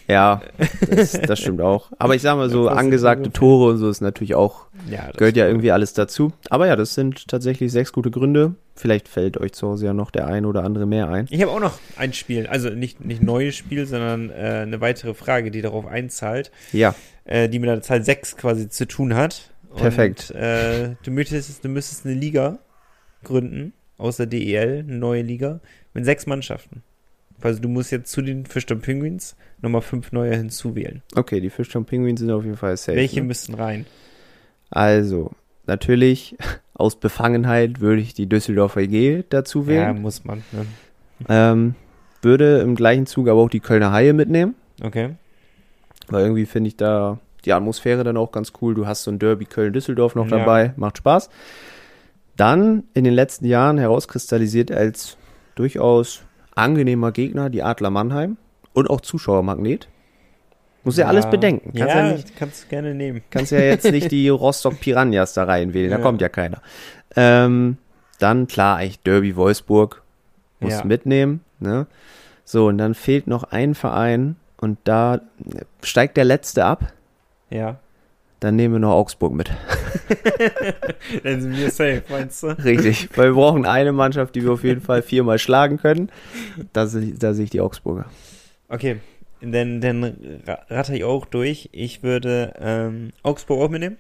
Ja, 0.08 0.42
das, 0.90 1.14
das 1.14 1.40
stimmt 1.40 1.62
auch. 1.62 1.92
Aber 1.98 2.16
ich 2.16 2.22
sag 2.22 2.36
mal 2.36 2.50
so, 2.50 2.70
angesagte. 2.70 3.32
Tore 3.32 3.72
und 3.72 3.78
so 3.78 3.90
ist 3.90 4.02
natürlich 4.02 4.36
auch, 4.36 4.68
Ja, 4.90 5.10
gehört 5.18 5.36
ja 5.36 5.48
irgendwie 5.48 5.72
alles 5.72 5.94
dazu. 5.94 6.32
Aber 6.50 6.68
ja, 6.68 6.76
das 6.76 6.94
sind 6.94 7.28
tatsächlich 7.28 7.72
sechs 7.72 7.92
gute 7.92 8.12
Gründe. 8.12 8.56
Vielleicht 8.76 9.08
fällt 9.08 9.38
euch 9.38 9.54
zu 9.54 9.68
Hause 9.68 9.86
ja 9.86 9.94
noch 9.94 10.12
der 10.12 10.28
ein 10.28 10.46
oder 10.46 10.64
andere 10.64 10.86
mehr 10.86 11.10
ein. 11.10 11.28
Ich 11.30 11.42
habe 11.42 11.52
auch 11.52 11.62
noch 11.62 11.80
ein 11.98 12.14
Spiel, 12.14 12.46
also 12.48 12.70
nicht, 12.70 13.04
nicht 13.04 13.24
neues 13.24 13.56
Spiel, 13.56 13.86
sondern 13.86 14.30
äh, 14.30 14.64
eine 14.64 14.82
weitere 14.82 15.14
Frage, 15.14 15.50
die 15.50 15.62
darauf 15.62 15.86
einzahlt, 15.86 16.52
Ja, 16.74 16.94
äh, 17.24 17.48
die 17.50 17.60
mit 17.60 17.70
der 17.70 17.82
Zahl 17.82 18.04
6 18.04 18.38
quasi 18.38 18.70
zu 18.70 18.86
tun 18.88 19.16
hat. 19.16 19.52
Perfekt. 19.76 20.32
Und, 20.32 20.40
äh, 20.40 20.96
du, 21.04 21.12
müsstest, 21.12 21.64
du 21.64 21.70
müsstest 21.70 22.06
eine 22.06 22.16
Liga 22.16 22.60
gründen, 23.24 23.74
aus 23.98 24.18
der 24.18 24.26
DEL, 24.26 24.86
eine 24.88 24.98
neue 24.98 25.22
Liga, 25.22 25.60
mit 25.94 26.06
sechs 26.06 26.26
Mannschaften. 26.26 26.84
Also 27.42 27.62
du 27.62 27.68
musst 27.70 27.92
jetzt 27.92 28.12
zu 28.12 28.22
den 28.22 28.46
Fischtown 28.46 28.82
Penguins 28.82 29.36
nochmal 29.62 29.82
fünf 29.82 30.12
neue 30.12 30.36
hinzuwählen. 30.36 31.02
Okay, 31.16 31.42
die 31.42 31.50
Fischtown 31.50 31.86
Penguins 31.86 32.20
sind 32.22 32.32
auf 32.32 32.44
jeden 32.44 32.58
Fall 32.58 32.76
safe. 32.78 32.98
Welche 32.98 33.22
ne? 33.22 33.28
müssten 33.28 33.54
rein? 33.54 33.86
Also, 34.70 35.32
natürlich, 35.68 36.36
aus 36.74 36.96
Befangenheit 37.00 37.80
würde 37.82 38.02
ich 38.02 38.14
die 38.14 38.28
Düsseldorfer 38.28 38.82
EG 38.82 39.24
dazu 39.30 39.62
Ja, 39.62 39.68
wählen. 39.68 40.02
muss 40.02 40.24
man. 40.26 40.44
Ne? 40.52 40.66
Ähm, 41.30 41.76
würde 42.22 42.60
im 42.60 42.76
gleichen 42.76 43.06
Zug 43.06 43.28
aber 43.30 43.40
auch 43.42 43.50
die 43.50 43.60
Kölner 43.60 43.92
Haie 43.92 44.14
mitnehmen, 44.14 44.56
Okay. 44.82 45.12
weil 46.08 46.24
irgendwie 46.24 46.46
finde 46.46 46.70
ich 46.70 46.76
da 46.78 47.20
die 47.46 47.54
Atmosphäre 47.54 48.04
dann 48.04 48.18
auch 48.18 48.32
ganz 48.32 48.52
cool. 48.62 48.74
Du 48.74 48.88
hast 48.88 49.04
so 49.04 49.12
ein 49.12 49.20
Derby 49.20 49.46
Köln-Düsseldorf 49.46 50.16
noch 50.16 50.28
Ja. 50.30 50.40
dabei, 50.40 50.74
macht 50.78 50.98
Spaß. 50.98 51.30
Dann 52.38 52.84
in 52.94 53.04
den 53.04 53.14
letzten 53.14 53.46
Jahren 53.46 53.78
herauskristallisiert 53.78 54.72
als 54.72 55.18
durchaus 55.56 56.24
angenehmer 56.56 57.12
Gegner 57.12 57.50
die 57.50 57.64
Adler 57.64 57.90
Mannheim 57.90 58.38
und 58.74 58.90
auch 58.90 59.02
Zuschauermagnet. 59.02 59.88
Muss 60.84 60.98
ja, 60.98 61.08
alles 61.08 61.30
bedenken. 61.30 61.72
Kannst 61.76 61.96
ja, 61.96 62.06
ja, 62.08 62.14
nicht, 62.14 62.36
kannst 62.36 62.64
du 62.64 62.68
gerne 62.68 62.94
nehmen. 62.94 63.22
kannst 63.32 63.52
ja 63.52 63.60
jetzt 63.60 63.90
nicht 63.92 64.12
die 64.12 64.30
Rostock 64.30 64.80
Piranhas 64.80 65.34
da 65.34 65.46
reinwählen, 65.46 65.90
da 65.90 65.98
Ja. 65.98 66.04
kommt 66.04 66.22
ja 66.22 66.30
keiner. 66.30 66.62
Ähm, 67.16 67.78
dann 68.20 68.48
klar, 68.48 68.78
eigentlich 68.78 69.00
Derby 69.02 69.36
Wolfsburg 69.36 70.04
muss 70.60 70.74
Ja. 70.74 70.84
mitnehmen. 70.86 71.42
Ne? 71.60 71.88
So, 72.44 72.68
und 72.68 72.78
dann 72.78 72.94
fehlt 72.94 73.26
noch 73.28 73.44
ein 73.46 73.74
Verein 73.74 74.36
und 74.58 74.78
da 74.84 75.22
steigt 75.82 76.18
der 76.18 76.26
letzte 76.26 76.66
ab. 76.66 76.94
Ja. 77.50 77.80
Dann 78.46 78.58
nehmen 78.58 78.76
wir 78.76 78.80
noch 78.80 78.92
Augsburg 78.92 79.34
mit. 79.34 79.50
Dann 81.24 81.42
sind 81.42 81.58
wir 81.58 81.72
safe, 81.72 82.04
meinst 82.10 82.44
du? 82.44 82.48
Richtig, 82.64 83.10
weil 83.16 83.30
wir 83.30 83.34
brauchen 83.34 83.66
eine 83.66 83.92
Mannschaft, 83.92 84.36
die 84.36 84.44
wir 84.44 84.52
auf 84.52 84.64
jeden 84.64 84.82
Fall 84.82 85.02
viermal 85.02 85.40
schlagen 85.40 85.78
können. 85.78 86.12
Da, 86.72 86.86
da 86.86 87.34
sehe 87.34 87.44
ich 87.44 87.50
die 87.50 87.60
Augsburger. 87.60 88.06
Okay, 88.70 88.98
dann, 89.42 89.82
dann 89.82 90.04
ra- 90.46 90.60
ratter 90.70 90.94
ich 90.94 91.04
auch 91.04 91.26
durch. 91.26 91.70
Ich 91.72 92.04
würde 92.04 92.54
ähm, 92.60 93.14
Augsburg 93.24 93.60
auch 93.64 93.70
mitnehmen. 93.72 93.98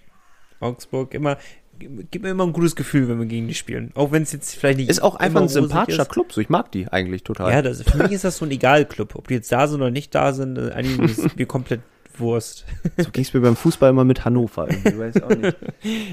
Augsburg 0.59 1.15
immer, 1.15 1.37
gibt 1.79 2.21
mir 2.21 2.29
immer 2.29 2.43
ein 2.45 2.53
gutes 2.53 2.75
Gefühl, 2.75 3.09
wenn 3.09 3.17
wir 3.17 3.25
gegen 3.25 3.47
die 3.47 3.55
spielen. 3.55 3.93
Auch 3.95 4.11
wenn 4.11 4.21
es 4.21 4.31
jetzt 4.31 4.53
vielleicht 4.53 4.77
nicht 4.77 4.91
Ist 4.91 5.01
auch 5.01 5.15
einfach 5.15 5.41
ein 5.41 5.49
sympathischer 5.49 6.03
ist. 6.03 6.11
Club, 6.11 6.31
so 6.33 6.39
ich 6.39 6.49
mag 6.49 6.71
die 6.71 6.87
eigentlich 6.87 7.23
total. 7.23 7.51
Ja, 7.51 7.63
das, 7.63 7.81
für 7.81 7.97
mich 7.97 8.11
ist 8.11 8.23
das 8.23 8.37
so 8.37 8.45
ein 8.45 8.51
Egal-Club. 8.51 9.15
Ob 9.15 9.27
die 9.27 9.33
jetzt 9.33 9.51
da 9.51 9.67
sind 9.67 9.81
oder 9.81 9.89
nicht 9.89 10.13
da 10.13 10.33
sind, 10.33 10.59
äh, 10.59 10.69
eigentlich 10.73 11.17
ist 11.25 11.35
mir 11.35 11.47
komplett 11.47 11.81
Wurst. 12.19 12.65
So 12.97 13.09
ging 13.11 13.23
es 13.23 13.33
mir 13.33 13.41
beim 13.41 13.55
Fußball 13.55 13.89
immer 13.89 14.03
mit 14.05 14.25
Hannover. 14.25 14.67
irgendwie, 14.69 14.97
weiß 14.99 15.15
ich 15.17 15.23
auch 15.23 15.29
nicht. 15.35 15.57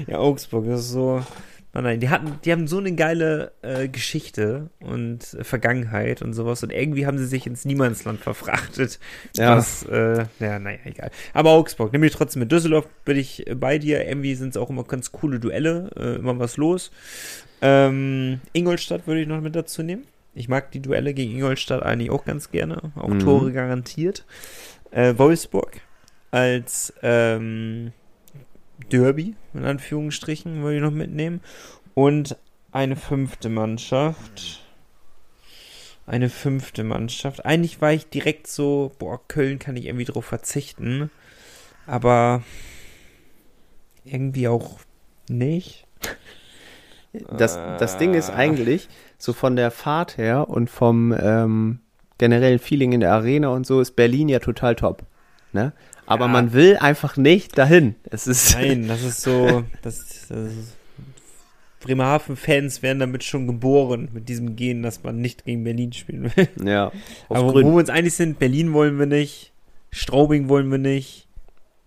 Ja, 0.07 0.17
Augsburg, 0.19 0.65
das 0.67 0.81
ist 0.81 0.91
so. 0.91 1.23
Nein, 1.75 1.83
nein, 1.85 1.99
die 2.01 2.09
hatten, 2.09 2.39
die 2.45 2.51
haben 2.51 2.67
so 2.67 2.77
eine 2.77 2.93
geile 2.93 3.51
äh, 3.63 3.87
Geschichte 3.87 4.69
und 4.79 5.23
Vergangenheit 5.41 6.21
und 6.21 6.33
sowas 6.33 6.61
und 6.61 6.71
irgendwie 6.71 7.07
haben 7.07 7.17
sie 7.17 7.25
sich 7.25 7.47
ins 7.47 7.65
Niemandsland 7.65 8.19
verfrachtet. 8.19 8.99
Ja. 9.35 9.57
Was, 9.57 9.81
äh, 9.85 10.25
ja, 10.39 10.59
naja, 10.59 10.77
egal. 10.85 11.09
Aber 11.33 11.49
Augsburg, 11.49 11.91
nehme 11.91 12.05
ich 12.05 12.13
trotzdem 12.13 12.41
mit. 12.41 12.51
Düsseldorf 12.51 12.87
bin 13.05 13.17
ich 13.17 13.47
äh, 13.47 13.55
bei 13.55 13.79
dir. 13.79 14.05
Irgendwie 14.07 14.35
sind 14.35 14.49
es 14.49 14.57
auch 14.57 14.69
immer 14.69 14.83
ganz 14.83 15.11
coole 15.11 15.39
Duelle, 15.39 15.89
äh, 15.97 16.15
immer 16.17 16.37
was 16.37 16.57
los. 16.57 16.91
Ähm, 17.61 18.41
Ingolstadt 18.51 19.07
würde 19.07 19.21
ich 19.21 19.27
noch 19.27 19.41
mit 19.41 19.55
dazu 19.55 19.81
nehmen. 19.81 20.03
Ich 20.35 20.49
mag 20.49 20.71
die 20.71 20.79
Duelle 20.79 21.15
gegen 21.15 21.31
Ingolstadt 21.31 21.81
eigentlich 21.81 22.11
auch 22.11 22.25
ganz 22.25 22.51
gerne. 22.51 22.91
Auch 22.95 23.07
Mhm. 23.09 23.19
Tore 23.19 23.51
garantiert. 23.51 24.25
Äh, 24.91 25.17
Wolfsburg 25.17 25.81
als 26.33 26.91
ähm, 27.03 27.93
Derby, 28.91 29.35
in 29.53 29.65
Anführungsstrichen, 29.65 30.63
würde 30.63 30.77
ich 30.77 30.81
noch 30.81 30.91
mitnehmen. 30.91 31.41
Und 31.93 32.37
eine 32.71 32.95
fünfte 32.95 33.49
Mannschaft. 33.49 34.65
Eine 36.07 36.29
fünfte 36.29 36.83
Mannschaft. 36.83 37.45
Eigentlich 37.45 37.81
war 37.81 37.93
ich 37.93 38.09
direkt 38.09 38.47
so, 38.47 38.91
boah, 38.97 39.21
Köln 39.27 39.59
kann 39.59 39.77
ich 39.77 39.85
irgendwie 39.85 40.05
drauf 40.05 40.25
verzichten. 40.25 41.11
Aber 41.85 42.41
irgendwie 44.03 44.47
auch 44.47 44.79
nicht. 45.29 45.85
Das, 47.37 47.59
das 47.77 47.99
Ding 47.99 48.15
ist 48.15 48.31
eigentlich, 48.31 48.89
so 49.19 49.33
von 49.33 49.55
der 49.55 49.69
Fahrt 49.69 50.17
her 50.17 50.49
und 50.49 50.67
vom 50.67 51.11
ähm, 51.11 51.79
generellen 52.17 52.57
Feeling 52.57 52.91
in 52.91 53.01
der 53.01 53.13
Arena 53.13 53.49
und 53.49 53.67
so, 53.67 53.81
ist 53.81 53.95
Berlin 53.95 54.29
ja 54.29 54.39
total 54.39 54.75
top. 54.75 55.03
Ne? 55.51 55.73
Aber 56.05 56.25
Ja. 56.25 56.31
man 56.31 56.53
will 56.53 56.77
einfach 56.77 57.15
nicht 57.17 57.57
dahin. 57.57 57.95
Es 58.09 58.27
ist. 58.27 58.55
Nein, 58.55 58.87
das 58.89 59.03
ist 59.03 59.21
so, 59.21 59.63
das, 59.81 60.27
das 60.29 60.37
ist, 60.53 60.75
Bremerhaven-Fans 61.81 62.81
werden 62.81 62.99
damit 62.99 63.23
schon 63.23 63.45
geboren, 63.47 64.07
mit 64.13 64.29
diesem 64.29 64.55
Gen, 64.55 64.83
dass 64.83 65.03
man 65.03 65.17
nicht 65.17 65.43
gegen 65.45 65.63
Berlin 65.63 65.91
spielen 65.91 66.31
will. 66.35 66.47
Ja. 66.63 66.91
Aber 67.29 67.47
wo 67.53 67.55
wir 67.55 67.65
uns 67.73 67.89
einig 67.89 68.13
sind, 68.13 68.39
Berlin 68.39 68.71
wollen 68.73 68.97
wir 68.99 69.05
nicht, 69.05 69.51
Straubing 69.91 70.47
wollen 70.49 70.71
wir 70.71 70.77
nicht, 70.77 71.27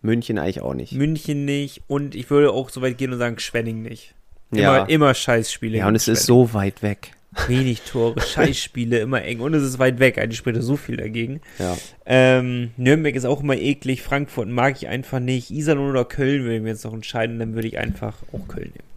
München 0.03 0.39
eigentlich 0.39 0.61
auch 0.61 0.75
nicht. 0.75 0.93
München 0.93 1.45
nicht 1.47 1.83
und 1.89 2.15
ich 2.15 2.29
würde 2.31 2.53
auch 2.53 2.69
so 2.69 2.83
weit 2.83 2.99
gehen 2.99 3.13
und 3.13 3.19
sagen, 3.19 3.39
Schwenning 3.39 3.83
nicht. 3.83 4.15
Immer, 4.53 4.61
Ja. 4.61 4.85
immer 4.85 5.15
Scheißspiele. 5.15 5.79
Ja, 5.79 5.89
und 5.89 5.95
es 5.97 6.07
ist 6.09 6.27
Schwenning. 6.27 6.47
so 6.47 6.55
weit 6.55 6.83
weg. 6.83 7.13
Wenig 7.47 7.83
Tore, 7.83 8.21
Scheißspiele, 8.27 8.99
immer 8.99 9.23
eng 9.23 9.41
und 9.41 9.55
es 9.55 9.63
ist 9.63 9.79
weit 9.79 9.99
weg. 9.99 10.19
Eigentlich 10.19 10.39
spricht 10.39 10.57
da 10.57 10.63
so 10.63 10.77
viel 10.77 10.97
dagegen. 10.97 11.41
Ja. 11.59 11.77
Ähm, 12.05 12.71
Nürnberg 12.77 13.15
ist 13.15 13.25
auch 13.25 13.43
immer 13.43 13.57
eklig, 13.57 14.03
Frankfurt 14.03 14.49
mag 14.49 14.77
ich 14.77 14.89
einfach 14.89 15.21
nicht. 15.21 15.51
Iserlohn 15.51 15.91
oder 15.91 16.05
Köln 16.05 16.43
würde 16.43 16.57
ich 16.57 16.63
mir 16.63 16.71
jetzt 16.71 16.85
noch 16.85 16.95
entscheiden, 16.95 17.39
dann 17.39 17.55
würde 17.55 17.69
ich 17.69 17.79
einfach 17.79 18.15
auch 18.33 18.49
Köln 18.49 18.73
nehmen. 18.75 18.89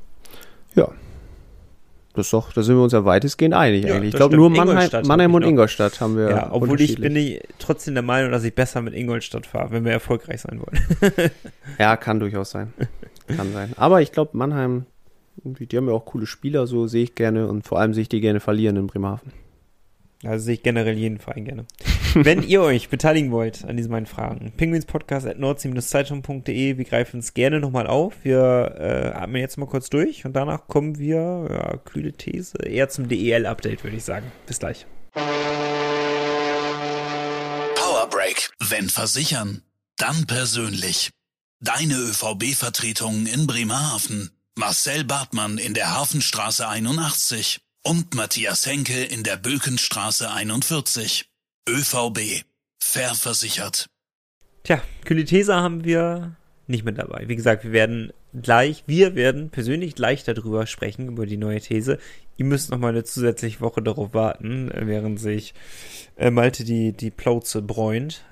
Ja. 0.75 0.89
Das 2.13 2.31
doch, 2.31 2.51
da 2.51 2.63
sind 2.63 2.75
wir 2.75 2.83
uns 2.83 2.91
ja 2.91 3.05
weitestgehend 3.05 3.53
einig 3.53 3.85
Ja, 3.85 3.95
eigentlich. 3.95 4.09
Ich 4.09 4.15
glaube, 4.15 4.35
nur 4.35 4.49
Mannheim, 4.49 4.89
Mannheim 5.05 5.33
und. 5.35 5.43
Ingolstadt 5.43 6.01
haben 6.01 6.17
wir. 6.17 6.29
Ja, 6.29 6.49
obwohl 6.51 6.81
ich 6.81 6.99
bin 6.99 7.15
ich 7.15 7.41
trotzdem 7.59 7.93
der 7.93 8.03
Meinung, 8.03 8.31
dass 8.31 8.43
ich 8.43 8.53
besser 8.53 8.81
mit 8.81 8.93
Ingolstadt 8.93 9.45
fahre, 9.45 9.71
wenn 9.71 9.85
wir 9.85 9.91
erfolgreich 9.91 10.41
sein 10.41 10.59
wollen. 10.59 11.31
Ja, 11.77 11.95
kann 11.97 12.19
durchaus 12.19 12.51
sein. 12.51 12.73
kann 13.27 13.53
sein. 13.53 13.73
Aber 13.77 14.01
ich 14.01 14.11
glaube, 14.11 14.31
Mannheim, 14.33 14.85
irgendwie, 15.43 15.65
die 15.65 15.77
haben 15.77 15.87
ja 15.87 15.93
auch 15.93 16.05
coole 16.05 16.25
Spieler, 16.25 16.67
so 16.67 16.87
sehe 16.87 17.03
ich 17.03 17.15
gerne. 17.15 17.47
Und 17.47 17.65
vor 17.65 17.79
allem 17.79 17.93
sehe 17.93 18.03
ich 18.03 18.09
die 18.09 18.21
gerne 18.21 18.39
verlieren 18.39 18.77
in 18.77 18.87
Bremerhaven. 18.87 19.33
Also 20.23 20.45
sehe 20.45 20.53
ich 20.55 20.63
generell 20.63 20.97
jeden 20.97 21.17
Verein 21.17 21.45
gerne. 21.45 21.65
Wenn 22.13 22.43
ihr 22.43 22.61
euch 22.61 22.89
beteiligen 22.89 23.31
wollt 23.31 23.63
an 23.63 23.77
diesen 23.77 23.91
meinen 23.91 24.05
Fragen, 24.05 24.51
penguinspodcast.nordsee-zeitung.de, 24.57 26.77
wir 26.77 26.85
greifen 26.85 27.21
es 27.21 27.33
gerne 27.33 27.61
nochmal 27.61 27.87
auf. 27.87 28.15
Wir 28.23 28.75
äh, 28.77 29.17
atmen 29.17 29.41
jetzt 29.41 29.57
mal 29.57 29.67
kurz 29.67 29.89
durch 29.89 30.25
und 30.25 30.33
danach 30.33 30.67
kommen 30.67 30.99
wir, 30.99 31.47
ja, 31.49 31.77
kühle 31.77 32.11
These, 32.11 32.57
eher 32.65 32.89
zum 32.89 33.07
DEL-Update, 33.07 33.85
würde 33.85 33.95
ich 33.95 34.03
sagen. 34.03 34.29
Bis 34.45 34.59
gleich. 34.59 34.85
Powerbreak. 37.75 38.49
Wenn 38.59 38.89
versichern, 38.89 39.61
dann 39.97 40.25
persönlich. 40.25 41.11
Deine 41.61 41.93
ÖVB-Vertretung 41.93 43.25
in 43.25 43.47
Bremerhaven. 43.47 44.31
Marcel 44.59 45.05
Bartmann 45.05 45.57
in 45.57 45.73
der 45.73 45.95
Hafenstraße 45.95 46.67
81 46.67 47.61
und 47.81 48.13
Matthias 48.13 48.65
Henke 48.65 49.05
in 49.05 49.23
der 49.23 49.37
Bökenstraße 49.37 50.29
41. 50.29 51.29
ÖVB. 51.69 52.43
Fair 52.77 53.15
versichert. 53.15 53.89
Tja, 54.63 54.81
kühle 55.05 55.23
These 55.23 55.55
haben 55.55 55.85
wir 55.85 56.35
nicht 56.67 56.83
mit 56.83 56.97
dabei. 56.97 57.29
Wie 57.29 57.37
gesagt, 57.37 57.63
wir 57.63 57.71
werden 57.71 58.11
gleich, 58.33 58.83
wir 58.85 59.15
werden 59.15 59.49
persönlich 59.49 59.95
gleich 59.95 60.25
darüber 60.25 60.67
sprechen, 60.67 61.07
über 61.07 61.25
die 61.25 61.37
neue 61.37 61.61
These. 61.61 61.97
Ihr 62.35 62.45
müsst 62.45 62.69
noch 62.69 62.79
mal 62.79 62.89
eine 62.89 63.05
zusätzliche 63.05 63.61
Woche 63.61 63.81
darauf 63.81 64.13
warten, 64.13 64.71
äh, 64.71 64.85
während 64.87 65.21
sich 65.21 65.53
äh, 66.17 66.31
Malte 66.31 66.65
die, 66.65 66.91
die 66.91 67.11
Plauze 67.11 67.61
bräunt. 67.61 68.25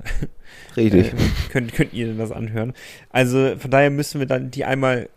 Richtig. 0.76 1.14
Äh, 1.14 1.50
könnt, 1.52 1.74
könnt 1.74 1.94
ihr 1.94 2.08
denn 2.08 2.18
das 2.18 2.34
anhören? 2.34 2.74
Also 3.12 3.56
von 3.58 3.72
daher 3.72 3.92
müssen 3.92 4.20
wir 4.20 4.28
dann 4.28 4.52
die 4.52 4.66
einmal 4.66 5.10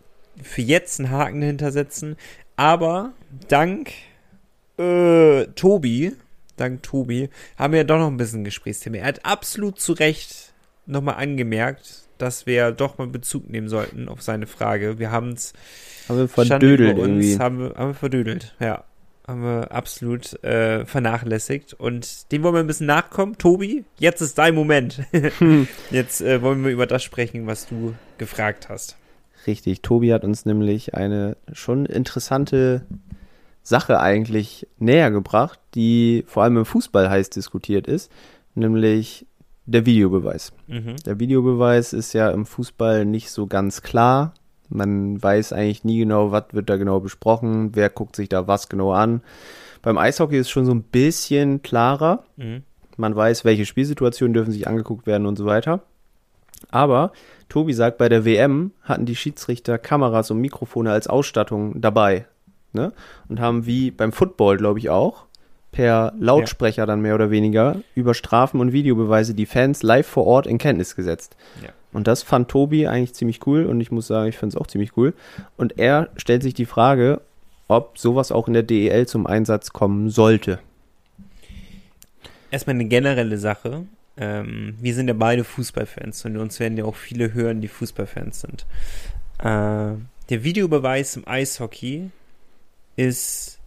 für 0.42 0.62
jetzt 0.62 1.00
einen 1.00 1.11
Haken 1.11 1.40
dahinter 1.40 1.72
setzen. 1.72 2.16
Aber 2.57 3.12
dank 3.48 3.92
äh, 4.79 5.46
Tobi, 5.55 6.12
dank 6.57 6.83
Tobi, 6.83 7.29
haben 7.57 7.72
wir 7.72 7.79
ja 7.79 7.85
doch 7.85 7.98
noch 7.98 8.09
ein 8.09 8.16
bisschen 8.16 8.44
Gesprächsthema. 8.44 8.98
Er 8.98 9.07
hat 9.07 9.24
absolut 9.24 9.81
zu 9.81 9.92
Recht 9.92 10.53
nochmal 10.87 11.16
angemerkt, 11.16 12.09
dass 12.18 12.46
wir 12.46 12.72
doch 12.72 12.98
mal 12.98 13.07
Bezug 13.07 13.48
nehmen 13.48 13.68
sollten 13.68 14.09
auf 14.09 14.22
seine 14.22 14.46
Frage. 14.46 14.98
Wir 14.98 15.11
haben 15.11 15.31
es 15.31 15.53
Haben 16.09 16.18
wir 16.18 16.29
verdödelt 16.29 16.98
uns, 16.98 17.24
irgendwie. 17.24 17.38
Haben 17.38 17.59
wir, 17.61 17.74
haben 17.76 17.90
wir 17.90 17.94
verdödelt, 17.94 18.55
ja. 18.61 18.85
Haben 19.26 19.42
wir 19.42 19.70
absolut 19.70 20.42
äh, 20.42 20.85
vernachlässigt. 20.87 21.74
Und 21.74 22.33
dem 22.33 22.42
wollen 22.42 22.55
wir 22.55 22.61
ein 22.61 22.66
bisschen 22.66 22.87
nachkommen. 22.87 23.38
Tobi, 23.38 23.85
jetzt 23.98 24.20
ist 24.20 24.37
dein 24.38 24.55
Moment. 24.55 25.03
jetzt 25.90 26.20
äh, 26.20 26.42
wollen 26.42 26.64
wir 26.64 26.72
über 26.72 26.87
das 26.87 27.05
sprechen, 27.05 27.46
was 27.46 27.68
du 27.68 27.94
gefragt 28.18 28.68
hast. 28.68 28.96
Richtig. 29.46 29.83
Tobi 29.83 30.12
hat 30.12 30.24
uns 30.24 30.44
nämlich 30.44 30.94
eine 30.94 31.37
schon 31.53 31.87
interessante 31.87 32.83
Sache 33.62 34.00
eigentlich 34.00 34.66
näher 34.79 35.11
gebracht, 35.11 35.61
die 35.74 36.24
vor 36.26 36.42
allem 36.42 36.59
im 36.59 36.64
Fußball 36.64 37.11
heiß 37.11 37.31
diskutiert 37.31 37.87
ist, 37.87 38.11
nämlich 38.55 39.26
der 39.66 39.87
Videobeweis. 39.87 40.53
Mhm. 40.66 40.96
Der 41.05 41.20
Videobeweis 41.20 41.92
ist 41.92 42.12
ja 42.12 42.31
im 42.31 42.46
Fußball 42.46 43.05
nicht 43.05 43.31
so 43.31 43.46
ganz 43.46 43.83
klar. 43.83 44.35
Man 44.68 45.22
weiß 45.22 45.53
eigentlich 45.53 45.85
nie 45.85 45.98
genau, 45.98 46.33
was 46.33 46.44
wird 46.53 46.70
da 46.70 46.76
genau 46.76 47.00
besprochen, 47.00 47.74
wer 47.74 47.90
guckt 47.90 48.16
sich 48.16 48.29
da 48.29 48.46
was 48.46 48.68
genau 48.68 48.92
an. 48.92 49.22
Beim 49.83 49.98
Eishockey 49.98 50.38
ist 50.38 50.50
schon 50.50 50.66
so 50.66 50.72
ein 50.72 50.83
bisschen 50.83 51.62
klarer. 51.62 52.24
Mhm. 52.37 52.62
Man 52.96 53.16
weiß, 53.16 53.44
welche 53.44 53.66
Spielsituationen 53.66 54.35
dürfen 54.35 54.53
sich 54.53 54.68
angeguckt 54.68 55.07
werden 55.07 55.26
und 55.26 55.37
so 55.37 55.46
weiter. 55.46 55.83
Aber 56.70 57.12
Tobi 57.51 57.75
sagt, 57.75 57.99
bei 57.99 58.09
der 58.09 58.25
WM 58.25 58.73
hatten 58.83 59.05
die 59.05 59.17
Schiedsrichter 59.17 59.77
Kameras 59.77 60.31
und 60.31 60.41
Mikrofone 60.41 60.91
als 60.91 61.07
Ausstattung 61.07 61.81
dabei. 61.81 62.25
Ne? 62.73 62.93
Und 63.29 63.41
haben 63.41 63.67
wie 63.67 63.91
beim 63.91 64.13
Football, 64.13 64.57
glaube 64.57 64.79
ich, 64.79 64.89
auch, 64.89 65.27
per 65.73 66.13
Lautsprecher 66.19 66.83
ja. 66.83 66.87
dann 66.87 67.01
mehr 67.01 67.15
oder 67.15 67.31
weniger 67.31 67.77
über 67.95 68.15
Strafen 68.15 68.61
und 68.61 68.73
Videobeweise 68.73 69.35
die 69.35 69.47
Fans 69.47 69.83
live 69.83 70.07
vor 70.07 70.27
Ort 70.27 70.47
in 70.47 70.59
Kenntnis 70.59 70.97
gesetzt. 70.97 71.37
Ja. 71.63 71.71
Und 71.93 72.07
das 72.07 72.23
fand 72.23 72.49
Tobi 72.49 72.87
eigentlich 72.87 73.15
ziemlich 73.15 73.47
cool 73.47 73.67
und 73.67 73.81
ich 73.81 73.91
muss 73.91 74.07
sagen, 74.07 74.29
ich 74.29 74.39
finde 74.39 74.57
es 74.57 74.61
auch 74.61 74.69
ziemlich 74.69 74.97
cool. 74.97 75.13
Und 75.57 75.79
er 75.79 76.09
stellt 76.17 76.43
sich 76.43 76.55
die 76.55 76.67
Frage, 76.67 77.21
ob 77.67 77.99
sowas 77.99 78.33
auch 78.33 78.47
in 78.47 78.55
der 78.55 78.63
DEL 78.63 79.07
zum 79.07 79.27
Einsatz 79.27 79.73
kommen 79.73 80.09
sollte. 80.09 80.61
Erstmal 82.51 82.75
eine 82.75 82.87
generelle 82.87 83.39
Sache. 83.39 83.85
Ähm, 84.20 84.76
wir 84.78 84.94
sind 84.94 85.09
ja 85.09 85.14
beide 85.14 85.44
Fußballfans 85.44 86.26
und 86.26 86.37
uns 86.37 86.61
werden 86.61 86.76
ja 86.76 86.85
auch 86.85 86.94
viele 86.94 87.33
hören, 87.33 87.62
die 87.62 87.68
Fußballfans 87.68 88.42
sind. 88.42 88.66
Äh, 89.38 89.96
der 90.28 90.44
Videobeweis 90.44 91.16
im 91.16 91.26
Eishockey 91.26 92.11
ist 92.96 93.59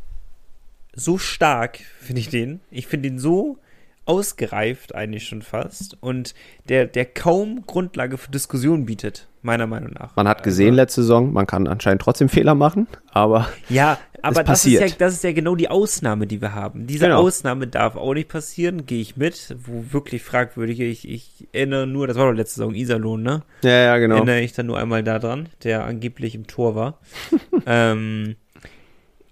so 0.93 1.17
stark, 1.17 1.79
finde 1.99 2.21
ich 2.21 2.29
den. 2.29 2.61
Ich 2.69 2.85
finde 2.85 3.09
ihn 3.09 3.17
so 3.17 3.57
ausgereift 4.05 4.93
eigentlich 4.93 5.27
schon 5.27 5.41
fast 5.41 5.97
und 6.01 6.35
der, 6.69 6.85
der 6.85 7.05
kaum 7.05 7.65
Grundlage 7.65 8.17
für 8.17 8.29
Diskussion 8.31 8.85
bietet, 8.85 9.27
meiner 9.43 9.67
Meinung 9.67 9.91
nach. 9.91 10.15
Man 10.15 10.27
hat 10.27 10.43
gesehen 10.43 10.69
also, 10.69 10.75
letzte 10.77 11.01
Saison, 11.01 11.33
man 11.33 11.47
kann 11.47 11.67
anscheinend 11.67 12.01
trotzdem 12.01 12.29
Fehler 12.29 12.55
machen, 12.55 12.87
aber 13.11 13.49
ja, 13.69 13.97
aber 14.21 14.43
das 14.43 14.65
ist 14.65 14.73
ja 14.73 14.87
das 14.97 15.13
ist 15.13 15.23
ja 15.23 15.33
genau 15.33 15.55
die 15.55 15.69
Ausnahme, 15.69 16.27
die 16.27 16.41
wir 16.41 16.55
haben. 16.55 16.87
Diese 16.87 17.05
genau. 17.05 17.21
Ausnahme 17.21 17.67
darf 17.67 17.95
auch 17.95 18.13
nicht 18.13 18.29
passieren, 18.29 18.85
gehe 18.85 19.01
ich 19.01 19.17
mit, 19.17 19.55
wo 19.65 19.93
wirklich 19.93 20.23
fragwürdig 20.23 20.79
ich 20.79 21.09
ich 21.09 21.47
erinnere 21.51 21.87
nur, 21.87 22.07
das 22.07 22.17
war 22.17 22.29
doch 22.29 22.37
letzte 22.37 22.55
Saison 22.55 22.73
Iserlohn, 22.73 23.21
ne? 23.21 23.43
Ja, 23.63 23.71
ja, 23.71 23.97
genau. 23.97 24.15
Erinnere 24.15 24.41
ich 24.41 24.53
dann 24.53 24.65
nur 24.65 24.77
einmal 24.77 25.03
daran, 25.03 25.49
der 25.63 25.85
angeblich 25.85 26.35
im 26.35 26.47
Tor 26.47 26.75
war. 26.75 26.99
ähm, 27.65 28.35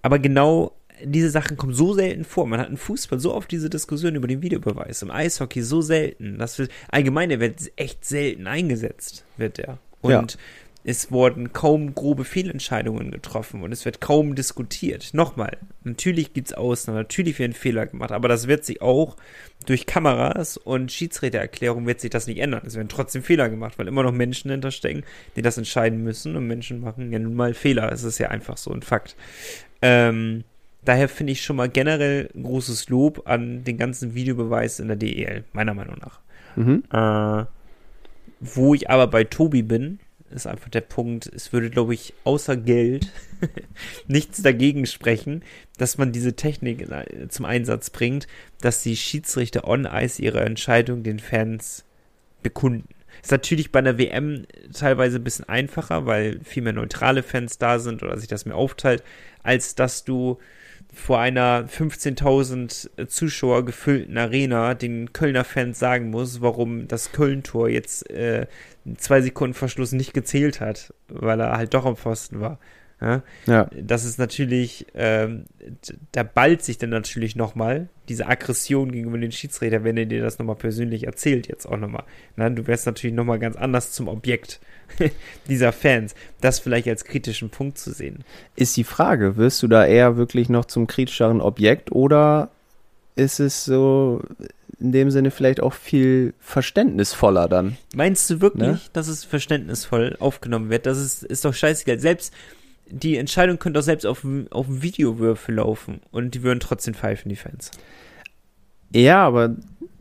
aber 0.02 0.18
genau 0.18 0.72
diese 1.04 1.30
Sachen 1.30 1.56
kommen 1.56 1.72
so 1.72 1.94
selten 1.94 2.24
vor. 2.24 2.46
Man 2.46 2.60
hat 2.60 2.68
im 2.68 2.76
Fußball 2.76 3.18
so 3.18 3.34
oft 3.34 3.50
diese 3.50 3.70
Diskussion 3.70 4.14
über 4.14 4.28
den 4.28 4.42
Videobeweis. 4.42 5.02
Im 5.02 5.10
Eishockey 5.10 5.62
so 5.62 5.80
selten. 5.80 6.38
Das 6.38 6.58
wird, 6.58 6.70
allgemein, 6.90 7.28
der 7.28 7.40
wird 7.40 7.72
echt 7.76 8.04
selten 8.04 8.46
eingesetzt, 8.46 9.24
wird 9.36 9.58
der. 9.58 9.78
Und 10.02 10.32
ja. 10.32 10.38
es 10.84 11.10
wurden 11.10 11.52
kaum 11.52 11.94
grobe 11.94 12.24
Fehlentscheidungen 12.24 13.10
getroffen 13.10 13.62
und 13.62 13.72
es 13.72 13.84
wird 13.84 14.00
kaum 14.00 14.34
diskutiert. 14.34 15.14
Nochmal, 15.14 15.56
natürlich 15.84 16.34
gibt 16.34 16.48
es 16.48 16.54
Ausnahmen, 16.54 16.98
natürlich 16.98 17.38
werden 17.38 17.54
Fehler 17.54 17.86
gemacht, 17.86 18.12
aber 18.12 18.28
das 18.28 18.48
wird 18.48 18.64
sich 18.64 18.82
auch 18.82 19.16
durch 19.64 19.86
Kameras 19.86 20.56
und 20.56 20.92
Schiedsrichtererklärungen 20.92 21.86
wird 21.86 22.00
sich 22.00 22.10
das 22.10 22.26
nicht 22.26 22.38
ändern. 22.38 22.62
Es 22.66 22.76
werden 22.76 22.88
trotzdem 22.88 23.22
Fehler 23.22 23.48
gemacht, 23.48 23.78
weil 23.78 23.88
immer 23.88 24.02
noch 24.02 24.12
Menschen 24.12 24.50
hinterstecken, 24.50 25.04
die 25.36 25.42
das 25.42 25.56
entscheiden 25.56 26.02
müssen 26.02 26.36
und 26.36 26.46
Menschen 26.46 26.80
machen 26.80 27.12
ja 27.12 27.18
nun 27.18 27.34
mal 27.34 27.54
Fehler. 27.54 27.90
Es 27.92 28.02
ist 28.02 28.18
ja 28.18 28.28
einfach 28.28 28.56
so 28.56 28.72
ein 28.72 28.82
Fakt. 28.82 29.16
Ähm, 29.80 30.44
Daher 30.84 31.08
finde 31.08 31.32
ich 31.32 31.42
schon 31.42 31.56
mal 31.56 31.68
generell 31.68 32.28
großes 32.40 32.88
Lob 32.88 33.28
an 33.28 33.62
den 33.62 33.78
ganzen 33.78 34.14
Videobeweis 34.14 34.80
in 34.80 34.88
der 34.88 34.96
DEL, 34.96 35.44
meiner 35.52 35.74
Meinung 35.74 35.96
nach. 36.00 36.20
Mhm. 36.56 36.82
Äh, 36.92 37.46
wo 38.42 38.74
ich 38.74 38.90
aber 38.90 39.06
bei 39.06 39.22
Tobi 39.24 39.62
bin, 39.62 40.00
ist 40.30 40.46
einfach 40.46 40.68
der 40.68 40.80
Punkt, 40.80 41.26
es 41.32 41.52
würde, 41.52 41.70
glaube 41.70 41.94
ich, 41.94 42.12
außer 42.24 42.56
Geld 42.56 43.12
nichts 44.08 44.42
dagegen 44.42 44.86
sprechen, 44.86 45.44
dass 45.78 45.96
man 45.96 46.10
diese 46.10 46.34
Technik 46.34 46.88
zum 47.28 47.44
Einsatz 47.44 47.90
bringt, 47.90 48.26
dass 48.60 48.82
die 48.82 48.96
Schiedsrichter 48.96 49.68
on 49.68 49.84
Ice 49.84 50.20
ihre 50.20 50.40
Entscheidung 50.40 51.02
den 51.04 51.20
Fans 51.20 51.84
bekunden. 52.42 52.88
Ist 53.22 53.30
natürlich 53.30 53.70
bei 53.70 53.78
einer 53.78 53.98
WM 53.98 54.46
teilweise 54.72 55.18
ein 55.18 55.24
bisschen 55.24 55.48
einfacher, 55.48 56.06
weil 56.06 56.40
viel 56.42 56.64
mehr 56.64 56.72
neutrale 56.72 57.22
Fans 57.22 57.58
da 57.58 57.78
sind 57.78 58.02
oder 58.02 58.18
sich 58.18 58.28
das 58.28 58.46
mehr 58.46 58.56
aufteilt, 58.56 59.04
als 59.44 59.76
dass 59.76 60.02
du 60.02 60.38
vor 60.92 61.18
einer 61.18 61.64
15.000 61.66 63.06
Zuschauer 63.06 63.64
gefüllten 63.64 64.18
Arena 64.18 64.74
den 64.74 65.12
Kölner 65.12 65.44
Fans 65.44 65.78
sagen 65.78 66.10
muss, 66.10 66.42
warum 66.42 66.86
das 66.86 67.12
Köln-Tor 67.12 67.70
jetzt 67.70 68.10
äh, 68.10 68.46
zwei 68.98 69.22
Sekunden 69.22 69.54
Verschluss 69.54 69.92
nicht 69.92 70.12
gezählt 70.12 70.60
hat, 70.60 70.92
weil 71.08 71.40
er 71.40 71.56
halt 71.56 71.72
doch 71.72 71.86
am 71.86 71.96
Pfosten 71.96 72.40
war. 72.40 72.58
Ja? 73.00 73.22
ja. 73.46 73.70
Das 73.74 74.04
ist 74.04 74.18
natürlich, 74.18 74.86
ähm, 74.94 75.46
da 76.12 76.22
ballt 76.22 76.62
sich 76.62 76.78
dann 76.78 76.90
natürlich 76.90 77.36
nochmal 77.36 77.88
diese 78.08 78.26
Aggression 78.26 78.92
gegenüber 78.92 79.18
den 79.18 79.32
Schiedsrichter, 79.32 79.84
wenn 79.84 79.96
er 79.96 80.06
dir 80.06 80.22
das 80.22 80.38
nochmal 80.38 80.56
persönlich 80.56 81.04
erzählt, 81.04 81.48
jetzt 81.48 81.66
auch 81.66 81.78
nochmal. 81.78 82.04
Du 82.36 82.66
wärst 82.66 82.86
natürlich 82.86 83.16
nochmal 83.16 83.38
ganz 83.38 83.56
anders 83.56 83.92
zum 83.92 84.08
Objekt 84.08 84.60
dieser 85.48 85.72
Fans. 85.72 86.14
Das 86.40 86.58
vielleicht 86.58 86.88
als 86.88 87.04
kritischen 87.04 87.50
Punkt 87.50 87.78
zu 87.78 87.92
sehen. 87.92 88.24
Ist 88.56 88.76
die 88.76 88.84
Frage, 88.84 89.36
wirst 89.36 89.62
du 89.62 89.68
da 89.68 89.84
eher 89.86 90.16
wirklich 90.16 90.48
noch 90.48 90.64
zum 90.64 90.86
kritischeren 90.86 91.40
Objekt 91.40 91.92
oder 91.92 92.50
ist 93.16 93.40
es 93.40 93.64
so 93.64 94.22
in 94.80 94.92
dem 94.92 95.10
Sinne 95.10 95.30
vielleicht 95.30 95.62
auch 95.62 95.74
viel 95.74 96.34
verständnisvoller 96.40 97.48
dann? 97.48 97.76
Meinst 97.94 98.28
du 98.30 98.40
wirklich, 98.40 98.68
ne? 98.68 98.80
dass 98.92 99.08
es 99.08 99.24
verständnisvoll 99.24 100.16
aufgenommen 100.18 100.70
wird? 100.70 100.86
Das 100.86 100.98
ist, 100.98 101.22
ist 101.22 101.44
doch 101.44 101.54
scheißegal. 101.54 102.00
Selbst 102.00 102.32
die 102.92 103.16
Entscheidung 103.16 103.58
könnte 103.58 103.78
auch 103.80 103.84
selbst 103.84 104.04
auf, 104.04 104.26
auf 104.50 104.66
dem 104.66 104.82
Videowürfel 104.82 105.54
laufen 105.54 106.00
und 106.10 106.34
die 106.34 106.42
würden 106.42 106.60
trotzdem 106.60 106.94
pfeifen, 106.94 107.28
die 107.28 107.36
Fans. 107.36 107.70
Ja, 108.92 109.24
aber 109.26 109.56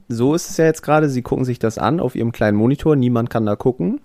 so 0.10 0.36
ist 0.36 0.50
es 0.50 0.58
ja 0.58 0.66
jetzt 0.66 0.82
gerade. 0.82 1.10
Sie 1.10 1.22
gucken 1.22 1.46
sich 1.46 1.60
das 1.60 1.78
an 1.78 2.00
auf 2.00 2.16
ihrem 2.16 2.32
kleinen 2.32 2.58
Monitor, 2.58 2.96
niemand 2.96 3.30
kann 3.30 3.46
da 3.46 3.56
gucken. 3.56 4.02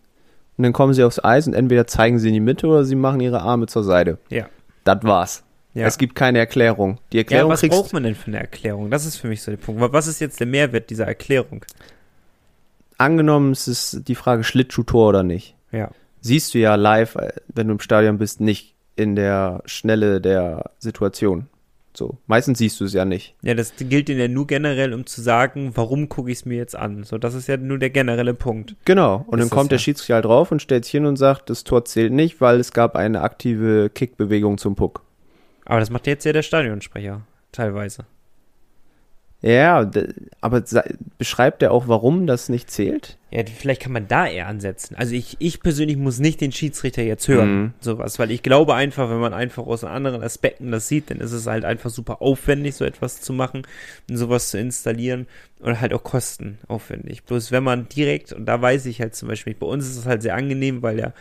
Und 0.56 0.64
dann 0.64 0.72
kommen 0.72 0.94
sie 0.94 1.04
aufs 1.04 1.22
Eis 1.22 1.46
und 1.46 1.54
entweder 1.54 1.86
zeigen 1.86 2.18
sie 2.18 2.28
in 2.28 2.34
die 2.34 2.40
Mitte 2.40 2.66
oder 2.66 2.84
sie 2.84 2.94
machen 2.94 3.20
ihre 3.20 3.42
Arme 3.42 3.66
zur 3.66 3.84
Seite. 3.84 4.18
Ja. 4.30 4.48
Das 4.84 5.02
war's. 5.02 5.42
Ja. 5.74 5.86
Es 5.86 5.98
gibt 5.98 6.14
keine 6.14 6.38
Erklärung. 6.38 6.98
Die 7.12 7.18
Erklärung 7.18 7.50
ja, 7.50 7.52
was 7.52 7.68
braucht 7.68 7.92
man 7.92 8.02
denn 8.02 8.14
für 8.14 8.28
eine 8.28 8.38
Erklärung? 8.40 8.90
Das 8.90 9.04
ist 9.04 9.16
für 9.16 9.28
mich 9.28 9.42
so 9.42 9.50
der 9.50 9.58
Punkt. 9.58 9.80
Was 9.92 10.06
ist 10.06 10.20
jetzt 10.20 10.40
der 10.40 10.46
Mehrwert 10.46 10.88
dieser 10.88 11.06
Erklärung? 11.06 11.66
Angenommen, 12.96 13.52
es 13.52 13.68
ist 13.68 14.08
die 14.08 14.14
Frage 14.14 14.42
Schlittschuhtor 14.42 15.10
oder 15.10 15.22
nicht. 15.22 15.54
Ja. 15.72 15.90
Siehst 16.22 16.54
du 16.54 16.58
ja 16.58 16.76
live, 16.76 17.16
äh, 17.16 17.32
wenn 17.48 17.68
du 17.68 17.74
im 17.74 17.80
Stadion 17.80 18.16
bist, 18.16 18.40
nicht 18.40 18.74
in 18.96 19.16
der 19.16 19.62
Schnelle 19.66 20.22
der 20.22 20.70
Situation. 20.78 21.46
So, 21.96 22.18
meistens 22.26 22.58
siehst 22.58 22.80
du 22.80 22.84
es 22.84 22.92
ja 22.92 23.04
nicht. 23.04 23.34
Ja, 23.42 23.54
das 23.54 23.72
gilt 23.78 24.08
ja 24.08 24.28
nur 24.28 24.46
generell, 24.46 24.92
um 24.92 25.06
zu 25.06 25.22
sagen, 25.22 25.72
warum 25.74 26.08
gucke 26.08 26.30
ich 26.30 26.38
es 26.38 26.44
mir 26.44 26.56
jetzt 26.56 26.76
an. 26.76 27.04
So, 27.04 27.18
das 27.18 27.34
ist 27.34 27.46
ja 27.46 27.56
nur 27.56 27.78
der 27.78 27.90
generelle 27.90 28.34
Punkt. 28.34 28.76
Genau. 28.84 29.24
Und 29.26 29.38
das 29.38 29.48
dann 29.48 29.56
kommt 29.56 29.70
der 29.70 29.78
ja. 29.78 29.82
Schiedsrichter 29.82 30.14
halt 30.14 30.24
drauf 30.26 30.52
und 30.52 30.60
stellt 30.60 30.84
sich 30.84 30.92
hin 30.92 31.06
und 31.06 31.16
sagt, 31.16 31.50
das 31.50 31.64
Tor 31.64 31.84
zählt 31.84 32.12
nicht, 32.12 32.40
weil 32.40 32.60
es 32.60 32.72
gab 32.72 32.96
eine 32.96 33.22
aktive 33.22 33.90
Kickbewegung 33.90 34.58
zum 34.58 34.76
Puck. 34.76 35.02
Aber 35.64 35.80
das 35.80 35.90
macht 35.90 36.06
jetzt 36.06 36.24
ja 36.24 36.32
der 36.32 36.42
Stadionsprecher, 36.42 37.22
teilweise. 37.52 38.04
Ja, 39.42 39.90
aber 40.40 40.64
beschreibt 41.18 41.62
er 41.62 41.70
auch, 41.72 41.88
warum 41.88 42.26
das 42.26 42.48
nicht 42.48 42.70
zählt? 42.70 43.18
Ja, 43.30 43.42
vielleicht 43.44 43.82
kann 43.82 43.92
man 43.92 44.08
da 44.08 44.26
eher 44.26 44.46
ansetzen. 44.46 44.96
Also 44.96 45.14
ich, 45.14 45.36
ich 45.40 45.60
persönlich 45.60 45.98
muss 45.98 46.18
nicht 46.18 46.40
den 46.40 46.52
Schiedsrichter 46.52 47.02
jetzt 47.02 47.28
hören, 47.28 47.60
mhm. 47.60 47.72
sowas, 47.80 48.18
weil 48.18 48.30
ich 48.30 48.42
glaube 48.42 48.74
einfach, 48.74 49.10
wenn 49.10 49.18
man 49.18 49.34
einfach 49.34 49.66
aus 49.66 49.84
anderen 49.84 50.22
Aspekten 50.22 50.70
das 50.70 50.88
sieht, 50.88 51.10
dann 51.10 51.20
ist 51.20 51.32
es 51.32 51.46
halt 51.46 51.64
einfach 51.64 51.90
super 51.90 52.22
aufwendig, 52.22 52.76
so 52.76 52.84
etwas 52.84 53.20
zu 53.20 53.32
machen 53.34 53.66
und 54.08 54.16
sowas 54.16 54.50
zu 54.50 54.58
installieren 54.58 55.26
und 55.60 55.80
halt 55.80 55.92
auch 55.92 56.02
kostenaufwendig. 56.02 57.24
Bloß 57.24 57.52
wenn 57.52 57.62
man 57.64 57.88
direkt, 57.88 58.32
und 58.32 58.46
da 58.46 58.62
weiß 58.62 58.86
ich 58.86 59.00
halt 59.00 59.14
zum 59.14 59.28
Beispiel, 59.28 59.54
bei 59.54 59.66
uns 59.66 59.86
ist 59.86 59.96
es 59.98 60.06
halt 60.06 60.22
sehr 60.22 60.34
angenehm, 60.34 60.82
weil 60.82 60.96
der 60.96 61.12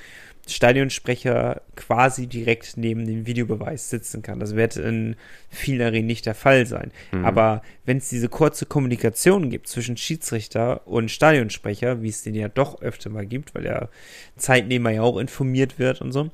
Stadionsprecher 0.47 1.61
quasi 1.75 2.27
direkt 2.27 2.77
neben 2.77 3.05
dem 3.05 3.25
Videobeweis 3.25 3.89
sitzen 3.89 4.21
kann. 4.21 4.39
Das 4.39 4.55
wird 4.55 4.77
in 4.77 5.15
vielen 5.49 5.81
Arenen 5.81 6.05
nicht 6.05 6.25
der 6.25 6.35
Fall 6.35 6.65
sein. 6.65 6.91
Mhm. 7.11 7.25
Aber 7.25 7.61
wenn 7.85 7.97
es 7.97 8.09
diese 8.09 8.29
kurze 8.29 8.65
Kommunikation 8.65 9.49
gibt 9.49 9.67
zwischen 9.67 9.97
Schiedsrichter 9.97 10.87
und 10.87 11.09
Stadionsprecher, 11.09 12.01
wie 12.01 12.09
es 12.09 12.21
den 12.21 12.35
ja 12.35 12.47
doch 12.47 12.81
öfter 12.81 13.09
mal 13.09 13.25
gibt, 13.25 13.55
weil 13.55 13.63
der 13.63 13.89
Zeitnehmer 14.37 14.91
ja 14.91 15.01
auch 15.01 15.17
informiert 15.17 15.79
wird 15.79 16.01
und 16.01 16.11
so, 16.11 16.29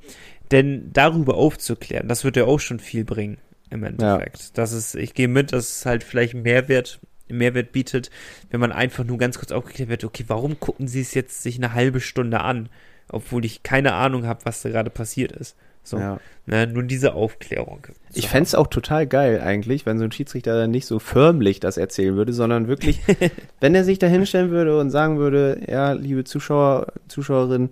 denn 0.51 0.91
darüber 0.91 1.35
aufzuklären, 1.35 2.07
das 2.07 2.23
wird 2.23 2.35
ja 2.35 2.45
auch 2.45 2.59
schon 2.59 2.79
viel 2.79 3.05
bringen 3.05 3.37
im 3.69 3.83
Endeffekt. 3.83 4.39
Ja. 4.39 4.49
Das 4.55 4.73
ist, 4.73 4.95
ich 4.95 5.13
gehe 5.13 5.29
mit, 5.29 5.53
dass 5.53 5.77
es 5.77 5.85
halt 5.85 6.03
vielleicht 6.03 6.33
Mehrwert 6.33 6.99
Mehrwert 7.29 7.71
bietet, 7.71 8.09
wenn 8.49 8.59
man 8.59 8.73
einfach 8.73 9.03
nur 9.03 9.17
ganz 9.17 9.39
kurz 9.39 9.53
aufgeklärt 9.53 9.89
wird, 9.89 10.03
okay, 10.03 10.25
warum 10.27 10.59
gucken 10.59 10.89
sie 10.89 11.01
es 11.01 11.13
jetzt 11.13 11.41
sich 11.41 11.57
eine 11.57 11.73
halbe 11.73 12.01
Stunde 12.01 12.41
an? 12.41 12.69
Obwohl 13.11 13.45
ich 13.45 13.63
keine 13.63 13.93
Ahnung 13.93 14.25
habe, 14.25 14.41
was 14.45 14.61
da 14.61 14.69
gerade 14.69 14.89
passiert 14.89 15.31
ist. 15.31 15.55
So, 15.83 15.97
ja. 15.97 16.19
ne, 16.45 16.67
nur 16.67 16.83
diese 16.83 17.13
Aufklärung. 17.13 17.87
Ich 18.13 18.29
fände 18.29 18.43
es 18.43 18.55
auch 18.55 18.67
total 18.67 19.07
geil 19.07 19.41
eigentlich, 19.41 19.85
wenn 19.85 19.97
so 19.97 20.03
ein 20.03 20.11
Schiedsrichter 20.11 20.55
dann 20.55 20.69
nicht 20.69 20.85
so 20.85 20.99
förmlich 20.99 21.59
das 21.59 21.77
erzählen 21.77 22.15
würde, 22.15 22.33
sondern 22.33 22.67
wirklich, 22.67 22.99
wenn 23.59 23.73
er 23.73 23.83
sich 23.83 23.97
da 23.97 24.05
hinstellen 24.05 24.51
würde 24.51 24.79
und 24.79 24.91
sagen 24.91 25.17
würde, 25.17 25.59
ja, 25.67 25.93
liebe 25.93 26.23
Zuschauer, 26.23 26.93
Zuschauerin, 27.07 27.71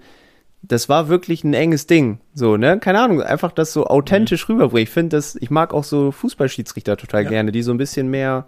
das 0.64 0.90
war 0.90 1.08
wirklich 1.08 1.44
ein 1.44 1.54
enges 1.54 1.86
Ding. 1.86 2.20
So, 2.34 2.58
ne? 2.58 2.80
Keine 2.80 3.00
Ahnung, 3.00 3.22
einfach 3.22 3.52
das 3.52 3.74
so 3.74 3.86
authentisch 3.86 4.50
mhm. 4.50 4.56
rüberbringen. 4.56 4.84
Ich 4.84 4.90
finde 4.94 5.16
das, 5.16 5.36
ich 5.36 5.52
mag 5.52 5.74
auch 5.74 5.84
so 5.84 6.12
Fußballschiedsrichter 6.12 6.98
total 6.98 7.24
ja. 7.24 7.30
gerne, 7.30 7.52
die 7.52 7.62
so 7.62 7.72
ein 7.72 7.78
bisschen 7.78 8.10
mehr 8.10 8.48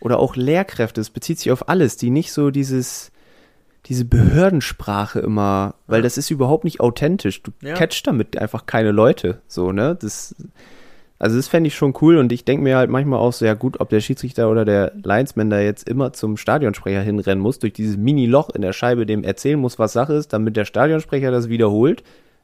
oder 0.00 0.18
auch 0.18 0.36
Lehrkräfte, 0.36 1.00
es 1.00 1.08
bezieht 1.08 1.38
sich 1.38 1.50
auf 1.50 1.68
alles, 1.70 1.96
die 1.96 2.10
nicht 2.10 2.32
so 2.32 2.50
dieses, 2.50 3.10
diese 3.86 4.04
Behördensprache 4.04 5.20
immer, 5.20 5.74
weil 5.86 6.02
das 6.02 6.16
ist 6.18 6.30
überhaupt 6.30 6.64
nicht 6.64 6.80
authentisch. 6.80 7.42
Du 7.42 7.50
Ja. 7.62 7.74
catchst 7.74 8.06
damit 8.06 8.38
einfach 8.38 8.66
keine 8.66 8.92
Leute, 8.92 9.42
so, 9.46 9.72
ne? 9.72 9.96
Das, 10.00 10.34
also 11.18 11.36
das 11.36 11.48
fände 11.48 11.68
ich 11.68 11.74
schon 11.74 11.94
cool 12.00 12.16
und 12.16 12.32
ich 12.32 12.44
denke 12.44 12.64
mir 12.64 12.76
halt 12.76 12.90
manchmal 12.90 13.18
auch 13.18 13.32
so, 13.32 13.44
ja 13.44 13.54
gut, 13.54 13.80
ob 13.80 13.88
der 13.90 14.00
Schiedsrichter 14.00 14.50
oder 14.50 14.64
der 14.64 14.92
Linesman 15.02 15.50
da 15.50 15.60
jetzt 15.60 15.88
immer 15.88 16.12
zum 16.12 16.36
Stadionsprecher 16.36 17.02
hinrennen 17.02 17.42
muss, 17.42 17.58
durch 17.58 17.72
dieses 17.74 17.96
Mini-Loch 17.96 18.50
in 18.50 18.62
der 18.62 18.72
Scheibe 18.72 19.06
dem 19.06 19.22
erzählen 19.22 19.58
muss, 19.60 19.78
was 19.78 19.92
Sache 19.92 20.14
ist, 20.14 20.32
damit 20.32 20.56
der 20.56 20.64
Stadionsprecher 20.64 21.30
das 21.30 21.48
wiederholt. 21.48 22.02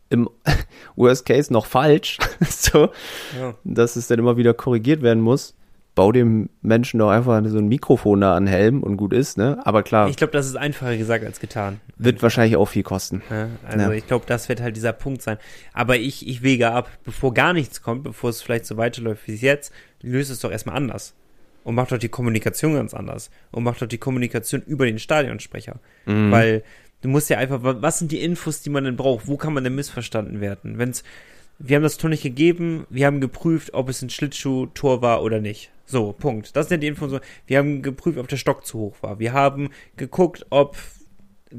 Im 0.09 0.29
Worst 0.97 1.25
Case 1.25 1.53
noch 1.53 1.67
falsch, 1.67 2.19
so, 2.49 2.91
Ja. 3.41 3.55
dass 3.65 3.97
es 3.97 4.09
dann 4.09 4.19
immer 4.19 4.37
wieder 4.37 4.55
korrigiert 4.55 5.03
werden 5.03 5.23
muss. 5.23 5.55
Bau 5.95 6.13
dem 6.13 6.49
Menschen 6.63 6.99
doch 7.01 7.11
einfach 7.11 7.43
so 7.47 7.59
ein 7.59 7.69
Mikrofon 7.69 8.21
da 8.21 8.35
an 8.37 8.47
Helm 8.47 8.83
und 8.83 8.97
gut 8.97 9.13
ist, 9.13 9.37
ne? 9.37 9.59
Aber 9.65 9.83
klar, 9.83 10.09
Ich 10.09 10.17
glaube, 10.17 10.33
das 10.33 10.47
ist 10.47 10.57
einfacher 10.57 10.97
gesagt 10.97 11.25
als 11.25 11.41
getan. 11.41 11.81
wird 11.99 12.23
wahrscheinlich 12.23 12.57
auch 12.57 12.67
viel 12.69 12.85
kosten. 12.85 13.23
Ja, 13.29 13.49
also 13.67 13.91
Ja. 13.91 13.93
ich 13.93 14.07
glaube, 14.07 14.25
das 14.27 14.49
wird 14.49 14.61
halt 14.63 14.77
dieser 14.77 14.93
Punkt 14.93 15.21
sein. 15.21 15.37
Aber 15.73 15.97
ich, 15.97 16.27
ich 16.29 16.43
wege 16.43 16.71
ab, 16.71 16.89
bevor 17.05 17.35
gar 17.35 17.53
nichts 17.53 17.83
kommt, 17.83 18.05
bevor 18.05 18.31
es 18.31 18.41
vielleicht 18.41 18.67
so 18.67 18.77
weiterläuft 18.77 19.27
wie 19.27 19.35
es 19.35 19.41
jetzt, 19.43 19.73
löst 20.01 20.31
es 20.31 20.39
doch 20.41 20.51
erstmal 20.53 20.77
anders. 20.77 21.15
Und 21.65 21.75
macht 21.75 21.93
doch 21.93 21.99
die 21.99 22.09
Kommunikation 22.09 22.75
ganz 22.75 22.95
anders. 22.95 23.31
Und 23.51 23.65
macht 23.65 23.83
doch 23.83 23.87
die 23.89 23.99
Kommunikation 23.99 24.63
über 24.63 24.87
den 24.87 24.99
Stadionsprecher. 24.99 25.77
Mhm. 26.07 26.31
Weil 26.31 26.63
du 27.03 27.09
musst 27.09 27.29
ja 27.29 27.37
einfach, 27.39 27.63
wa- 27.63 27.77
was 27.81 27.99
sind 27.99 28.13
die 28.13 28.23
Infos, 28.23 28.63
die 28.63 28.71
man 28.71 28.85
denn 28.85 28.97
braucht? 28.97 29.27
Wo 29.29 29.37
kann 29.37 29.53
man 29.53 29.65
denn 29.65 29.75
missverstanden 29.75 30.41
werden? 30.41 30.79
Wenn's, 30.79 31.03
wir 31.63 31.77
haben 31.77 31.83
das 31.83 31.99
Tor 31.99 32.11
nicht 32.11 32.23
gegeben, 32.23 32.87
wir 32.89 33.07
haben 33.07 33.21
geprüft, 33.21 33.75
ob 33.75 33.89
es 33.91 34.01
ein 34.03 34.11
Schlittschuh-Tor 34.11 35.03
war 35.03 35.23
oder 35.23 35.41
nicht. 35.41 35.71
So, 35.85 36.13
Punkt. 36.13 36.57
Das 36.57 36.69
sind 36.69 36.83
die 36.83 36.87
Infos. 36.87 37.21
Wir 37.47 37.59
haben 37.59 37.83
geprüft, 37.83 38.19
ob 38.19 38.29
der 38.29 38.39
Stock 38.39 38.65
zu 38.65 38.79
hoch 38.79 38.97
war. 39.03 39.19
Wir 39.19 39.33
haben 39.33 39.71
geguckt, 39.97 40.47
ob 40.49 40.77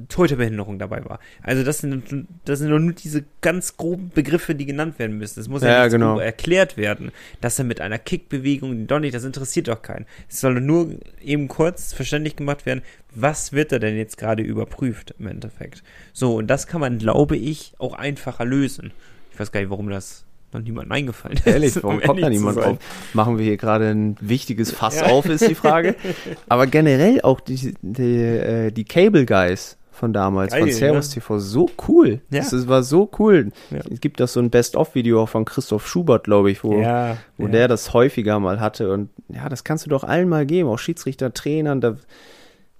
Torhüterbehinderung 0.07 0.79
dabei 0.79 1.03
war. 1.05 1.19
Also 1.43 1.63
das 1.63 1.79
sind, 1.79 2.27
das 2.45 2.59
sind 2.59 2.69
nur 2.69 2.93
diese 2.93 3.25
ganz 3.41 3.75
groben 3.75 4.09
Begriffe, 4.09 4.55
die 4.55 4.65
genannt 4.65 4.97
werden 4.99 5.17
müssen. 5.17 5.39
Es 5.39 5.49
muss 5.49 5.61
ja, 5.61 5.69
Ja, 5.69 5.87
genau. 5.87 6.13
genau. 6.13 6.19
erklärt 6.19 6.77
werden, 6.77 7.11
dass 7.41 7.59
er 7.59 7.65
mit 7.65 7.81
einer 7.81 7.99
Kickbewegung, 7.99 8.87
doch 8.87 8.99
nicht, 8.99 9.13
das 9.13 9.25
interessiert 9.25 9.67
doch 9.67 9.81
keinen. 9.81 10.05
Es 10.29 10.39
soll 10.39 10.61
nur 10.61 10.95
eben 11.21 11.47
kurz 11.47 11.93
verständlich 11.93 12.37
gemacht 12.37 12.65
werden, 12.65 12.81
was 13.13 13.51
wird 13.51 13.73
da 13.73 13.79
denn 13.79 13.97
jetzt 13.97 14.17
gerade 14.17 14.41
überprüft 14.43 15.13
im 15.19 15.27
Endeffekt. 15.27 15.83
So, 16.13 16.37
und 16.37 16.47
das 16.47 16.67
kann 16.67 16.81
man, 16.81 16.97
glaube 16.97 17.35
ich, 17.35 17.73
auch 17.77 17.93
einfacher 17.93 18.45
lösen. 18.45 18.93
Ich 19.33 19.39
weiß 19.39 19.51
gar 19.51 19.59
nicht, 19.61 19.69
warum 19.69 19.89
das 19.89 20.25
noch 20.53 20.61
niemandem 20.61 20.91
eingefallen 20.91 21.37
ist. 21.37 21.47
Ehrlich, 21.47 21.75
warum 21.81 21.95
um 21.97 22.01
kommt 22.01 22.21
da 22.21 22.29
niemand 22.29 22.57
auf? 22.57 22.77
Machen 23.13 23.37
wir 23.37 23.45
hier 23.45 23.57
gerade 23.57 23.87
ein 23.89 24.17
wichtiges 24.19 24.71
Fass 24.71 24.97
Ja. 24.99 25.05
auf, 25.07 25.25
ist 25.27 25.47
die 25.47 25.55
Frage. 25.55 25.95
Aber 26.49 26.67
generell 26.67 27.21
auch 27.21 27.39
die, 27.39 27.73
die, 27.81 28.17
äh, 28.17 28.71
die 28.71 28.83
Cable 28.83 29.25
Guys 29.25 29.77
von 29.91 30.11
damals, 30.13 30.51
Geil, 30.51 30.61
von 30.63 30.71
Servus 30.71 31.09
ne? 31.09 31.13
TV, 31.15 31.39
so 31.39 31.69
cool. 31.87 32.21
Ja. 32.31 32.39
Das 32.41 32.67
war 32.67 32.83
so 32.83 33.09
cool. 33.19 33.51
Ja. 33.69 33.79
Es 33.89 34.01
gibt 34.01 34.19
das 34.19 34.33
so 34.33 34.39
ein 34.41 34.49
Best-of-Video 34.49 35.21
auch 35.23 35.29
von 35.29 35.45
Christoph 35.45 35.87
Schubert, 35.87 36.23
glaube 36.25 36.51
ich, 36.51 36.63
wo, 36.63 36.81
Ja, 36.81 37.17
wo 37.37 37.45
ja. 37.45 37.51
der 37.51 37.67
das 37.69 37.93
häufiger 37.93 38.39
mal 38.39 38.59
hatte. 38.59 38.91
Und 38.91 39.09
ja, 39.29 39.47
das 39.47 39.63
kannst 39.63 39.85
du 39.85 39.89
doch 39.89 40.03
allen 40.03 40.27
mal 40.27 40.45
geben, 40.45 40.67
auch 40.69 40.79
Schiedsrichter, 40.79 41.33
Trainern, 41.33 41.79
da, 41.81 41.95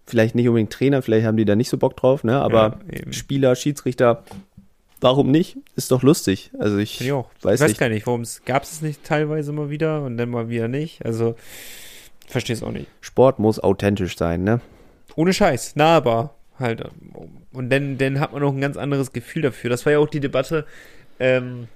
vielleicht 0.07 0.35
nicht 0.35 0.47
unbedingt 0.49 0.73
Trainer, 0.73 1.01
vielleicht 1.03 1.25
haben 1.27 1.37
die 1.37 1.45
da 1.45 1.55
nicht 1.55 1.69
so 1.69 1.77
Bock 1.77 1.95
drauf, 1.95 2.23
ne? 2.23 2.39
Aber 2.41 2.79
Ja. 2.91 3.13
Spieler, 3.13 3.55
Schiedsrichter, 3.55 4.23
warum 5.01 5.31
nicht? 5.31 5.57
Ist 5.75 5.91
doch 5.91 6.03
lustig. 6.03 6.51
Also 6.57 6.77
ich, 6.77 7.01
ich 7.01 7.11
auch. 7.11 7.29
weiß 7.41 7.55
ich 7.55 7.63
weiß 7.63 7.69
nicht. 7.71 7.79
gar 7.79 7.89
nicht, 7.89 8.07
warum 8.07 8.21
es 8.21 8.43
gab 8.45 8.63
es 8.63 8.81
nicht 8.81 9.03
teilweise 9.03 9.51
mal 9.51 9.69
wieder 9.69 10.03
und 10.03 10.17
dann 10.17 10.29
mal 10.29 10.49
wieder 10.49 10.67
nicht. 10.67 11.05
Also 11.05 11.35
verstehe 12.27 12.55
es 12.55 12.63
auch 12.63 12.71
nicht. 12.71 12.87
Sport 13.01 13.39
muss 13.39 13.59
authentisch 13.59 14.17
sein, 14.17 14.43
ne? 14.43 14.61
Ohne 15.15 15.33
Scheiß, 15.33 15.75
nahbar 15.75 16.35
halt. 16.59 16.83
Und 17.51 17.69
dann, 17.69 17.97
dann 17.97 18.19
hat 18.19 18.31
man 18.31 18.43
auch 18.43 18.53
ein 18.53 18.61
ganz 18.61 18.77
anderes 18.77 19.11
Gefühl 19.11 19.41
dafür. 19.41 19.69
Das 19.69 19.85
war 19.85 19.93
ja 19.93 19.99
auch 19.99 20.07
die 20.07 20.21
Debatte 20.21 20.65
ähm, 21.19 21.67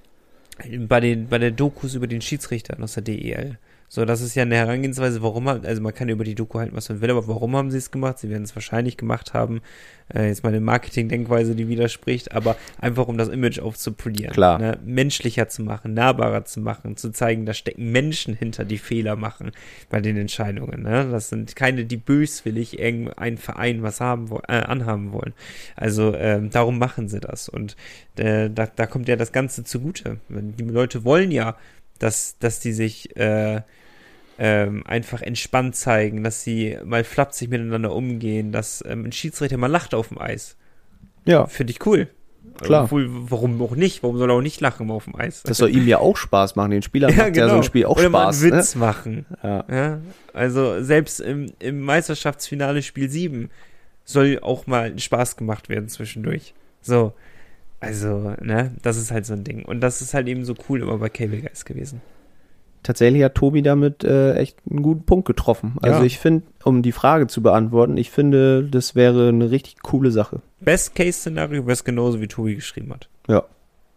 bei, 0.88 1.00
den, 1.00 1.28
bei 1.28 1.38
der 1.38 1.50
Dokus 1.50 1.94
über 1.94 2.06
den 2.06 2.22
Schiedsrichter 2.22 2.76
aus 2.80 2.94
der 2.94 3.02
DEL. 3.02 3.58
So, 3.88 4.04
das 4.04 4.20
ist 4.20 4.34
ja 4.34 4.42
eine 4.42 4.56
Herangehensweise, 4.56 5.22
warum 5.22 5.46
also 5.46 5.80
man 5.80 5.94
kann 5.94 6.08
über 6.08 6.24
die 6.24 6.34
Doku 6.34 6.58
halten, 6.58 6.76
was 6.76 6.88
man 6.88 7.00
will, 7.00 7.10
aber 7.10 7.28
warum 7.28 7.56
haben 7.56 7.70
sie 7.70 7.78
es 7.78 7.90
gemacht? 7.90 8.18
Sie 8.18 8.28
werden 8.30 8.42
es 8.42 8.54
wahrscheinlich 8.56 8.96
gemacht 8.96 9.32
haben. 9.32 9.60
Äh, 10.14 10.28
jetzt 10.28 10.42
mal 10.42 10.50
eine 10.50 10.60
Marketing-Denkweise, 10.60 11.54
die 11.54 11.68
widerspricht, 11.68 12.32
aber 12.32 12.56
einfach 12.80 13.08
um 13.08 13.18
das 13.18 13.28
Image 13.28 13.58
aufzupolieren. 13.58 14.32
Klar. 14.32 14.58
Ne? 14.58 14.78
Menschlicher 14.84 15.48
zu 15.48 15.62
machen, 15.62 15.94
nahbarer 15.94 16.44
zu 16.44 16.60
machen, 16.60 16.96
zu 16.96 17.10
zeigen, 17.10 17.46
da 17.46 17.54
stecken 17.54 17.90
Menschen 17.90 18.34
hinter, 18.34 18.64
die 18.64 18.78
Fehler 18.78 19.16
machen 19.16 19.52
bei 19.88 20.00
den 20.00 20.16
Entscheidungen. 20.16 20.82
Ne? 20.82 21.08
Das 21.10 21.28
sind 21.28 21.56
keine, 21.56 21.84
die 21.84 21.96
böswillig 21.96 22.78
irgendeinen 22.78 23.38
Verein 23.38 23.82
was 23.82 24.00
haben 24.00 24.30
äh, 24.48 24.52
anhaben 24.52 25.12
wollen. 25.12 25.32
Also 25.74 26.14
ähm, 26.14 26.50
darum 26.50 26.78
machen 26.78 27.08
sie 27.08 27.20
das. 27.20 27.48
Und 27.48 27.76
äh, 28.16 28.50
da, 28.50 28.66
da 28.66 28.86
kommt 28.86 29.08
ja 29.08 29.16
das 29.16 29.32
Ganze 29.32 29.64
zugute. 29.64 30.18
Die 30.28 30.64
Leute 30.64 31.04
wollen 31.04 31.30
ja, 31.30 31.56
dass, 31.98 32.38
dass 32.38 32.60
die 32.60 32.72
sich 32.72 33.16
äh, 33.16 33.62
ähm, 34.38 34.86
einfach 34.86 35.22
entspannt 35.22 35.76
zeigen, 35.76 36.22
dass 36.22 36.42
sie 36.42 36.76
mal 36.84 37.04
flapsig 37.04 37.48
miteinander 37.50 37.92
umgehen, 37.92 38.52
dass 38.52 38.84
ähm, 38.86 39.04
ein 39.04 39.12
Schiedsrichter 39.12 39.56
mal 39.56 39.68
lacht 39.68 39.94
auf 39.94 40.08
dem 40.08 40.18
Eis. 40.18 40.56
Ja. 41.24 41.46
Finde 41.46 41.70
ich 41.72 41.84
cool. 41.86 42.08
Klar. 42.60 42.84
Obwohl, 42.84 43.08
warum 43.10 43.60
auch 43.60 43.74
nicht? 43.76 44.02
Warum 44.02 44.16
soll 44.18 44.30
er 44.30 44.34
auch 44.36 44.40
nicht 44.42 44.60
lachen 44.60 44.90
auf 44.90 45.04
dem 45.04 45.16
Eis? 45.16 45.42
Das 45.42 45.58
soll 45.58 45.70
ihm 45.70 45.86
ja 45.86 45.98
auch 45.98 46.16
Spaß 46.16 46.56
machen. 46.56 46.70
Den 46.70 46.82
Spielern 46.82 47.14
macht 47.16 47.36
ja 47.36 47.48
so 47.48 47.56
ein 47.56 47.62
Spiel 47.64 47.84
auch 47.86 47.98
Oder 47.98 48.08
mal 48.08 48.24
Spaß. 48.32 48.42
einen 48.42 48.50
Ne? 48.52 48.58
Witz 48.58 48.74
machen. 48.76 49.26
Ja. 49.42 49.64
Ja, 49.70 50.00
also 50.32 50.82
selbst 50.82 51.20
im, 51.20 51.52
im 51.58 51.80
Meisterschaftsfinale 51.80 52.82
Spiel 52.82 53.10
7 53.10 53.50
soll 54.04 54.38
auch 54.40 54.66
mal 54.66 54.96
Spaß 54.98 55.36
gemacht 55.36 55.68
werden 55.68 55.88
zwischendurch. 55.88 56.54
So. 56.80 57.12
Also, 57.80 58.34
ne, 58.40 58.72
das 58.82 58.96
ist 58.96 59.10
halt 59.10 59.26
so 59.26 59.34
ein 59.34 59.44
Ding. 59.44 59.64
Und 59.64 59.80
das 59.80 60.00
ist 60.00 60.14
halt 60.14 60.26
eben 60.28 60.44
so 60.44 60.54
cool 60.68 60.80
immer 60.80 60.96
bei 60.98 61.08
Cable 61.10 61.40
Guys 61.42 61.64
gewesen. 61.64 62.00
Tatsächlich 62.86 63.24
hat 63.24 63.34
Tobi 63.34 63.62
damit 63.62 64.04
äh, 64.04 64.34
echt 64.34 64.58
einen 64.70 64.80
guten 64.80 65.04
Punkt 65.04 65.26
getroffen. 65.26 65.74
Also 65.82 65.98
Ja. 65.98 66.04
ich 66.04 66.20
finde, 66.20 66.46
um 66.62 66.82
die 66.82 66.92
Frage 66.92 67.26
zu 67.26 67.42
beantworten, 67.42 67.96
ich 67.96 68.12
finde, 68.12 68.62
das 68.62 68.94
wäre 68.94 69.30
eine 69.30 69.50
richtig 69.50 69.82
coole 69.82 70.12
Sache. 70.12 70.40
Best-Case-Szenario 70.60 71.62
wäre 71.64 71.72
es 71.72 71.82
genauso, 71.82 72.20
wie 72.20 72.28
Tobi 72.28 72.54
geschrieben 72.54 72.92
hat. 72.92 73.08
Ja. 73.26 73.42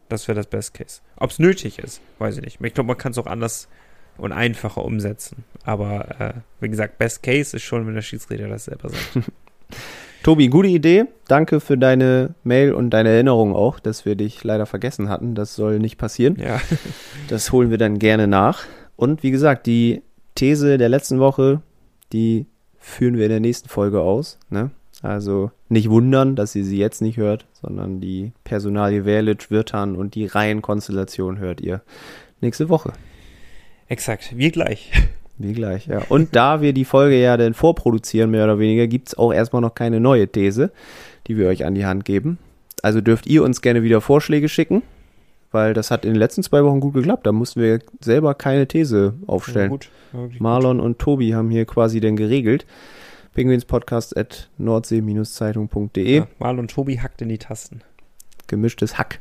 Das 0.09 0.27
wäre 0.27 0.35
das 0.37 0.47
Best-Case. 0.47 1.01
Ob 1.17 1.29
es 1.29 1.37
nötig 1.37 1.77
ist, 1.77 2.01
weiß 2.17 2.37
ich 2.37 2.41
nicht. 2.43 2.59
Ich 2.63 2.73
glaube, 2.73 2.87
man 2.87 2.97
kann 2.97 3.11
es 3.11 3.19
auch 3.19 3.27
anders 3.27 3.67
und 4.17 4.31
einfacher 4.31 4.83
umsetzen. 4.83 5.43
Aber 5.63 6.19
äh, 6.19 6.33
wie 6.59 6.69
gesagt, 6.69 6.97
Best-Case 6.97 7.55
ist 7.57 7.61
schon, 7.63 7.85
wenn 7.85 7.93
der 7.93 8.01
Schiedsrichter 8.01 8.47
das 8.47 8.65
selber 8.65 8.89
sagt. 8.89 9.29
Tobi, 10.23 10.47
gute 10.47 10.67
Idee. 10.67 11.05
Danke 11.27 11.59
für 11.59 11.77
deine 11.77 12.33
Mail 12.43 12.73
und 12.73 12.89
deine 12.89 13.09
Erinnerung 13.09 13.55
auch, 13.55 13.79
dass 13.79 14.03
wir 14.05 14.15
dich 14.15 14.43
leider 14.43 14.65
vergessen 14.65 15.09
hatten. 15.09 15.35
Das 15.35 15.55
soll 15.55 15.77
nicht 15.77 15.97
passieren. 15.99 16.37
ja. 16.39 16.59
Das 17.27 17.51
holen 17.51 17.69
wir 17.69 17.77
dann 17.77 17.99
gerne 17.99 18.25
nach. 18.27 18.63
Und 18.99 19.23
wie 19.23 19.31
gesagt, 19.31 19.65
die 19.65 20.01
These 20.35 20.77
der 20.77 20.89
letzten 20.89 21.21
Woche, 21.21 21.61
die 22.11 22.45
führen 22.79 23.15
wir 23.15 23.23
in 23.27 23.31
der 23.31 23.39
nächsten 23.39 23.69
Folge 23.69 24.01
aus. 24.01 24.37
Ne? 24.49 24.71
Also 25.01 25.51
nicht 25.69 25.89
wundern, 25.89 26.35
dass 26.35 26.53
ihr 26.53 26.65
sie 26.65 26.79
jetzt 26.79 27.01
nicht 27.01 27.15
hört, 27.15 27.45
sondern 27.53 28.01
die 28.01 28.33
Personalie 28.43 29.05
Verlic, 29.05 29.51
Wirtan 29.51 29.95
und 29.95 30.15
die 30.15 30.25
Reihenkonstellation 30.25 31.39
hört 31.39 31.61
ihr 31.61 31.81
nächste 32.41 32.67
Woche. 32.67 32.91
Exakt. 33.87 34.37
Wir 34.37 34.51
gleich. 34.51 34.91
Wie 35.37 35.53
gleich, 35.53 35.87
ja. 35.87 36.01
Und 36.09 36.35
da 36.35 36.59
wir 36.59 36.73
die 36.73 36.83
Folge 36.83 37.17
ja 37.17 37.37
dann 37.37 37.53
vorproduzieren, 37.53 38.31
mehr 38.31 38.43
oder 38.43 38.59
weniger, 38.59 38.87
gibt's 38.87 39.17
auch 39.17 39.31
erstmal 39.31 39.61
noch 39.61 39.75
keine 39.75 40.01
neue 40.01 40.27
These, 40.27 40.73
die 41.27 41.37
wir 41.37 41.47
euch 41.47 41.63
an 41.63 41.73
die 41.73 41.85
Hand 41.85 42.03
geben. 42.03 42.37
Also 42.83 42.99
dürft 42.99 43.27
ihr 43.27 43.43
uns 43.43 43.61
gerne 43.61 43.81
wieder 43.81 44.01
Vorschläge 44.01 44.49
schicken, 44.49 44.81
weil 45.51 45.73
das 45.73 45.91
hat 45.91 46.05
in 46.05 46.13
den 46.13 46.19
letzten 46.19 46.43
zwei 46.43 46.63
Wochen 46.63 46.79
gut 46.79 46.93
geklappt. 46.93 47.25
Da 47.25 47.31
mussten 47.31 47.61
wir 47.61 47.79
selber 48.01 48.33
keine 48.33 48.67
These 48.67 49.13
aufstellen. 49.27 49.69
Gut. 49.69 49.89
Wirklich 50.11 50.39
Marlon 50.39 50.79
und 50.79 50.99
Tobi 50.99 51.33
haben 51.33 51.49
hier 51.49 51.65
quasi 51.65 51.99
dann 51.99 52.15
geregelt. 52.15 52.65
Penguinspodcast 53.33 54.17
at 54.17 54.49
nordsee-zeitung.de. 54.57 56.17
Ja, 56.17 56.27
Marlon 56.39 56.67
Tobi 56.67 56.97
hackt 56.99 57.21
in 57.21 57.29
die 57.29 57.37
Tasten. 57.37 57.81
Gemischtes 58.47 58.97
Hack. 58.97 59.19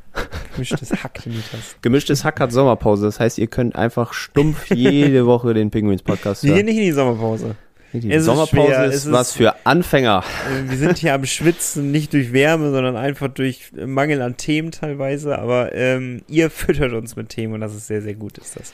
Gemischtes 0.55 0.91
Hackt 1.05 1.27
in 1.27 1.33
die 1.33 1.41
Tasten. 1.41 1.77
Gemischtes 1.83 2.25
Hack 2.25 2.41
hat 2.41 2.51
Sommerpause. 2.51 3.05
Das 3.05 3.21
heißt, 3.21 3.37
ihr 3.38 3.47
könnt 3.47 3.77
einfach 3.77 4.14
stumpf 4.14 4.71
jede 4.75 5.27
Woche 5.27 5.53
den 5.53 5.71
Penguins-Podcast 5.71 6.43
Wir 6.45 6.49
gehen 6.55 6.57
hören. 6.57 6.67
nicht 6.67 6.77
in 6.79 6.85
die 6.85 6.93
Sommerpause. 6.93 7.55
Die 7.92 8.18
Sommerpause 8.20 8.66
schwer, 8.72 8.85
ist, 8.87 8.94
es 8.94 9.05
ist- 9.07 9.12
was 9.12 9.33
für 9.33 9.55
Anfänger. 9.64 10.22
Äh, 10.66 10.70
Wir 10.70 10.77
sind 10.79 10.98
hier 10.98 11.14
am 11.14 11.24
Schwitzen, 11.24 11.91
nicht 11.91 12.12
durch 12.12 12.32
Wärme, 12.32 12.70
sondern 12.70 12.97
einfach 12.97 13.28
durch 13.28 13.70
Mangel 13.74 14.20
an 14.22 14.36
Themen 14.36 14.70
teilweise. 14.72 15.39
Aber 15.39 15.74
ähm, 15.74 16.22
ihr 16.28 16.51
füttert 16.51 16.93
uns 16.93 17.16
mit 17.16 17.30
Themen 17.30 17.55
und 17.55 17.61
das 17.61 17.74
ist 17.74 17.86
sehr, 17.86 18.03
sehr 18.03 18.14
gut, 18.14 18.36
ist 18.39 18.57
das. 18.59 18.72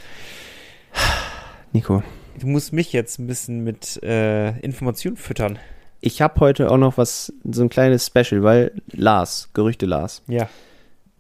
Nico, 1.73 2.03
Du 2.41 2.49
musst 2.49 2.73
mich 2.73 2.93
jetzt 2.93 3.19
ein 3.21 3.27
bisschen 3.29 3.63
mit 3.63 4.03
äh, 4.03 4.59
Informationen 4.59 5.17
füttern. 5.17 5.59
ich 6.01 6.21
habe 6.21 6.41
heute 6.41 6.71
auch 6.71 6.77
noch 6.79 6.99
was, 6.99 7.33
so 7.49 7.63
ein 7.63 7.69
kleines 7.69 8.07
Special, 8.07 8.43
weil 8.43 8.73
Lars, 8.93 9.51
Gerüchte 9.55 9.87
Lars, 9.87 10.23
Ja. 10.27 10.49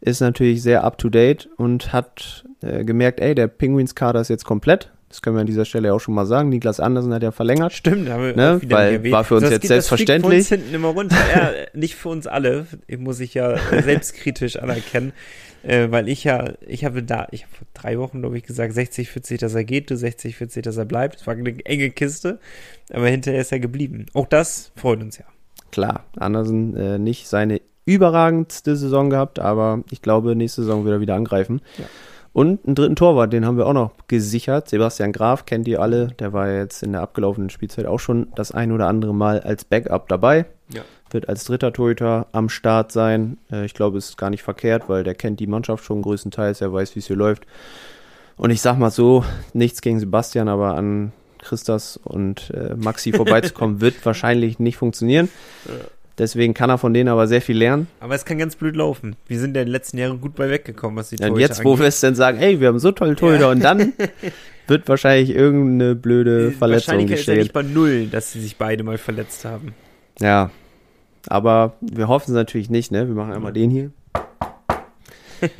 ist 0.00 0.20
natürlich 0.20 0.62
sehr 0.62 0.82
up 0.82 0.98
to 0.98 1.08
date 1.08 1.48
und 1.56 1.92
hat 1.92 2.44
äh, 2.62 2.84
gemerkt, 2.84 3.20
ey, 3.20 3.34
der 3.36 3.46
Penguins-Kader 3.46 4.20
ist 4.20 4.28
jetzt 4.28 4.44
komplett. 4.44 4.90
Das 5.14 5.22
können 5.22 5.36
wir 5.36 5.42
an 5.42 5.46
dieser 5.46 5.64
Stelle 5.64 5.94
auch 5.94 6.00
schon 6.00 6.12
mal 6.12 6.26
sagen. 6.26 6.48
Niklas 6.48 6.80
Andersen 6.80 7.14
hat 7.14 7.22
ja 7.22 7.30
verlängert. 7.30 7.72
Stimmt, 7.72 8.08
haben 8.08 8.24
wir 8.24 8.34
Ne? 8.36 8.60
Weil 8.64 9.12
war 9.12 9.22
für 9.22 9.34
uns 9.34 9.44
Das 9.44 9.52
jetzt 9.52 9.60
geht- 9.62 9.70
das 9.70 9.86
selbstverständlich. 9.86 10.38
Uns 10.40 10.48
hinten 10.48 10.74
immer 10.74 10.88
runter. 10.88 11.14
ja, 11.32 11.50
nicht 11.72 11.94
für 11.94 12.08
uns 12.08 12.26
alle, 12.26 12.66
muss 12.98 13.20
ich 13.20 13.32
ja 13.34 13.56
selbstkritisch 13.80 14.56
anerkennen. 14.56 15.12
Äh, 15.62 15.92
weil 15.92 16.08
ich 16.08 16.24
ja, 16.24 16.54
ich 16.66 16.84
habe 16.84 17.04
da, 17.04 17.28
ich 17.30 17.44
habe 17.44 17.54
vor 17.54 17.66
drei 17.74 17.96
Wochen, 18.00 18.22
glaube 18.22 18.36
ich, 18.36 18.42
gesagt, 18.42 18.74
60, 18.74 19.08
40, 19.08 19.38
dass 19.38 19.54
er 19.54 19.62
geht, 19.62 19.88
du 19.88 19.96
60, 19.96 20.34
40, 20.36 20.64
dass 20.64 20.76
er 20.76 20.84
bleibt. 20.84 21.20
Es 21.20 21.26
war 21.28 21.34
eine 21.34 21.64
enge 21.64 21.90
Kiste, 21.90 22.40
aber 22.92 23.06
hinterher 23.06 23.40
ist 23.40 23.52
er 23.52 23.60
geblieben. 23.60 24.06
Auch 24.14 24.26
das 24.26 24.72
freut 24.74 25.00
uns 25.00 25.16
ja. 25.18 25.24
Klar, 25.70 26.04
Andersen 26.16 26.76
äh, 26.76 26.98
nicht 26.98 27.28
seine 27.28 27.60
überragendste 27.86 28.76
Saison 28.76 29.10
gehabt, 29.10 29.38
aber 29.38 29.84
ich 29.92 30.02
glaube, 30.02 30.34
nächste 30.34 30.62
Saison 30.62 30.84
wird 30.84 30.96
er 30.96 31.00
wieder 31.00 31.14
angreifen. 31.14 31.60
Ja. 31.78 31.84
Und 32.34 32.66
einen 32.66 32.74
dritten 32.74 32.96
Torwart, 32.96 33.32
den 33.32 33.46
haben 33.46 33.56
wir 33.56 33.66
auch 33.66 33.72
noch 33.72 33.92
gesichert. 34.08 34.68
Sebastian 34.68 35.12
Graf 35.12 35.46
kennt 35.46 35.68
ihr 35.68 35.80
alle. 35.80 36.08
Der 36.18 36.32
war 36.32 36.48
ja 36.48 36.58
jetzt 36.58 36.82
in 36.82 36.90
der 36.90 37.00
abgelaufenen 37.00 37.48
Spielzeit 37.48 37.86
auch 37.86 38.00
schon 38.00 38.26
das 38.34 38.50
ein 38.50 38.72
oder 38.72 38.88
andere 38.88 39.14
Mal 39.14 39.40
als 39.40 39.64
Backup 39.64 40.08
dabei. 40.08 40.44
Ja. 40.68 40.82
Wird 41.10 41.28
als 41.28 41.44
dritter 41.44 41.72
Torhüter 41.72 42.26
am 42.32 42.48
Start 42.48 42.90
sein. 42.90 43.38
Äh, 43.52 43.64
ich 43.64 43.72
glaube, 43.72 43.98
es 43.98 44.08
ist 44.08 44.18
gar 44.18 44.30
nicht 44.30 44.42
verkehrt, 44.42 44.88
weil 44.88 45.04
der 45.04 45.14
kennt 45.14 45.38
die 45.38 45.46
Mannschaft 45.46 45.84
schon 45.84 46.02
größtenteils. 46.02 46.60
Er 46.60 46.72
weiß, 46.72 46.96
wie 46.96 46.98
es 46.98 47.06
hier 47.06 47.14
läuft. 47.14 47.46
Und 48.36 48.50
ich 48.50 48.60
sag 48.60 48.78
mal 48.78 48.90
so, 48.90 49.24
nichts 49.52 49.80
gegen 49.80 50.00
Sebastian, 50.00 50.48
aber 50.48 50.74
an 50.74 51.12
Christas 51.38 52.00
und 52.02 52.50
äh, 52.50 52.74
Maxi 52.74 53.12
vorbeizukommen, 53.12 53.80
wird 53.80 54.04
wahrscheinlich 54.04 54.58
nicht 54.58 54.76
funktionieren. 54.76 55.28
Deswegen 56.18 56.54
kann 56.54 56.70
er 56.70 56.78
von 56.78 56.94
denen 56.94 57.08
aber 57.08 57.26
sehr 57.26 57.42
viel 57.42 57.56
lernen. 57.58 57.88
Aber 58.00 58.14
es 58.14 58.24
kann 58.24 58.38
ganz 58.38 58.54
blöd 58.54 58.76
laufen. 58.76 59.16
Wir 59.26 59.40
sind 59.40 59.56
ja 59.56 59.62
in 59.62 59.66
den 59.66 59.72
letzten 59.72 59.98
Jahren 59.98 60.20
gut 60.20 60.36
bei 60.36 60.48
weggekommen, 60.48 60.96
was 60.96 61.08
die 61.10 61.16
Und 61.16 61.26
Torhüter 61.26 61.40
jetzt, 61.40 61.64
wo 61.64 61.70
angeht. 61.70 61.80
wir 61.82 61.88
es 61.88 62.00
dann 62.00 62.14
sagen, 62.14 62.38
ey, 62.38 62.60
wir 62.60 62.68
haben 62.68 62.78
so 62.78 62.92
tolle 62.92 63.16
Torhüter 63.16 63.46
Ja. 63.46 63.50
und 63.50 63.60
dann 63.64 63.92
wird 64.68 64.88
wahrscheinlich 64.88 65.30
irgendeine 65.34 65.96
blöde 65.96 66.52
Verletzung 66.52 66.94
Wahrscheinlich 66.94 67.10
ist 67.18 67.26
ja 67.26 67.34
nicht 67.34 67.48
gestellt. 67.48 67.52
bei 67.52 67.62
null, 67.62 68.06
dass 68.06 68.32
sie 68.32 68.40
sich 68.40 68.56
beide 68.56 68.84
mal 68.84 68.96
verletzt 68.98 69.44
haben. 69.44 69.74
Ja, 70.20 70.50
aber 71.26 71.74
wir 71.80 72.06
hoffen 72.06 72.30
es 72.30 72.34
natürlich 72.36 72.70
nicht, 72.70 72.92
ne? 72.92 73.08
Wir 73.08 73.14
machen 73.14 73.32
einmal 73.32 73.52
den 73.52 73.70
hier. 73.70 73.90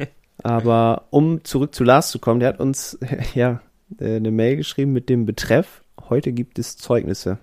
Aber 0.43 1.07
um 1.11 1.43
zurück 1.45 1.75
zu 1.75 1.85
Lars 1.85 2.11
zu 2.11 2.19
kommen, 2.19 2.41
der 2.41 2.51
hat 2.51 2.61
uns 2.61 2.99
ja 3.35 3.61
äh, 3.99 4.17
eine 4.17 4.31
Mail 4.31 4.57
geschrieben 4.57 4.93
mit 4.93 5.09
dem 5.09 5.27
Betreff, 5.27 5.83
heute 6.09 6.33
gibt 6.33 6.59
es 6.59 6.77
Zeugnisse. 6.77 7.39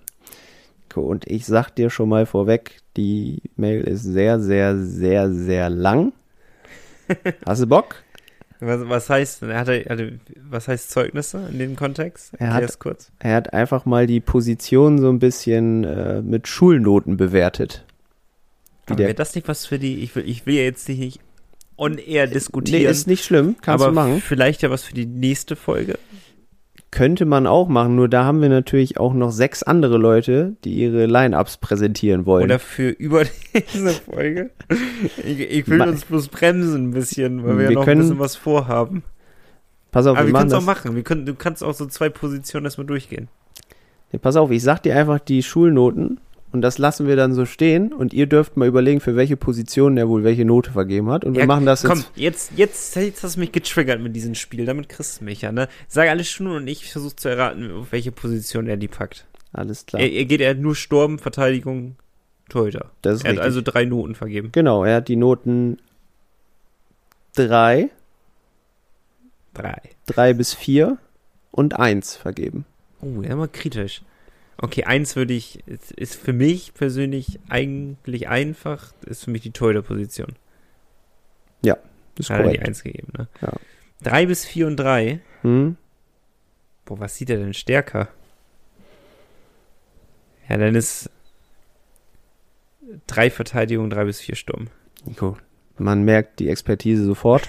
Und 1.00 1.26
ich 1.26 1.46
sag 1.46 1.70
dir 1.70 1.90
schon 1.90 2.08
mal 2.08 2.26
vorweg, 2.26 2.80
die 2.96 3.42
Mail 3.56 3.82
ist 3.82 4.02
sehr, 4.02 4.38
sehr, 4.40 4.76
sehr, 4.76 5.32
sehr 5.32 5.70
lang. 5.70 6.12
Hast 7.46 7.62
du 7.62 7.66
Bock? 7.66 7.96
Was, 8.60 8.88
was 8.88 9.10
heißt, 9.10 9.42
er 9.42 9.58
hatte, 9.58 9.84
hatte, 9.88 10.20
was 10.48 10.68
heißt 10.68 10.90
Zeugnisse 10.90 11.48
in 11.50 11.58
dem 11.58 11.74
Kontext? 11.74 12.32
Er 12.38 12.54
hat- 12.54 12.78
kurz. 12.78 13.10
Er 13.18 13.34
hat 13.34 13.52
einfach 13.52 13.86
mal 13.86 14.06
die 14.06 14.20
Position 14.20 14.98
so 14.98 15.08
ein 15.08 15.18
bisschen 15.18 15.82
äh, 15.82 16.22
mit 16.22 16.46
Schulnoten 16.46 17.16
bewertet. 17.16 17.84
Wäre 18.86 19.14
das 19.14 19.34
nicht 19.34 19.48
was 19.48 19.66
für 19.66 19.78
die, 19.78 19.96
ich 20.04 20.14
will, 20.14 20.28
ich 20.28 20.44
will 20.46 20.54
ja 20.56 20.62
jetzt 20.62 20.88
nicht 20.88 21.18
on 21.76 21.98
air 21.98 22.26
Nee, 22.26 22.34
diskutieren, 22.34 22.90
ist 22.90 23.06
nicht 23.06 23.24
schlimm, 23.24 23.56
kannst 23.62 23.82
aber 23.82 23.90
du 23.90 23.94
machen. 23.94 24.20
vielleicht 24.20 24.62
ja 24.62 24.70
was 24.70 24.82
für 24.84 24.94
die 24.94 25.06
nächste 25.06 25.56
Folge. 25.56 25.98
Könnte 26.92 27.24
man 27.24 27.46
auch 27.46 27.68
machen, 27.68 27.96
nur 27.96 28.06
da 28.08 28.24
haben 28.24 28.40
wir 28.42 28.50
natürlich 28.50 29.00
auch 29.00 29.14
noch 29.14 29.30
sechs 29.32 29.62
andere 29.62 29.96
Leute, 29.96 30.56
die 30.62 30.74
ihre 30.74 31.06
Line-Ups 31.06 31.56
präsentieren 31.56 32.26
wollen. 32.26 32.44
Oder 32.44 32.58
für 32.58 32.90
über 32.90 33.24
diese 33.72 33.90
Folge. 33.92 34.50
Ich, 35.24 35.40
ich 35.40 35.68
will 35.68 35.78
Ma- 35.78 35.86
uns 35.86 36.04
bloß 36.04 36.28
bremsen 36.28 36.88
ein 36.88 36.90
bisschen, 36.92 37.42
weil 37.44 37.52
wir, 37.56 37.58
Wir 37.60 37.64
ja 37.70 37.70
noch 37.72 37.84
können- 37.86 38.02
ein 38.02 38.04
bisschen 38.04 38.18
was 38.20 38.36
vorhaben. 38.36 39.02
pass 39.90 40.06
auf, 40.06 40.18
Aber 40.18 40.26
wir 40.26 40.34
können 40.34 40.48
es 40.48 40.52
auch 40.54 40.62
machen. 40.62 40.94
Wir 40.94 41.02
können, 41.02 41.24
du 41.24 41.34
kannst 41.34 41.64
auch 41.64 41.72
so 41.74 41.86
zwei 41.86 42.10
Positionen 42.10 42.66
erstmal 42.66 42.86
durchgehen. 42.86 43.28
Nee, 44.12 44.18
pass 44.18 44.36
auf, 44.36 44.50
ich 44.50 44.62
sag 44.62 44.82
dir 44.82 44.94
einfach 44.94 45.18
die 45.18 45.42
Schulnoten 45.42 46.20
und 46.52 46.60
das 46.62 46.78
lassen 46.78 47.06
wir 47.06 47.16
dann 47.16 47.32
so 47.34 47.46
stehen 47.46 47.92
und 47.92 48.12
ihr 48.12 48.26
dürft 48.26 48.56
mal 48.56 48.68
überlegen, 48.68 49.00
für 49.00 49.16
welche 49.16 49.36
Position 49.36 49.96
er 49.96 50.08
wohl 50.08 50.22
welche 50.24 50.44
Note 50.44 50.70
vergeben 50.72 51.10
hat. 51.10 51.24
Und 51.24 51.34
wir 51.34 51.40
Ja, 51.40 51.46
machen 51.46 51.66
das 51.66 51.82
Komm, 51.82 51.98
jetzt. 52.14 52.52
jetzt, 52.52 52.52
jetzt, 52.56 52.96
jetzt 52.96 53.22
hast 53.24 53.36
du 53.36 53.40
mich 53.40 53.52
getriggert 53.52 54.00
mit 54.00 54.14
diesem 54.14 54.34
Spiel. 54.34 54.66
Damit 54.66 54.88
kriegst 54.88 55.20
du 55.20 55.24
mich 55.24 55.40
ja, 55.42 55.50
ne? 55.52 55.68
Sag 55.88 56.08
alles 56.08 56.28
schon 56.28 56.46
und 56.48 56.68
ich 56.68 56.90
versuche 56.90 57.16
zu 57.16 57.28
erraten, 57.28 57.72
auf 57.72 57.92
welche 57.92 58.12
Position 58.12 58.66
er 58.66 58.76
die 58.76 58.88
packt. 58.88 59.26
Alles 59.52 59.86
klar. 59.86 60.02
Er, 60.02 60.10
er 60.12 60.24
geht, 60.24 60.40
er 60.40 60.50
hat 60.50 60.58
nur 60.58 60.74
Sturm, 60.76 61.18
Verteidigung, 61.18 61.96
Torhüter. 62.48 62.90
das 63.02 63.16
ist 63.16 63.24
Er 63.24 63.30
hat 63.30 63.36
richtig. 63.38 63.44
also 63.44 63.60
drei 63.62 63.84
Noten 63.84 64.14
vergeben. 64.14 64.50
genau, 64.52 64.84
er 64.84 64.96
hat 64.96 65.08
die 65.08 65.16
Noten 65.16 65.78
drei, 67.34 67.88
Drei. 69.54 69.80
drei 70.06 70.32
bis 70.32 70.54
vier 70.54 70.98
und 71.50 71.78
eins 71.78 72.16
vergeben. 72.16 72.64
Oh, 73.00 73.22
ja, 73.22 73.36
mal 73.36 73.48
kritisch. 73.48 74.02
Okay, 74.62 74.84
eins 74.84 75.16
würde 75.16 75.34
ich, 75.34 75.62
ist, 75.66 76.14
für 76.14 76.32
mich 76.32 76.72
persönlich 76.72 77.38
eigentlich 77.48 78.28
einfach, 78.28 78.92
ist 79.04 79.24
für 79.24 79.30
mich 79.30 79.42
die 79.42 79.50
Torhüter-Position. 79.50 80.34
Das 82.14 82.26
ist 82.26 82.30
Hat 82.30 82.40
er 82.40 82.42
die 82.42 82.48
korrekt. 82.50 82.68
eins 82.68 82.82
gegeben, 82.82 83.12
ne? 83.16 83.28
Ja. 83.40 83.52
Drei 84.02 84.26
bis 84.26 84.44
vier 84.44 84.66
und 84.66 84.76
drei. 84.76 85.20
Hm? 85.40 85.76
Boah, 86.84 87.00
was 87.00 87.16
sieht 87.16 87.30
er 87.30 87.38
denn 87.38 87.54
stärker? 87.54 88.08
Ja, 90.48 90.58
dann 90.58 90.74
ist 90.74 91.08
drei 93.06 93.30
Verteidigung, 93.30 93.88
drei 93.88 94.04
bis 94.04 94.20
vier 94.20 94.34
Sturm. 94.36 94.68
Nico, 95.06 95.38
man 95.78 96.02
merkt 96.02 96.38
die 96.40 96.48
Expertise 96.50 97.04
sofort. 97.04 97.48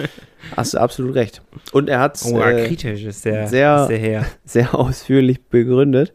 Hast 0.56 0.74
du 0.74 0.78
absolut 0.78 1.14
recht. 1.14 1.40
Und 1.72 1.88
er 1.88 2.00
hat 2.00 2.20
Oh, 2.26 2.38
äh, 2.40 2.66
kritisch 2.66 3.04
ist 3.04 3.24
der, 3.24 3.48
sehr- 3.48 3.82
ist 3.84 3.88
der 3.88 4.26
sehr 4.44 4.74
ausführlich 4.74 5.40
begründet. 5.42 6.12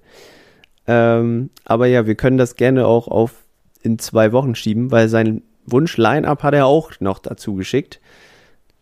Ähm, 0.87 1.49
aber 1.65 1.87
ja, 1.87 2.07
wir 2.07 2.15
können 2.15 2.37
das 2.37 2.55
gerne 2.55 2.87
auch 2.87 3.07
auf 3.07 3.33
in 3.81 3.99
zwei 3.99 4.31
Wochen 4.31 4.55
schieben, 4.55 4.91
weil 4.91 5.09
sein 5.09 5.43
Wunsch 5.65 5.97
Line-Up 5.97 6.43
hat 6.43 6.53
er 6.53 6.65
auch 6.65 6.91
noch 6.99 7.19
dazu 7.19 7.55
geschickt. 7.55 7.99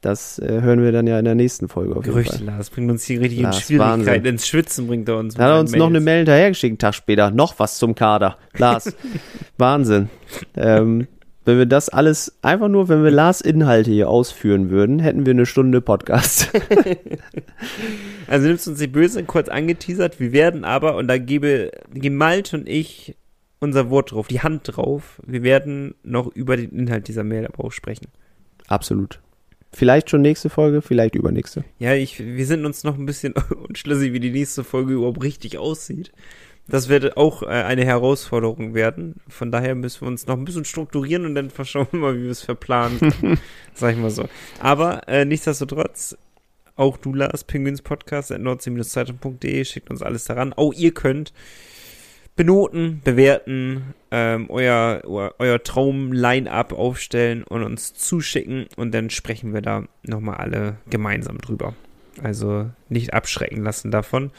Das 0.02 0.38
äh, 0.38 0.62
hören 0.62 0.84
wir 0.84 0.92
dann 0.92 1.08
ja 1.08 1.18
in 1.18 1.26
der 1.26 1.34
nächsten 1.34 1.68
Folge 1.68 1.96
auf 1.96 2.06
jeden 2.06 2.14
Gerüchte, 2.14 2.38
Fall. 2.38 2.46
Lars, 2.46 2.70
bringt 2.70 2.92
uns 2.92 3.06
hier 3.06 3.20
richtig 3.22 3.40
in 3.40 3.46
Lars, 3.46 3.62
Schwierigkeiten. 3.62 4.06
Wahnsinn. 4.06 4.26
Ins 4.26 4.48
Schwitzen 4.48 4.88
bringt 4.88 5.10
er 5.10 5.18
uns. 5.18 5.36
Hat 5.36 5.50
er 5.50 5.60
uns 5.60 5.72
seinen 5.72 5.80
noch 5.80 5.88
eine 5.88 5.94
Mails. 5.94 6.06
Mail 6.06 6.18
hinterhergeschickt, 6.18 6.72
einen 6.74 6.78
Tag 6.78 6.94
später. 6.94 7.32
Noch 7.32 7.58
was 7.58 7.80
zum 7.80 7.96
Kader. 7.96 8.38
Lars, 8.56 8.96
Wahnsinn. 9.58 10.10
Ähm, 10.56 11.08
wenn 11.46 11.58
wir 11.58 11.66
das 11.66 11.90
alles, 11.90 12.38
einfach 12.42 12.68
nur, 12.68 12.90
wenn 12.90 13.04
wir 13.04 13.12
Lars 13.12 13.42
Inhalte 13.42 13.92
hier 13.92 14.10
ausführen 14.10 14.70
würden, 14.70 15.00
hätten 15.00 15.26
wir 15.26 15.32
eine 15.32 15.46
Stunde 15.46 15.82
Podcast. 15.82 16.52
Also 18.28 18.48
nimmst 18.48 18.66
du 18.66 18.72
uns 18.72 18.80
nicht 18.80 18.92
böse, 18.92 19.24
kurz 19.24 19.50
angeteasert. 19.50 20.20
Wir 20.20 20.32
werden 20.32 20.64
aber, 20.64 20.96
und 20.96 21.08
da 21.08 21.20
gebe, 21.20 21.70
geben 21.94 22.16
Malte 22.16 22.58
und 22.58 22.68
ich 22.68 23.16
unser 23.60 23.90
Wort 23.90 24.12
drauf, 24.12 24.28
die 24.28 24.42
Hand 24.42 24.62
drauf. 24.64 25.22
Wir 25.26 25.44
werden 25.44 25.96
noch 26.04 26.28
über 26.36 26.58
den 26.58 26.72
Inhalt 26.72 27.08
dieser 27.08 27.24
Mail 27.24 27.46
aber 27.46 27.66
auch 27.66 27.72
sprechen. 27.72 28.08
Absolut. 28.68 29.20
Vielleicht 29.72 30.10
schon 30.10 30.22
nächste 30.22 30.50
Folge, 30.50 30.82
vielleicht 30.82 31.16
übernächste. 31.16 31.66
Ja, 31.80 31.94
ich, 31.94 32.20
wir 32.20 32.46
sind 32.46 32.66
uns 32.66 32.84
noch 32.84 32.98
ein 32.98 33.06
bisschen 33.06 33.34
unschlüssig, 33.68 34.14
wie 34.14 34.20
die 34.20 34.32
nächste 34.32 34.64
Folge 34.64 34.94
überhaupt 34.94 35.22
richtig 35.24 35.58
aussieht. 35.58 36.12
Das 36.68 36.90
wird 36.90 37.16
auch 37.16 37.44
äh, 37.44 37.48
eine 37.48 37.86
Herausforderung 37.86 38.74
werden. 38.74 39.16
Von 39.28 39.52
daher 39.52 39.76
müssen 39.76 40.02
wir 40.02 40.08
uns 40.08 40.26
noch 40.26 40.36
ein 40.36 40.46
bisschen 40.46 40.66
strukturieren 40.66 41.26
und 41.26 41.36
dann 41.36 41.50
verschauen 41.52 41.88
wir 41.92 42.00
mal, 42.00 42.18
wie 42.18 42.24
wir 42.24 42.32
es 42.32 42.42
verplanen. 42.42 43.00
Sag 43.74 43.94
ich 43.94 44.00
mal 44.00 44.10
so. 44.10 44.28
Aber 44.60 45.08
äh, 45.08 45.26
nichtsdestotrotz, 45.26 46.18
auch 46.76 46.98
du, 46.98 47.14
Lars, 47.14 47.44
Penguins 47.44 47.82
Podcast 47.82 48.32
at 48.32 48.42
nordsee-zeitung.de, 48.42 49.64
schickt 49.64 49.90
uns 49.90 50.02
alles 50.02 50.26
daran. 50.26 50.54
Auch 50.54 50.74
ihr 50.74 50.94
könnt 50.94 51.34
benoten, 52.36 53.02
bewerten, 53.04 53.94
ähm, 54.12 54.50
euer, 54.50 55.02
euer, 55.06 55.36
euer 55.40 55.64
Traum-Line-Up 55.64 56.74
aufstellen 56.74 57.44
und 57.44 57.64
uns 57.64 57.94
zuschicken 57.94 58.68
und 58.76 58.94
dann 58.94 59.10
sprechen 59.10 59.54
wir 59.54 59.62
da 59.62 59.86
nochmal 60.04 60.38
alle 60.38 60.78
gemeinsam 60.90 61.38
drüber. 61.38 61.76
Also 62.22 62.70
nicht 62.90 63.14
abschrecken 63.14 63.64
lassen 63.64 63.92
davon. 63.92 64.32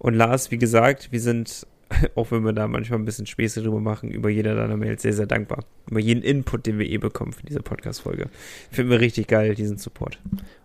Und 0.00 0.14
Lars, 0.14 0.50
wie 0.50 0.56
gesagt, 0.56 1.12
wir 1.12 1.20
sind, 1.20 1.66
auch 2.14 2.30
wenn 2.30 2.42
wir 2.42 2.54
da 2.54 2.66
manchmal 2.66 2.98
ein 2.98 3.04
bisschen 3.04 3.26
Späße 3.26 3.62
drüber 3.62 3.80
machen, 3.80 4.10
über 4.10 4.30
jeder 4.30 4.54
deiner 4.54 4.78
Mails 4.78 5.02
sehr, 5.02 5.12
sehr 5.12 5.26
dankbar. 5.26 5.62
Über 5.90 6.00
jeden 6.00 6.22
Input, 6.22 6.66
den 6.66 6.78
wir 6.78 6.88
eh 6.88 6.96
bekommen 6.96 7.34
für 7.34 7.44
diese 7.44 7.60
Podcast-Folge. 7.60 8.30
Finden 8.70 8.90
wir 8.90 9.00
richtig 9.00 9.28
geil, 9.28 9.54
diesen 9.54 9.76
Support. 9.76 10.18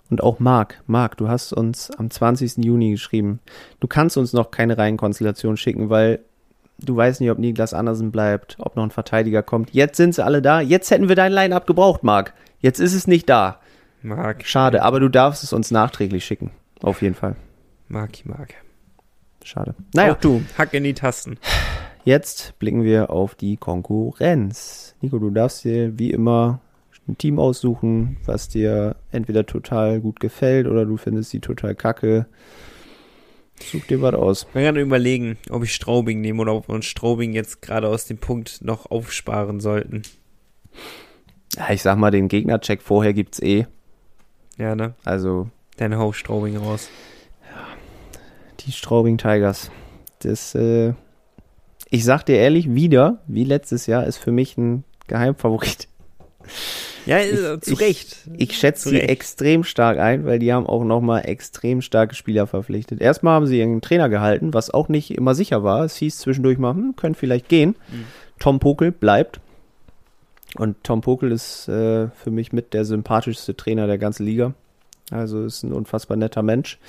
Und 0.10 0.24
auch 0.24 0.40
Marc, 0.40 0.82
Marc, 0.88 1.18
du 1.18 1.28
hast 1.28 1.52
uns 1.52 1.92
am 1.92 2.10
20. 2.10 2.64
Juni 2.64 2.92
geschrieben. 2.92 3.40
Du 3.82 3.88
kannst 3.88 4.16
uns 4.16 4.32
noch 4.32 4.52
keine 4.52 4.78
Reihenkonstellation 4.78 5.58
schicken, 5.58 5.90
weil 5.90 6.20
du 6.80 6.96
weißt 6.96 7.20
nicht, 7.20 7.32
ob 7.32 7.40
Niklas 7.40 7.74
Andersen 7.74 8.12
bleibt, 8.12 8.56
ob 8.60 8.78
noch 8.78 8.84
ein 8.84 8.92
Verteidiger 8.92 9.44
kommt. 9.44 9.74
Jetzt 9.74 9.98
sind 9.98 10.16
sie 10.16 10.24
alle 10.24 10.42
da. 10.42 10.62
Jetzt 10.62 10.92
hätten 10.92 11.10
wir 11.10 11.16
dein 11.16 11.34
Line-Up 11.34 11.68
gebraucht, 11.68 12.04
Marc. 12.04 12.34
Jetzt 12.62 12.80
ist 12.80 12.94
es 12.94 13.06
nicht 13.06 13.28
da. 13.28 13.60
Marc. 14.02 14.46
Schade, 14.46 14.82
aber 14.82 15.02
du 15.02 15.10
darfst 15.10 15.44
es 15.44 15.52
uns 15.52 15.72
nachträglich 15.72 16.24
schicken. 16.24 16.52
Auf 16.82 17.02
jeden 17.02 17.16
Fall. 17.16 17.36
Marc, 17.90 18.26
Marc. 18.26 18.65
Schade. 19.46 19.76
Naja, 19.94 20.14
Auch 20.14 20.20
du, 20.20 20.42
hack 20.58 20.74
in 20.74 20.84
die 20.84 20.96
Tasten. 20.96 21.38
jetzt 22.04 22.58
blicken 22.58 22.84
wir 22.84 23.12
auf 23.12 23.36
die 23.36 23.58
Konkurrenz. 23.58 24.96
Nico, 25.02 25.20
du 25.20 25.30
darfst 25.30 25.64
dir 25.64 25.98
wie 26.00 26.10
immer 26.12 26.60
ein 27.08 27.16
Team 27.20 27.38
aussuchen, 27.38 28.18
was 28.26 28.50
dir 28.50 28.96
entweder 29.12 29.46
total 29.46 30.02
gut 30.02 30.20
gefällt 30.20 30.66
oder 30.66 30.86
du 30.86 30.98
findest 30.98 31.30
sie 31.30 31.40
total 31.42 31.76
kacke. 31.76 32.26
Such 33.62 33.86
dir 33.86 34.02
was 34.02 34.16
aus. 34.16 34.48
Wir 34.54 34.64
werden 34.64 34.82
überlegen, 34.82 35.38
ob 35.52 35.64
ich 35.64 35.74
Straubing 35.76 36.22
nehme 36.22 36.42
oder 36.42 36.56
ob 36.56 36.68
wir 36.68 36.74
uns 36.74 36.86
Straubing 36.88 37.34
jetzt 37.34 37.62
gerade 37.62 37.88
aus 37.88 38.06
dem 38.06 38.18
Punkt 38.18 38.62
noch 38.64 38.90
aufsparen 38.90 39.60
sollten. 39.60 40.02
Ja, 41.56 41.70
ich 41.70 41.84
sag 41.84 41.98
mal, 42.00 42.10
den 42.12 42.28
Gegnercheck 42.28 42.82
vorher 42.82 43.14
gibt's 43.14 43.40
eh. 43.42 43.68
Ja, 44.58 44.76
ne? 44.76 44.96
Also 45.06 45.50
Dann 45.78 45.96
hau 45.98 46.12
Straubing 46.14 46.58
raus. 46.58 46.90
Die 48.66 48.72
Straubing 48.72 49.18
Tigers. 49.18 49.72
Das, 50.20 50.56
äh, 50.56 50.94
ich 51.90 52.04
sag 52.04 52.24
dir 52.26 52.38
ehrlich, 52.38 52.74
wieder, 52.74 53.20
wie 53.28 53.44
letztes 53.44 53.86
Jahr, 53.88 54.06
ist 54.06 54.18
für 54.18 54.32
mich 54.32 54.58
ein 54.58 54.84
Geheimfavorit. 55.08 55.88
Ja, 57.06 57.20
äh, 57.20 57.60
zu 57.60 57.74
ich- 57.74 57.80
Recht. 57.80 58.18
Ich 58.38 58.58
schätze 58.58 58.84
Zu 58.84 58.90
sie 58.90 59.02
extrem 59.02 59.64
stark 59.64 60.00
ein, 60.00 60.26
weil 60.26 60.40
die 60.40 60.52
haben 60.52 60.66
auch 60.66 60.84
nochmal 60.84 61.28
extrem 61.28 61.82
starke 61.82 62.16
Spieler 62.16 62.48
verpflichtet. 62.48 63.02
Erstmal 63.02 63.36
haben 63.36 63.46
sie 63.48 63.60
ihren 63.60 63.82
Trainer 63.82 64.10
gehalten, 64.10 64.54
was 64.54 64.72
auch 64.72 64.90
nicht 64.90 65.12
immer 65.12 65.36
sicher 65.36 65.64
war. 65.64 65.84
Es 65.84 65.96
hieß 65.98 66.18
zwischendurch 66.18 66.58
mal, 66.58 66.74
hm, 66.74 66.96
könnte 66.96 67.20
vielleicht 67.20 67.48
gehen. 67.48 67.76
Mhm. 67.92 68.06
Tom 68.40 68.60
Pokel 68.60 68.92
bleibt. 68.92 69.40
Und 70.58 70.84
Tom 70.84 71.02
Pokel 71.02 71.32
ist 71.32 71.68
äh, 71.68 72.08
für 72.10 72.32
mich 72.32 72.54
mit 72.54 72.74
der 72.74 72.86
sympathischste 72.86 73.56
Trainer 73.56 73.88
der 73.88 73.98
ganzen 73.98 74.26
Liga. 74.26 74.54
Also 75.12 75.44
ist 75.44 75.64
ein 75.64 75.74
unfassbar 75.74 76.18
netter 76.18 76.42
Mensch. 76.44 76.80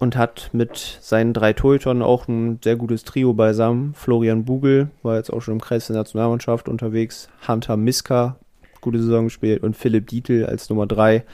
Und 0.00 0.16
hat 0.16 0.50
mit 0.52 0.98
seinen 1.00 1.34
drei 1.34 1.52
Torhütern 1.52 2.02
auch 2.02 2.26
ein 2.26 2.58
sehr 2.64 2.74
gutes 2.74 3.04
Trio 3.04 3.34
beisammen. 3.34 3.94
Florian 3.94 4.44
Bugel 4.44 4.90
war 5.02 5.16
jetzt 5.16 5.30
auch 5.30 5.42
schon 5.42 5.54
im 5.54 5.60
Kreis 5.60 5.86
der 5.86 5.96
Nationalmannschaft 5.96 6.68
unterwegs. 6.68 7.28
Hunter 7.46 7.76
Miska, 7.76 8.36
gute 8.80 9.00
Saison 9.00 9.24
gespielt. 9.24 9.62
Und 9.62 9.76
Philipp 9.76 10.08
Dietl 10.08 10.46
als 10.46 10.68
Nummer 10.70 10.86
drei 10.86 11.24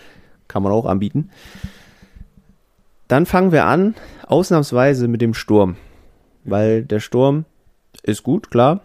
kann 0.48 0.62
man 0.62 0.72
auch 0.72 0.84
anbieten. 0.84 1.30
Dann 3.08 3.24
fangen 3.24 3.52
wir 3.52 3.66
an, 3.66 3.94
ausnahmsweise 4.26 5.06
mit 5.08 5.20
dem 5.20 5.32
Sturm. 5.32 5.76
Weil 6.44 6.82
der 6.82 7.00
Sturm 7.00 7.44
ist 8.02 8.22
gut, 8.22 8.50
klar. 8.50 8.80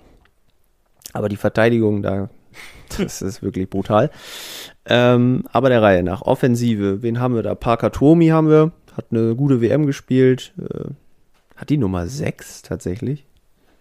Aber 1.14 1.30
die 1.30 1.38
Verteidigung 1.38 2.02
da, 2.02 2.30
das 2.98 3.22
ist 3.22 3.42
wirklich 3.42 3.70
brutal. 3.70 4.12
Ähm, 4.86 5.44
aber 5.52 5.70
der 5.70 5.82
Reihe 5.82 6.04
nach. 6.04 6.22
Offensive, 6.22 7.02
wen 7.02 7.20
haben 7.20 7.36
wir 7.36 7.44
da? 7.44 7.56
Parker 7.56 7.92
Tomi 7.92 8.28
haben 8.28 8.50
wir, 8.50 8.72
hat 8.96 9.08
eine 9.12 9.36
gute 9.36 9.62
WM 9.62 9.86
gespielt. 9.86 10.54
Äh, 10.60 10.92
hat 11.56 11.70
die 11.70 11.78
Nummer 11.78 12.08
6 12.08 12.64
tatsächlich? 12.64 13.26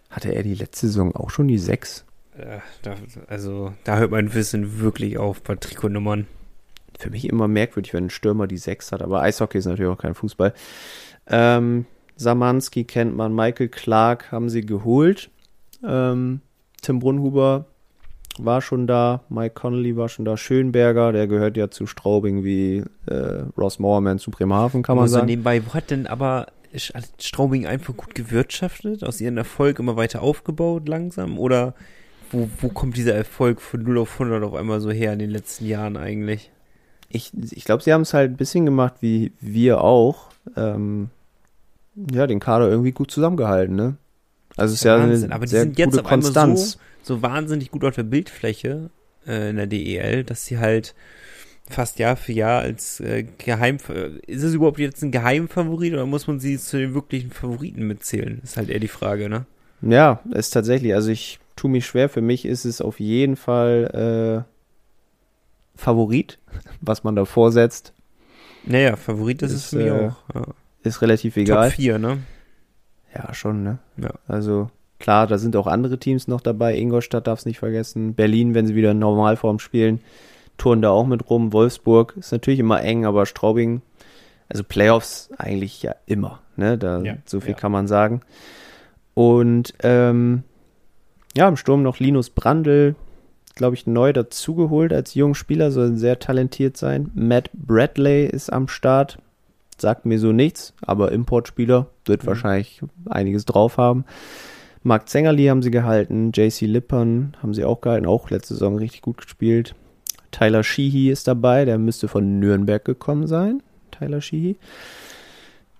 Hatte 0.09 0.33
er 0.33 0.43
die 0.43 0.55
letzte 0.55 0.87
Saison 0.87 1.15
auch 1.15 1.29
schon 1.29 1.47
die 1.47 1.57
6? 1.57 2.05
Äh, 2.37 2.59
da, 2.81 2.95
also, 3.27 3.73
da 3.83 3.97
hört 3.97 4.11
mein 4.11 4.33
Wissen 4.33 4.79
wirklich 4.79 5.17
auf 5.17 5.41
bei 5.41 5.55
Trikotnummern. 5.55 6.27
Für 6.99 7.09
mich 7.09 7.27
immer 7.27 7.47
merkwürdig, 7.47 7.93
wenn 7.93 8.05
ein 8.05 8.09
Stürmer 8.09 8.47
die 8.47 8.57
6 8.57 8.91
hat, 8.91 9.01
aber 9.01 9.21
Eishockey 9.21 9.57
ist 9.57 9.65
natürlich 9.65 9.91
auch 9.91 9.97
kein 9.97 10.13
Fußball. 10.13 10.53
Ähm, 11.27 11.85
Samanski 12.15 12.83
kennt 12.83 13.15
man, 13.15 13.33
Michael 13.33 13.69
Clark 13.69 14.31
haben 14.31 14.49
sie 14.49 14.61
geholt. 14.61 15.31
Ähm, 15.83 16.41
Tim 16.81 16.99
Brunhuber 16.99 17.65
war 18.39 18.61
schon 18.61 18.87
da, 18.87 19.21
Mike 19.29 19.55
Connolly 19.55 19.97
war 19.97 20.09
schon 20.09 20.25
da, 20.25 20.37
Schönberger, 20.37 21.11
der 21.11 21.27
gehört 21.27 21.57
ja 21.57 21.69
zu 21.69 21.85
Straubing 21.85 22.43
wie 22.43 22.83
äh, 23.07 23.43
Ross 23.57 23.79
Moorman 23.79 24.19
zu 24.19 24.31
Bremerhaven, 24.31 24.83
kann 24.83 24.97
man 24.97 25.07
so 25.07 25.15
sagen. 25.15 25.27
nebenbei, 25.27 25.61
wo 25.65 25.73
hat 25.73 25.91
denn 25.91 26.07
aber 26.07 26.47
Straubing 27.19 27.65
einfach 27.65 27.95
gut 27.95 28.15
gewirtschaftet, 28.15 29.03
aus 29.03 29.19
ihrem 29.19 29.37
Erfolg 29.37 29.79
immer 29.79 29.97
weiter 29.97 30.21
aufgebaut 30.21 30.87
langsam? 30.87 31.37
Oder 31.37 31.73
wo, 32.31 32.49
wo 32.59 32.69
kommt 32.69 32.95
dieser 32.95 33.13
Erfolg 33.13 33.61
von 33.61 33.83
0 33.83 33.97
auf 33.97 34.13
100 34.13 34.43
auf 34.43 34.53
einmal 34.53 34.79
so 34.79 34.89
her 34.91 35.11
in 35.13 35.19
den 35.19 35.29
letzten 35.29 35.65
Jahren 35.65 35.97
eigentlich? 35.97 36.51
Ich, 37.09 37.31
ich 37.33 37.65
glaube, 37.65 37.83
sie 37.83 37.91
haben 37.91 38.01
es 38.01 38.13
halt 38.13 38.31
ein 38.31 38.37
bisschen 38.37 38.65
gemacht 38.65 38.95
wie 39.01 39.33
wir 39.41 39.81
auch. 39.81 40.29
Ähm, 40.55 41.09
ja, 41.95 42.25
den 42.25 42.39
Kader 42.39 42.69
irgendwie 42.69 42.93
gut 42.93 43.11
zusammengehalten, 43.11 43.75
ne? 43.75 43.97
Also 44.57 44.73
es 44.73 44.79
ist 44.79 44.83
ja 44.85 44.97
Wahnsinn, 44.99 45.25
eine 45.25 45.35
aber 45.35 45.45
die 45.45 45.51
sehr 45.51 45.61
sind 45.61 45.77
jetzt 45.77 45.91
gute 45.91 46.03
Konstanz. 46.03 46.71
so, 46.73 46.79
so 47.01 47.21
wahnsinnig 47.21 47.71
gut 47.71 47.83
auf 47.83 47.95
der 47.95 48.03
Bildfläche 48.03 48.89
äh, 49.27 49.49
in 49.49 49.57
der 49.57 49.67
DEL, 49.67 50.23
dass 50.23 50.45
sie 50.45 50.59
halt 50.59 50.95
fast 51.69 51.99
Jahr 51.99 52.15
für 52.15 52.33
Jahr 52.33 52.61
als 52.61 52.99
äh, 52.99 53.25
Geheim 53.37 53.77
äh, 53.89 54.09
ist 54.27 54.43
es 54.43 54.53
überhaupt 54.53 54.79
jetzt 54.79 55.01
ein 55.03 55.11
Geheimfavorit 55.11 55.93
oder 55.93 56.05
muss 56.05 56.27
man 56.27 56.39
sie 56.39 56.57
zu 56.57 56.77
den 56.77 56.93
wirklichen 56.93 57.31
Favoriten 57.31 57.87
mitzählen? 57.87 58.41
Ist 58.43 58.57
halt 58.57 58.69
eher 58.69 58.79
die 58.79 58.87
Frage, 58.87 59.29
ne? 59.29 59.45
Ja, 59.81 60.19
ist 60.33 60.51
tatsächlich. 60.51 60.93
Also 60.93 61.09
ich 61.09 61.39
tue 61.55 61.71
mich 61.71 61.85
schwer. 61.85 62.09
Für 62.09 62.21
mich 62.21 62.45
ist 62.45 62.65
es 62.65 62.81
auf 62.81 62.99
jeden 62.99 63.35
Fall 63.35 64.45
äh, 64.45 65.79
Favorit, 65.79 66.39
was 66.81 67.03
man 67.03 67.15
da 67.15 67.25
vorsetzt. 67.25 67.93
Naja, 68.63 68.95
Favorit 68.95 69.41
ist, 69.41 69.51
es 69.51 69.63
Ist, 69.63 69.69
für 69.69 69.75
mich 69.77 69.87
äh, 69.87 69.91
auch. 69.91 70.35
Ja. 70.35 70.53
Ist 70.83 71.01
relativ 71.01 71.33
Top 71.35 71.41
egal. 71.41 71.71
4, 71.71 71.99
ne? 71.99 72.19
Ja, 73.15 73.33
schon, 73.33 73.63
ne? 73.63 73.79
Ja. 73.97 74.13
Also 74.27 74.69
klar, 75.01 75.27
da 75.27 75.37
sind 75.37 75.55
auch 75.55 75.67
andere 75.67 75.97
Teams 75.97 76.27
noch 76.27 76.41
dabei. 76.41 76.77
Ingolstadt 76.77 77.27
darf 77.27 77.39
es 77.39 77.45
nicht 77.45 77.59
vergessen. 77.59 78.13
Berlin, 78.13 78.53
wenn 78.53 78.67
sie 78.67 78.75
wieder 78.75 78.91
in 78.91 78.99
Normalform 78.99 79.59
spielen, 79.59 79.99
touren 80.57 80.81
da 80.81 80.89
auch 80.91 81.05
mit 81.07 81.29
rum. 81.29 81.51
Wolfsburg 81.53 82.15
ist 82.17 82.31
natürlich 82.31 82.59
immer 82.59 82.81
eng, 82.81 83.05
aber 83.05 83.25
Straubing, 83.25 83.81
also 84.47 84.63
Playoffs 84.63 85.29
eigentlich 85.37 85.81
ja 85.83 85.95
immer, 86.05 86.39
ne? 86.55 86.77
Da 86.77 87.01
Ja, 87.01 87.15
so 87.25 87.39
viel 87.39 87.51
ja. 87.51 87.57
kann 87.57 87.71
man 87.71 87.87
sagen. 87.87 88.21
Und 89.13 89.73
ähm, 89.83 90.43
ja, 91.35 91.47
im 91.47 91.57
Sturm 91.57 91.83
noch 91.83 91.99
Linus 91.99 92.29
Brandl, 92.29 92.95
glaube 93.55 93.75
ich, 93.75 93.87
neu 93.87 94.13
dazugeholt 94.13 94.93
als 94.93 95.13
junger 95.15 95.35
Spieler, 95.35 95.71
soll 95.71 95.95
sehr 95.97 96.19
talentiert 96.19 96.77
sein. 96.77 97.11
Matt 97.13 97.49
Bradley 97.53 98.25
ist 98.25 98.51
am 98.51 98.67
Start. 98.67 99.17
Sagt 99.77 100.05
mir 100.05 100.19
so 100.19 100.31
nichts, 100.31 100.73
aber 100.81 101.11
Importspieler 101.11 101.87
wird 102.05 102.23
Mhm. 102.23 102.27
wahrscheinlich 102.27 102.81
einiges 103.09 103.45
drauf 103.45 103.77
haben. 103.77 104.05
Marc 104.83 105.09
Zengerli 105.09 105.45
haben 105.45 105.61
sie 105.61 105.71
gehalten, 105.71 106.31
JC 106.33 106.61
Lippern 106.61 107.37
haben 107.41 107.53
sie 107.53 107.63
auch 107.65 107.81
gehalten, 107.81 108.05
auch 108.07 108.29
letzte 108.29 108.55
Saison 108.55 108.77
richtig 108.77 109.01
gut 109.01 109.17
gespielt. 109.17 109.75
Tyler 110.31 110.63
Sheehy 110.63 111.11
ist 111.11 111.27
dabei, 111.27 111.65
der 111.65 111.77
müsste 111.77 112.07
von 112.07 112.39
Nürnberg 112.39 112.83
gekommen 112.83 113.27
sein. 113.27 113.61
Tyler 113.91 114.21
Sheehy. 114.21 114.57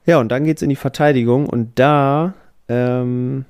Ja, 0.06 0.20
und 0.20 0.30
dann 0.30 0.44
geht's 0.44 0.62
in 0.62 0.70
die 0.70 0.76
Verteidigung 0.76 1.48
und 1.48 1.80
da 1.80 2.34
ähm, 2.68 3.46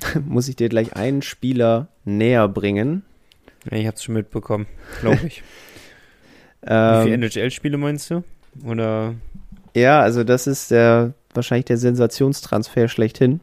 muss 0.24 0.48
ich 0.48 0.56
dir 0.56 0.68
gleich 0.68 0.96
einen 0.96 1.22
Spieler 1.22 1.88
näher 2.04 2.48
bringen. 2.48 3.02
Ich 3.70 3.86
hab's 3.86 4.04
schon 4.04 4.14
mitbekommen, 4.14 4.66
glaube 5.00 5.26
ich. 5.26 5.42
Wie 6.62 6.68
Ähm, 6.68 7.02
viele 7.02 7.14
NHL-Spiele 7.14 7.76
meinst 7.78 8.10
du? 8.10 8.24
Oder 8.64 9.14
Ja, 9.74 10.00
also 10.00 10.24
das 10.24 10.46
ist 10.46 10.70
der 10.72 11.14
wahrscheinlich 11.34 11.66
der 11.66 11.76
Sensationstransfer 11.76 12.88
schlechthin. 12.88 13.40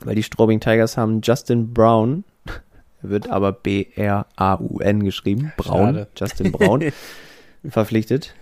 Weil 0.00 0.14
die 0.14 0.22
Straubing 0.22 0.60
Tigers 0.60 0.96
haben 0.96 1.20
Justin 1.22 1.72
Brown, 1.72 2.24
wird 3.02 3.30
aber 3.30 3.52
B-R-A-U-N 3.52 5.04
geschrieben, 5.04 5.52
Braun, 5.56 5.94
Schade. 5.94 6.08
Justin 6.16 6.52
Braun, 6.52 6.84
verpflichtet 7.68 8.34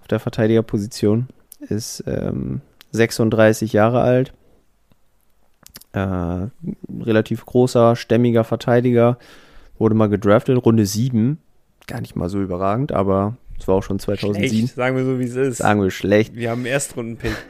auf 0.00 0.08
der 0.08 0.20
Verteidigerposition. 0.20 1.28
Ist 1.60 2.04
ähm, 2.06 2.62
36 2.92 3.72
Jahre 3.72 4.00
alt. 4.00 4.32
Äh, 5.92 6.48
relativ 7.00 7.44
großer, 7.44 7.96
stämmiger 7.96 8.44
Verteidiger. 8.44 9.18
Wurde 9.78 9.94
mal 9.94 10.08
gedraftet, 10.08 10.64
Runde 10.64 10.86
7. 10.86 11.38
Gar 11.86 12.00
nicht 12.00 12.16
mal 12.16 12.28
so 12.28 12.40
überragend, 12.40 12.92
aber 12.92 13.36
es 13.58 13.68
war 13.68 13.74
auch 13.76 13.82
schon 13.82 13.98
2007. 13.98 14.48
schlecht, 14.48 14.74
sagen 14.74 14.96
wir 14.96 15.04
so, 15.04 15.18
wie 15.18 15.24
es 15.24 15.34
ist. 15.34 15.58
Sagen 15.58 15.82
wir 15.82 15.90
schlecht. 15.90 16.34
Wir 16.34 16.50
haben 16.50 16.60
einen 16.60 16.66
Erstrundenpick. 16.66 17.36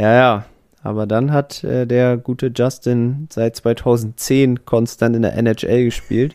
Ja, 0.00 0.12
ja. 0.14 0.44
Aber 0.88 1.06
dann 1.06 1.32
hat 1.32 1.64
äh, 1.64 1.86
der 1.86 2.16
gute 2.16 2.50
Justin 2.54 3.28
seit 3.30 3.56
2010 3.56 4.64
konstant 4.64 5.14
in 5.14 5.20
der 5.20 5.34
NHL 5.34 5.84
gespielt 5.84 6.34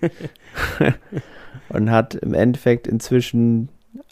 und 1.70 1.90
hat 1.90 2.14
im 2.14 2.36
Endeffekt 2.36 2.86
inzwischen 2.86 3.70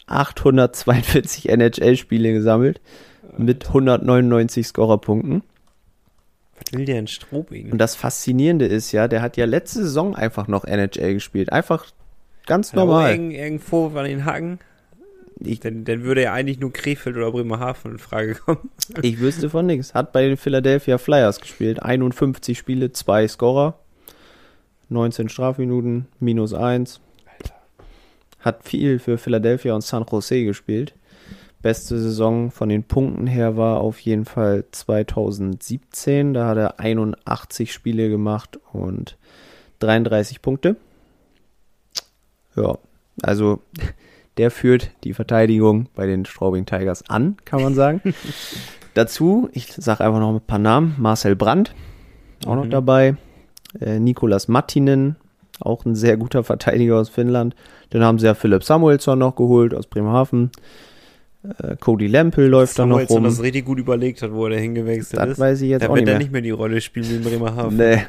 842 0.08 1.48
NHL-Spiele 1.48 2.32
gesammelt 2.32 2.80
mit 3.38 3.68
199 3.68 4.66
Scorerpunkten. 4.66 5.44
Was 6.56 6.76
will 6.76 6.86
der 6.86 6.98
in 6.98 7.06
Strobing? 7.06 7.70
Und 7.70 7.78
das 7.78 7.94
Faszinierende 7.94 8.66
ist 8.66 8.90
ja, 8.90 9.06
der 9.06 9.22
hat 9.22 9.36
ja 9.36 9.44
letzte 9.44 9.84
Saison 9.84 10.16
einfach 10.16 10.48
noch 10.48 10.64
NHL 10.64 11.14
gespielt. 11.14 11.52
Einfach 11.52 11.86
ganz 12.46 12.72
normal. 12.72 13.12
Irgend, 13.12 13.32
irgendwo 13.32 13.86
an 13.94 14.06
den 14.06 14.24
Haken. 14.24 14.58
Ich, 15.44 15.60
Dann, 15.60 15.84
dann 15.84 16.02
würde 16.02 16.22
ja 16.22 16.32
eigentlich 16.32 16.60
nur 16.60 16.72
Krefeld 16.72 17.16
oder 17.16 17.30
Bremerhaven 17.30 17.92
in 17.92 17.98
Frage 17.98 18.34
kommen. 18.34 18.70
ich 19.02 19.20
wüsste 19.20 19.50
von 19.50 19.66
nichts. 19.66 19.94
Hat 19.94 20.12
bei 20.12 20.26
den 20.26 20.36
Philadelphia 20.36 20.98
Flyers 20.98 21.40
gespielt. 21.40 21.82
51 21.82 22.56
Spiele, 22.56 22.92
2 22.92 23.28
Scorer. 23.28 23.78
19 24.88 25.28
Strafminuten, 25.28 26.06
minus 26.20 26.52
1. 26.52 27.00
Hat 28.40 28.64
viel 28.64 28.98
für 28.98 29.18
Philadelphia 29.18 29.74
und 29.74 29.82
San 29.82 30.04
Jose 30.10 30.44
gespielt. 30.44 30.94
Beste 31.62 31.98
Saison 31.98 32.50
von 32.50 32.68
den 32.68 32.82
Punkten 32.82 33.28
her 33.28 33.56
war 33.56 33.80
auf 33.80 34.00
jeden 34.00 34.24
Fall 34.24 34.64
2017. 34.72 36.34
Da 36.34 36.48
hat 36.48 36.58
er 36.58 36.80
81 36.80 37.72
Spiele 37.72 38.08
gemacht 38.08 38.58
und 38.72 39.16
33 39.78 40.42
Punkte. 40.42 40.76
Ja, 42.56 42.78
also 43.22 43.60
der 44.38 44.50
führt 44.50 44.90
die 45.04 45.12
Verteidigung 45.14 45.88
bei 45.94 46.06
den 46.06 46.24
Straubing 46.24 46.64
Tigers 46.66 47.08
an, 47.08 47.36
kann 47.44 47.62
man 47.62 47.74
sagen. 47.74 48.00
Dazu, 48.94 49.48
ich 49.52 49.72
sage 49.72 50.04
einfach 50.04 50.20
noch 50.20 50.34
ein 50.34 50.40
paar 50.40 50.58
Namen, 50.58 50.94
Marcel 50.98 51.34
Brandt, 51.36 51.74
auch 52.46 52.54
noch 52.56 52.64
Mhm. 52.66 52.70
dabei, 52.70 53.16
äh, 53.80 53.98
Nikolas 53.98 54.48
Mattinen, 54.48 55.16
auch 55.60 55.84
ein 55.86 55.94
sehr 55.94 56.16
guter 56.16 56.44
Verteidiger 56.44 56.96
aus 56.98 57.08
Finnland. 57.08 57.54
Dann 57.90 58.02
haben 58.04 58.18
sie 58.18 58.26
ja 58.26 58.34
Philipp 58.34 58.64
Samuelsson 58.64 59.18
noch 59.18 59.36
geholt 59.36 59.74
aus 59.74 59.86
Bremerhaven. 59.86 60.50
Äh, 61.62 61.76
Cody 61.76 62.06
Lempel 62.06 62.48
läuft 62.48 62.78
da 62.78 62.84
noch 62.84 62.96
Samuelsson 62.96 63.16
rum. 63.16 63.24
das 63.24 63.42
richtig 63.42 63.64
gut 63.64 63.78
überlegt 63.78 64.22
hat, 64.22 64.32
wo 64.32 64.44
er 64.44 64.50
da 64.50 64.56
hingewechselt 64.56 65.20
Das 65.20 65.30
ist. 65.30 65.38
weiß 65.38 65.60
ich 65.62 65.70
jetzt 65.70 65.82
da 65.82 65.88
auch 65.88 65.94
wird 65.94 66.04
nicht 66.04 66.08
er 66.08 66.14
mehr. 66.14 66.18
nicht 66.18 66.32
mehr 66.32 66.42
die 66.42 66.50
Rolle 66.50 66.80
spielen 66.80 67.08
wie 67.10 67.16
in 67.16 67.22
Bremerhaven. 67.22 67.76
Nee. 67.76 68.02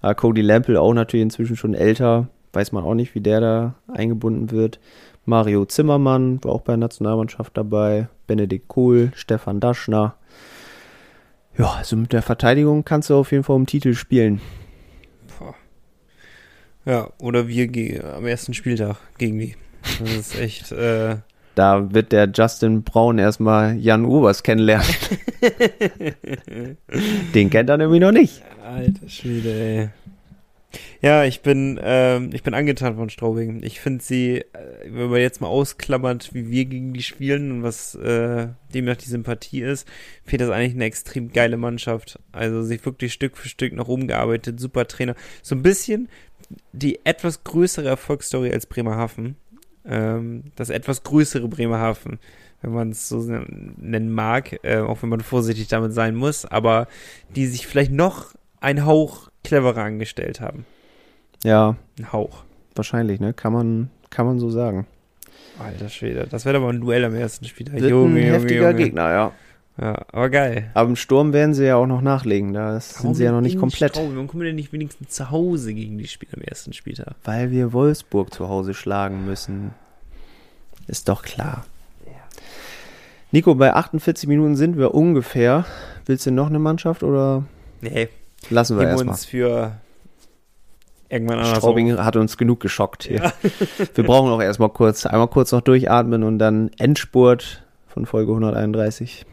Aber 0.00 0.14
Cody 0.14 0.40
Lampel 0.40 0.76
auch 0.76 0.94
natürlich 0.94 1.22
inzwischen 1.22 1.56
schon 1.56 1.74
älter. 1.74 2.28
Weiß 2.54 2.72
man 2.72 2.84
auch 2.84 2.94
nicht, 2.94 3.14
wie 3.14 3.20
der 3.20 3.40
da 3.40 3.74
eingebunden 3.88 4.50
wird. 4.50 4.78
Mario 5.24 5.64
Zimmermann 5.64 6.42
war 6.42 6.52
auch 6.52 6.62
bei 6.62 6.72
der 6.72 6.78
Nationalmannschaft 6.78 7.56
dabei. 7.56 8.08
Benedikt 8.26 8.68
Kohl, 8.68 9.12
Stefan 9.14 9.60
Daschner. 9.60 10.16
Ja, 11.56 11.74
also 11.78 11.96
mit 11.96 12.12
der 12.12 12.22
Verteidigung 12.22 12.84
kannst 12.84 13.10
du 13.10 13.16
auf 13.16 13.30
jeden 13.30 13.44
Fall 13.44 13.56
um 13.56 13.66
Titel 13.66 13.94
spielen. 13.94 14.40
Ja, 16.84 17.10
oder 17.18 17.46
wir 17.46 18.14
am 18.16 18.26
ersten 18.26 18.54
Spieltag 18.54 18.96
gegen 19.18 19.38
die. 19.38 19.54
Das 20.00 20.10
ist 20.10 20.38
echt, 20.38 20.72
äh, 20.72 21.16
Da 21.54 21.92
wird 21.92 22.12
der 22.12 22.30
Justin 22.32 22.82
Braun 22.82 23.18
erstmal 23.18 23.76
Jan 23.76 24.06
Ubers 24.06 24.42
kennenlernen. 24.42 24.86
Den 27.34 27.50
kennt 27.50 27.68
er 27.68 27.76
nämlich 27.76 28.00
noch 28.00 28.12
nicht. 28.12 28.42
alter 28.64 29.08
Schwede, 29.08 29.52
ey. 29.52 29.88
Ja, 31.00 31.24
ich 31.24 31.42
bin, 31.42 31.78
ähm, 31.82 32.30
ich 32.32 32.42
bin 32.42 32.54
angetan 32.54 32.96
von 32.96 33.10
Straubing. 33.10 33.62
Ich 33.62 33.80
finde 33.80 34.02
sie, 34.02 34.38
äh, 34.38 34.44
wenn 34.86 35.10
man 35.10 35.20
jetzt 35.20 35.40
mal 35.40 35.48
ausklammert, 35.48 36.32
wie 36.32 36.50
wir 36.50 36.64
gegen 36.64 36.92
die 36.92 37.02
spielen 37.02 37.52
und 37.52 37.62
was 37.62 37.94
äh, 37.94 38.48
demnach 38.72 38.96
die 38.96 39.08
Sympathie 39.08 39.62
ist, 39.62 39.86
finde 40.24 40.46
das 40.46 40.54
eigentlich 40.54 40.74
eine 40.74 40.84
extrem 40.84 41.32
geile 41.32 41.56
Mannschaft. 41.56 42.18
Also 42.32 42.62
sich 42.62 42.84
wirklich 42.84 43.12
Stück 43.12 43.36
für 43.36 43.48
Stück 43.48 43.72
nach 43.72 43.88
oben 43.88 44.08
gearbeitet, 44.08 44.60
super 44.60 44.86
Trainer. 44.86 45.14
So 45.42 45.54
ein 45.54 45.62
bisschen 45.62 46.08
die 46.72 47.00
etwas 47.04 47.44
größere 47.44 47.88
Erfolgsstory 47.88 48.52
als 48.52 48.66
Bremerhaven. 48.66 49.36
Ähm, 49.84 50.44
das 50.54 50.70
etwas 50.70 51.02
größere 51.02 51.48
Bremerhaven, 51.48 52.20
wenn 52.60 52.72
man 52.72 52.90
es 52.90 53.08
so 53.08 53.20
nennen 53.20 54.12
mag, 54.12 54.60
äh, 54.62 54.78
auch 54.78 55.02
wenn 55.02 55.08
man 55.08 55.20
vorsichtig 55.20 55.68
damit 55.68 55.92
sein 55.92 56.14
muss, 56.14 56.44
aber 56.44 56.86
die 57.34 57.46
sich 57.46 57.66
vielleicht 57.66 57.92
noch 57.92 58.34
ein 58.60 58.86
Hauch 58.86 59.31
cleverer 59.44 59.82
angestellt 59.82 60.40
haben. 60.40 60.64
Ja, 61.44 61.76
Ein 61.98 62.12
Hauch. 62.12 62.44
wahrscheinlich, 62.74 63.20
ne? 63.20 63.32
Kann 63.32 63.52
man, 63.52 63.90
kann 64.10 64.26
man 64.26 64.38
so 64.38 64.50
sagen. 64.50 64.86
Alter 65.58 65.88
Schwede, 65.88 66.26
das 66.30 66.44
wäre 66.44 66.60
mal 66.60 66.72
ein 66.72 66.80
Duell 66.80 67.04
am 67.04 67.14
ersten 67.14 67.44
Spieltag. 67.46 67.80
Wird 67.80 67.92
ein 67.92 68.16
heftiger 68.16 68.72
Gegner, 68.74 69.10
ja. 69.10 69.32
Ja, 69.80 70.02
aber 70.12 70.28
geil. 70.28 70.70
Aber 70.74 70.90
im 70.90 70.96
Sturm 70.96 71.32
werden 71.32 71.54
sie 71.54 71.64
ja 71.64 71.76
auch 71.76 71.86
noch 71.86 72.02
nachlegen. 72.02 72.52
Da 72.52 72.78
sind 72.78 73.14
sie 73.14 73.24
ja 73.24 73.32
noch 73.32 73.40
nicht 73.40 73.58
komplett. 73.58 73.92
Straubing? 73.92 74.14
Warum 74.14 74.28
kommen 74.28 74.42
wir 74.42 74.48
denn 74.48 74.56
nicht 74.56 74.72
wenigstens 74.72 75.10
zu 75.10 75.30
Hause 75.30 75.72
gegen 75.72 75.96
die 75.96 76.06
Spieler 76.08 76.34
am 76.36 76.42
ersten 76.42 76.72
Spieltag? 76.74 77.14
Weil 77.24 77.50
wir 77.50 77.72
Wolfsburg 77.72 78.34
zu 78.34 78.48
Hause 78.48 78.74
schlagen 78.74 79.24
müssen. 79.24 79.72
Ist 80.88 81.08
doch 81.08 81.22
klar. 81.22 81.64
Nico, 83.30 83.54
bei 83.54 83.72
48 83.72 84.28
Minuten 84.28 84.56
sind 84.56 84.76
wir 84.76 84.94
ungefähr. 84.94 85.64
Willst 86.04 86.26
du 86.26 86.30
noch 86.32 86.48
eine 86.48 86.58
Mannschaft 86.58 87.02
oder 87.02 87.44
Nee, 87.80 88.08
lassen 88.50 88.78
wir 88.78 88.86
erstmal? 88.88 89.12
uns 89.12 89.24
für 89.24 89.80
irgendwann 91.08 91.38
anders. 91.38 91.58
Straubing 91.58 91.98
hat 91.98 92.16
uns 92.16 92.36
genug 92.36 92.60
geschockt 92.60 93.04
hier. 93.04 93.32
Wir 93.94 94.04
brauchen 94.04 94.30
auch 94.30 94.40
erstmal 94.40 94.70
kurz, 94.70 95.04
einmal 95.06 95.28
kurz 95.28 95.52
noch 95.52 95.60
durchatmen 95.60 96.22
und 96.22 96.38
dann 96.38 96.70
Endspurt 96.78 97.64
von 97.86 98.06
Folge 98.06 98.32
131. 98.32 99.26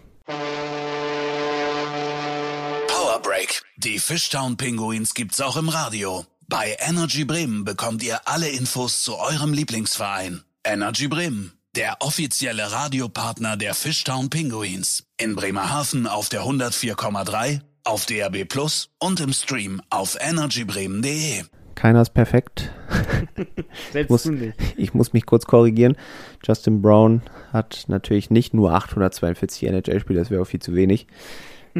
Power 2.87 3.21
Break. 3.21 3.61
Die 3.77 3.99
Fishtown 3.99 4.57
Pinguins 4.57 5.13
gibt's 5.13 5.39
auch 5.39 5.55
im 5.55 5.69
Radio. 5.69 6.25
Bei 6.47 6.75
Energy 6.79 7.25
Bremen 7.25 7.63
bekommt 7.63 8.03
ihr 8.03 8.19
alle 8.25 8.49
Infos 8.49 9.03
zu 9.03 9.17
eurem 9.17 9.53
Lieblingsverein. 9.53 10.43
Energy 10.63 11.07
Bremen, 11.07 11.53
der 11.75 11.97
offizielle 12.01 12.71
Radiopartner 12.71 13.55
der 13.55 13.73
Fishtown 13.73 14.29
Pinguins. 14.29 15.03
In 15.17 15.35
Bremerhaven 15.35 16.07
auf 16.07 16.27
der 16.27 16.41
104,3, 16.41 17.61
auf 17.83 18.05
DRB 18.05 18.47
Plus 18.47 18.89
und 18.99 19.19
im 19.19 19.33
Stream 19.33 19.81
auf 19.89 20.17
energybremen.de. 20.19 21.43
Keiner 21.75 22.01
ist 22.01 22.13
perfekt. 22.13 22.71
Selbst 23.93 24.09
muss-. 24.09 24.29
Ich 24.75 24.93
muss 24.93 25.13
mich 25.13 25.25
kurz 25.25 25.45
korrigieren. 25.45 25.95
Justin 26.45 26.81
Brown 26.81 27.21
hat 27.53 27.85
natürlich 27.87 28.29
nicht 28.29 28.53
nur 28.53 28.73
842 28.73 29.63
NHL-Spiele, 29.69 30.19
das 30.19 30.29
wäre 30.29 30.41
auch 30.41 30.47
viel 30.47 30.61
zu 30.61 30.75
wenig. 30.75 31.07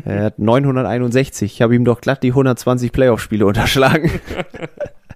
Er 0.06 0.24
hat 0.24 0.40
961. 0.40 1.54
Ich 1.54 1.62
habe 1.62 1.76
ihm 1.76 1.84
doch 1.84 2.00
glatt 2.00 2.24
die 2.24 2.30
120 2.30 2.92
Playoff-Spiele 2.92 3.46
unterschlagen. 3.46 4.10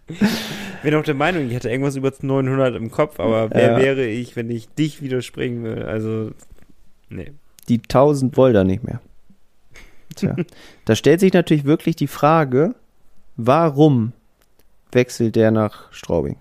bin 0.83 0.95
auch 0.95 1.03
der 1.03 1.13
Meinung, 1.15 1.47
ich 1.49 1.55
hatte 1.55 1.69
irgendwas 1.69 1.95
über 1.95 2.11
900 2.19 2.75
im 2.75 2.91
Kopf, 2.91 3.19
aber 3.19 3.49
wer 3.51 3.71
Ja. 3.73 3.77
wäre 3.77 4.05
ich, 4.05 4.35
wenn 4.35 4.49
ich 4.49 4.67
dich 4.69 5.01
widerspringen 5.01 5.63
will? 5.63 5.83
Also, 5.83 6.31
nee. 7.09 7.31
Die 7.69 7.77
1000 7.79 8.35
wollte 8.35 8.57
er 8.59 8.63
nicht 8.65 8.83
mehr. 8.83 8.99
Tja, 10.15 10.35
da 10.85 10.95
stellt 10.95 11.19
sich 11.19 11.33
natürlich 11.33 11.65
wirklich 11.65 11.95
die 11.95 12.07
Frage, 12.07 12.75
warum 13.35 14.13
wechselt 14.91 15.35
der 15.35 15.51
nach 15.51 15.91
Straubing? 15.91 16.37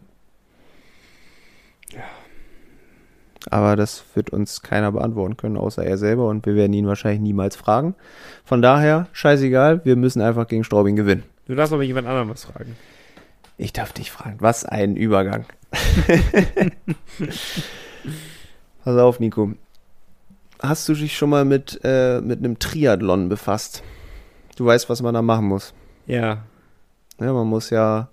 Aber 3.50 3.74
das 3.74 4.04
wird 4.14 4.30
uns 4.30 4.62
keiner 4.62 4.92
beantworten 4.92 5.36
können, 5.36 5.56
außer 5.56 5.84
er 5.84 5.98
selber 5.98 6.28
und 6.28 6.46
wir 6.46 6.54
werden 6.54 6.72
ihn 6.72 6.86
wahrscheinlich 6.86 7.20
niemals 7.20 7.56
fragen. 7.56 7.96
Von 8.44 8.62
daher, 8.62 9.08
scheißegal, 9.12 9.84
wir 9.84 9.96
müssen 9.96 10.22
einfach 10.22 10.46
gegen 10.46 10.62
Straubing 10.62 10.94
gewinnen. 10.94 11.24
Du 11.46 11.54
darfst 11.54 11.72
aber 11.72 11.82
jemand 11.82 12.06
anderem 12.06 12.28
was 12.30 12.44
fragen. 12.44 12.76
Ich 13.58 13.72
darf 13.72 13.92
dich 13.92 14.12
fragen, 14.12 14.36
was 14.40 14.64
ein 14.64 14.96
Übergang. 14.96 15.44
Pass 18.84 18.96
auf, 18.96 19.20
Nico. 19.20 19.52
Hast 20.62 20.88
du 20.88 20.94
dich 20.94 21.16
schon 21.16 21.30
mal 21.30 21.44
mit, 21.44 21.80
äh, 21.84 22.20
mit 22.20 22.38
einem 22.38 22.58
Triathlon 22.58 23.28
befasst? 23.28 23.82
Du 24.56 24.64
weißt, 24.66 24.88
was 24.88 25.02
man 25.02 25.14
da 25.14 25.22
machen 25.22 25.46
muss. 25.46 25.74
Ja, 26.06 26.44
Ja, 27.20 27.32
man 27.32 27.46
muss 27.46 27.70
ja 27.70 28.08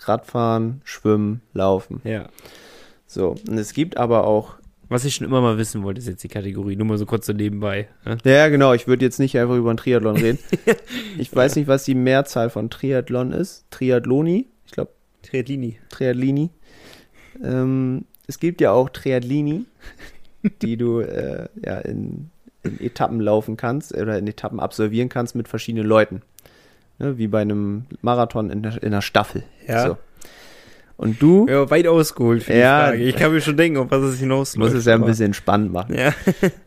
Radfahren, 0.00 0.80
schwimmen, 0.84 1.42
laufen. 1.52 2.00
ja. 2.04 2.28
So, 3.08 3.36
und 3.48 3.56
es 3.56 3.72
gibt 3.72 3.96
aber 3.98 4.26
auch. 4.26 4.54
Was 4.88 5.04
ich 5.04 5.14
schon 5.14 5.26
immer 5.26 5.40
mal 5.40 5.58
wissen 5.58 5.82
wollte, 5.84 6.00
ist 6.00 6.06
jetzt 6.08 6.22
die 6.24 6.28
Kategorie. 6.28 6.74
Nur 6.76 6.86
mal 6.86 6.98
so 6.98 7.06
kurz 7.06 7.26
so 7.26 7.32
nebenbei. 7.32 7.88
Ne? 8.04 8.18
Ja, 8.24 8.48
genau, 8.48 8.72
ich 8.72 8.86
würde 8.88 9.04
jetzt 9.04 9.18
nicht 9.20 9.36
einfach 9.38 9.54
über 9.56 9.70
einen 9.70 9.76
Triathlon 9.78 10.16
reden. 10.16 10.38
ich 11.18 11.34
weiß 11.34 11.54
nicht, 11.56 11.66
was 11.68 11.84
die 11.84 11.94
Mehrzahl 11.94 12.50
von 12.50 12.68
Triathlon 12.70 13.32
ist. 13.32 13.64
Triathloni, 13.70 14.46
ich 14.64 14.72
glaube 14.72 14.90
Triatlini. 15.22 15.78
Triathlini. 15.88 16.50
Ähm, 17.42 18.04
es 18.28 18.38
gibt 18.40 18.60
ja 18.60 18.72
auch 18.72 18.88
Triathlini, 18.90 19.66
die 20.62 20.76
du 20.76 21.00
äh, 21.00 21.48
ja, 21.64 21.78
in, 21.78 22.30
in 22.62 22.80
Etappen 22.80 23.20
laufen 23.20 23.56
kannst 23.56 23.94
oder 23.94 24.18
in 24.18 24.26
Etappen 24.26 24.60
absolvieren 24.60 25.08
kannst 25.08 25.34
mit 25.34 25.48
verschiedenen 25.48 25.86
Leuten. 25.86 26.22
Ne, 26.98 27.18
wie 27.18 27.26
bei 27.28 27.42
einem 27.42 27.84
Marathon 28.00 28.48
in 28.50 28.62
der, 28.62 28.82
in 28.82 28.90
der 28.92 29.02
Staffel. 29.02 29.42
Ja. 29.68 29.86
So. 29.86 29.96
Und 30.96 31.20
du 31.20 31.46
Ja, 31.46 31.68
weit 31.68 31.86
ausgeholt 31.86 32.42
für 32.44 32.54
Ja. 32.54 32.86
die 32.86 32.96
Frage. 32.96 33.02
Ich 33.04 33.16
kann 33.16 33.32
mir 33.32 33.42
schon 33.42 33.58
denken, 33.58 33.76
auf 33.78 33.90
was 33.90 34.02
es 34.02 34.18
hinausläuft. 34.18 34.58
musst 34.72 34.74
es 34.74 34.86
ja 34.86 34.94
ein 34.94 35.04
bisschen 35.04 35.34
spannend 35.34 35.72
machen. 35.72 35.94
Ja. 35.94 36.14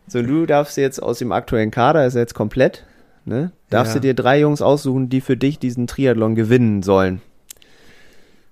So, 0.07 0.21
du 0.21 0.45
darfst 0.45 0.77
jetzt 0.77 1.01
aus 1.01 1.17
dem 1.17 1.32
aktuellen 1.32 1.71
Kader, 1.71 2.05
ist 2.05 2.13
jetzt 2.15 2.36
komplett, 2.36 2.86
ne, 3.25 3.51
darfst 3.71 3.95
Ja. 3.95 3.99
du 4.01 4.07
dir 4.07 4.13
drei 4.13 4.39
Jungs 4.39 4.61
aussuchen, 4.61 5.09
die 5.09 5.21
für 5.21 5.36
dich 5.36 5.57
diesen 5.57 5.88
Triathlon 5.88 6.36
gewinnen 6.36 6.84
sollen. 6.84 7.21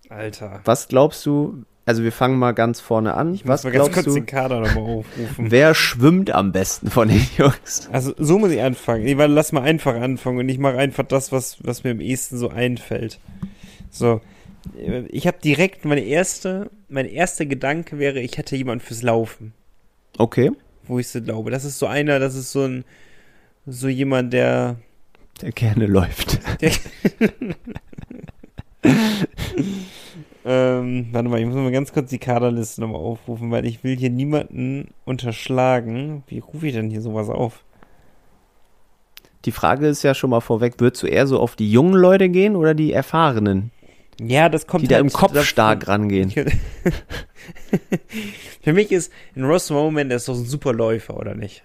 Alter. 0.09 0.61
Was 0.65 0.87
glaubst 0.87 1.25
du, 1.25 1.63
also 1.87 2.03
wir 2.03 2.11
fangen 2.11 2.37
mal 2.37 2.51
ganz 2.51 2.81
vorne 2.81 3.13
an. 3.13 3.33
Ich 3.33 3.45
muss 3.45 3.49
Was 3.49 3.63
mal 3.63 3.71
ganz 3.71 3.91
kurz 3.93 4.05
du, 4.05 4.13
den 4.13 4.25
Kader 4.25 4.59
nochmal 4.59 4.83
aufrufen. 4.83 5.35
wer 5.51 5.73
schwimmt 5.73 6.31
am 6.31 6.51
besten 6.51 6.91
von 6.91 7.07
den 7.07 7.25
Jungs? 7.37 7.87
Also 7.93 8.13
so 8.17 8.37
muss 8.37 8.51
ich 8.51 8.61
anfangen. 8.61 9.05
Nee, 9.05 9.17
weil 9.17 9.31
lass 9.31 9.53
mal 9.53 9.61
einfach 9.61 9.95
anfangen 9.95 10.37
und 10.37 10.49
ich 10.49 10.57
mache 10.59 10.77
einfach 10.77 11.05
das, 11.05 11.31
was, 11.31 11.57
was 11.63 11.85
mir 11.85 11.91
am 11.91 12.01
ehesten 12.01 12.37
so 12.37 12.49
einfällt. 12.49 13.19
So. 13.89 14.19
Ich 15.07 15.27
habe 15.27 15.37
direkt 15.41 15.85
meine 15.85 16.01
erste, 16.01 16.69
mein 16.89 17.05
erster 17.05 17.45
Gedanke 17.45 17.99
wäre, 17.99 18.19
ich 18.19 18.37
hätte 18.37 18.57
jemanden 18.57 18.83
fürs 18.83 19.01
Laufen, 19.01 19.53
Okay. 20.17 20.51
wo 20.87 20.99
ich 20.99 21.07
so 21.07 21.21
glaube. 21.21 21.51
Das 21.51 21.63
ist 21.63 21.79
so 21.79 21.85
einer, 21.87 22.19
das 22.19 22.35
ist 22.35 22.51
so 22.51 22.63
ein, 22.63 22.83
so 23.65 23.87
jemand, 23.87 24.33
der, 24.33 24.75
Der 25.41 25.53
gerne 25.53 25.85
läuft. 25.85 26.39
der 26.61 26.71
ähm, 30.47 31.07
warte 31.11 31.29
mal, 31.29 31.39
ich 31.39 31.45
muss 31.45 31.55
mal 31.55 31.71
ganz 31.71 31.93
kurz 31.93 32.09
die 32.09 32.19
Kaderliste 32.19 32.81
nochmal 32.81 33.01
aufrufen, 33.01 33.51
weil 33.51 33.65
ich 33.65 33.83
will 33.83 33.97
hier 33.97 34.09
niemanden 34.09 34.89
unterschlagen. 35.05 36.23
Wie 36.27 36.39
rufe 36.39 36.67
ich 36.67 36.73
denn 36.73 36.89
hier 36.89 37.01
sowas 37.01 37.29
auf? 37.29 37.63
Die 39.45 39.51
Frage 39.51 39.87
ist 39.87 40.03
ja 40.03 40.13
schon 40.13 40.29
mal 40.29 40.41
vorweg, 40.41 40.75
würdest 40.79 41.03
du 41.03 41.07
eher 41.07 41.27
so 41.27 41.39
auf 41.39 41.55
die 41.55 41.71
jungen 41.71 41.93
Leute 41.93 42.29
gehen 42.29 42.55
oder 42.55 42.73
die 42.73 42.91
Erfahrenen, 42.93 43.71
Ja, 44.21 44.49
das 44.49 44.67
kommt 44.67 44.83
die 44.83 44.87
da 44.87 44.95
halt 44.95 45.05
im 45.05 45.11
Kopf 45.13 45.31
davon- 45.33 45.45
stark 45.45 45.87
rangehen? 45.87 46.31
Für 48.61 48.73
mich 48.73 48.91
ist 48.91 49.11
ein 49.35 49.45
Ross 49.45 49.69
Moment, 49.69 50.11
der 50.11 50.17
ist 50.17 50.27
doch 50.27 50.35
ein 50.35 50.45
super 50.45 50.73
Läufer, 50.73 51.17
oder 51.17 51.35
nicht? 51.35 51.63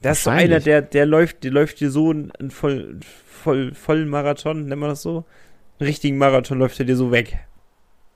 Das 0.00 0.18
ist 0.18 0.24
so 0.24 0.30
einer, 0.30 0.60
der, 0.60 0.80
der 0.82 1.06
läuft, 1.06 1.44
der 1.44 1.50
läuft 1.50 1.80
dir 1.80 1.90
so 1.90 2.10
einen 2.10 2.50
voll, 2.50 3.00
voll, 3.26 3.74
vollen 3.74 4.08
Marathon, 4.08 4.66
nennt 4.66 4.80
man 4.80 4.90
das 4.90 5.02
so? 5.02 5.24
Einen 5.78 5.86
richtigen 5.88 6.18
Marathon 6.18 6.58
läuft 6.58 6.78
er 6.80 6.86
dir 6.86 6.96
so 6.96 7.10
weg. 7.12 7.38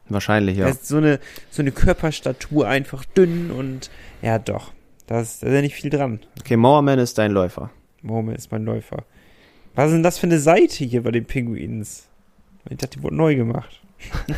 Wahrscheinlich, 0.09 0.57
Ja. 0.59 0.65
ja. 0.67 0.69
Das 0.73 0.83
ist 0.83 0.89
so 0.89 0.97
eine, 0.99 1.21
so 1.51 1.63
eine 1.63 1.71
Körperstatur 1.73 2.67
einfach 2.69 3.05
dünn 3.05 3.51
und 3.51 3.91
ja 4.21 4.39
doch. 4.39 4.73
Da 5.07 5.21
ist, 5.21 5.43
da 5.43 5.47
ist 5.49 5.55
ja 5.55 5.61
nicht 5.61 5.75
viel 5.75 5.91
dran. 5.91 6.21
Okay, 6.41 6.57
Mowerman 6.57 6.99
ist 6.99 7.19
dein 7.19 7.33
Läufer. 7.33 7.71
Moment 8.03 8.39
ist 8.39 8.51
mein 8.51 8.65
Läufer. 8.65 9.05
Was 9.75 9.87
ist 9.87 9.93
denn 9.95 10.03
das 10.03 10.19
für 10.19 10.27
eine 10.27 10.39
Seite 10.39 10.85
hier 10.85 11.03
bei 11.03 11.11
den 11.13 11.25
Pinguins? 11.25 12.09
Ich 12.69 12.77
dachte, 12.79 12.99
die 12.99 13.03
wurde 13.03 13.17
neu 13.17 13.35
gemacht. 13.37 13.81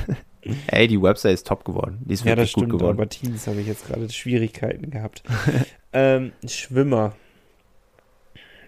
Ey, 0.67 0.87
die 0.89 1.01
Website 1.01 1.33
ist 1.35 1.47
top 1.47 1.65
geworden. 1.65 1.99
Die 2.05 2.13
ist 2.15 2.25
Ja, 2.25 2.35
das 2.37 2.43
wirklich 2.43 2.53
gut 2.55 2.61
stimmt, 2.65 2.73
geworden. 2.73 2.97
aber 2.99 3.05
bei 3.05 3.07
Teens 3.07 3.47
habe 3.47 3.61
ich 3.63 3.67
jetzt 3.67 3.87
gerade 3.87 4.11
Schwierigkeiten 4.11 4.91
gehabt. 4.91 5.23
ähm, 5.95 6.33
Schwimmer. 6.47 7.15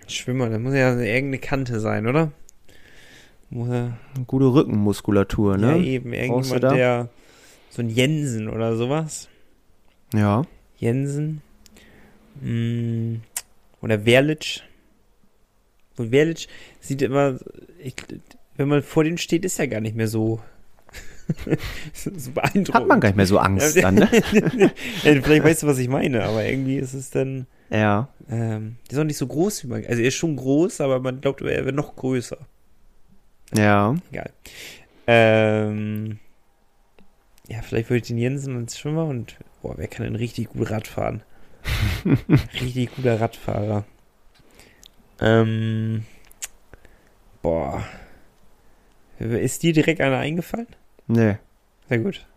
Schwimmer, 0.09 0.49
da 0.49 0.59
muss 0.59 0.75
ja 0.75 0.91
irgendeine 0.99 1.39
Kante 1.39 1.81
sein, 1.81 2.07
oder? 2.07 2.33
Er, 3.51 3.97
Gute 4.27 4.47
Rückenmuskulatur, 4.47 5.53
Ja, 5.59 5.77
ne? 5.77 5.85
eben, 5.85 6.11
Brauchst 6.11 6.51
du 6.51 6.55
irgendjemand, 6.55 6.77
der 6.79 7.09
so 7.71 7.83
ein 7.83 7.91
Jensen 7.91 8.49
oder 8.49 8.77
sowas. 8.77 9.29
Ja. 10.15 10.43
Jensen. 10.79 11.43
Mm, 12.41 13.17
oder 13.81 14.05
Werlic. 14.05 14.63
Und 15.97 16.11
Werlic 16.13 16.49
sieht 16.81 17.03
immer, 17.03 17.39
ich, 17.83 17.95
wenn 18.57 18.69
man 18.69 18.83
vor 18.83 19.05
dem 19.05 19.17
steht, 19.19 19.45
ist 19.45 19.59
er 19.59 19.69
gar 19.69 19.81
nicht 19.81 19.97
mehr 19.97 20.09
so, 20.09 20.41
so 21.95 22.31
beeindruckend. 22.33 22.75
Hat 22.75 22.87
man 22.87 23.01
gar 23.01 23.09
nicht 23.09 23.17
mehr 23.17 23.27
so 23.27 23.39
Angst 23.39 23.83
dann, 23.83 23.95
ne? 23.97 24.09
Ja, 24.59 24.71
Vielleicht 25.23 25.45
weißt 25.45 25.63
du, 25.63 25.67
was 25.67 25.79
ich 25.79 25.89
meine, 25.89 26.25
aber 26.25 26.45
irgendwie 26.45 26.77
ist 26.77 26.95
es 26.95 27.11
dann, 27.11 27.47
Ja. 27.71 28.09
ähm, 28.31 28.77
der 28.87 28.93
ist 28.93 28.99
auch 29.01 29.05
nicht 29.05 29.17
so 29.19 29.27
groß 29.27 29.65
wie 29.65 29.69
man, 29.69 29.85
also 29.87 30.01
er 30.03 30.09
ist 30.09 30.15
schon 30.15 30.37
groß, 30.37 30.81
aber 30.81 31.01
man 31.01 31.21
glaubt, 31.21 31.41
er 31.43 31.47
wäre 31.65 31.73
noch 31.73 31.97
größer. 31.97 32.39
Ja. 33.55 33.95
Egal. 34.11 34.31
Ähm, 35.07 36.19
ja, 37.49 37.63
vielleicht 37.63 37.89
würde 37.91 37.99
ich 37.99 38.09
den 38.09 38.19
Jensen 38.19 38.57
als 38.57 38.79
Schwimmer 38.79 39.05
und, 39.05 39.37
boah, 39.63 39.75
wer 39.77 39.87
kann 39.89 40.05
denn 40.05 40.17
richtig 40.17 40.49
gut 40.51 40.71
Rad 40.71 40.89
fahren? 40.89 41.23
richtig 42.61 42.95
guter 42.95 43.21
Radfahrer. 43.21 43.85
Ähm, 45.21 46.05
boah. 47.43 47.85
Ist 49.19 49.63
dir 49.63 49.73
direkt 49.73 50.01
einer 50.01 50.19
eingefallen? 50.19 50.69
Nee. 51.07 51.37
Sehr 51.89 51.99
gut. 51.99 52.27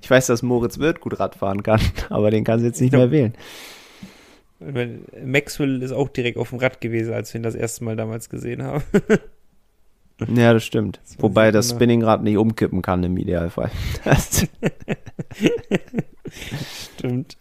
Ich 0.00 0.08
weiß, 0.10 0.26
dass 0.28 0.42
Moritz 0.42 0.78
Wirth 0.78 1.00
gut 1.00 1.20
Radfahren 1.20 1.62
kann, 1.62 1.80
aber 2.08 2.30
den 2.30 2.44
kannst 2.44 2.62
du 2.62 2.66
jetzt 2.68 2.80
nicht 2.80 2.86
Ich 2.88 2.90
glaub- 2.92 3.10
mehr 3.10 3.10
wählen. 3.10 3.34
Maxwell 4.60 5.82
ist 5.82 5.92
auch 5.92 6.08
direkt 6.08 6.38
auf 6.38 6.50
dem 6.50 6.58
Rad 6.58 6.80
gewesen, 6.80 7.14
als 7.14 7.32
wir 7.32 7.40
ihn 7.40 7.44
das 7.44 7.54
erste 7.54 7.84
Mal 7.84 7.96
damals 7.96 8.28
gesehen 8.28 8.62
haben. 8.62 8.82
Ja, 10.34 10.52
das 10.52 10.66
stimmt. 10.66 11.00
Das 11.02 11.22
Wobei 11.22 11.50
das. 11.50 11.70
Spinningrad 11.70 12.22
nicht 12.22 12.36
umkippen 12.36 12.82
kann 12.82 13.02
im 13.02 13.16
Idealfall. 13.16 13.70
Stimmt. 16.94 17.38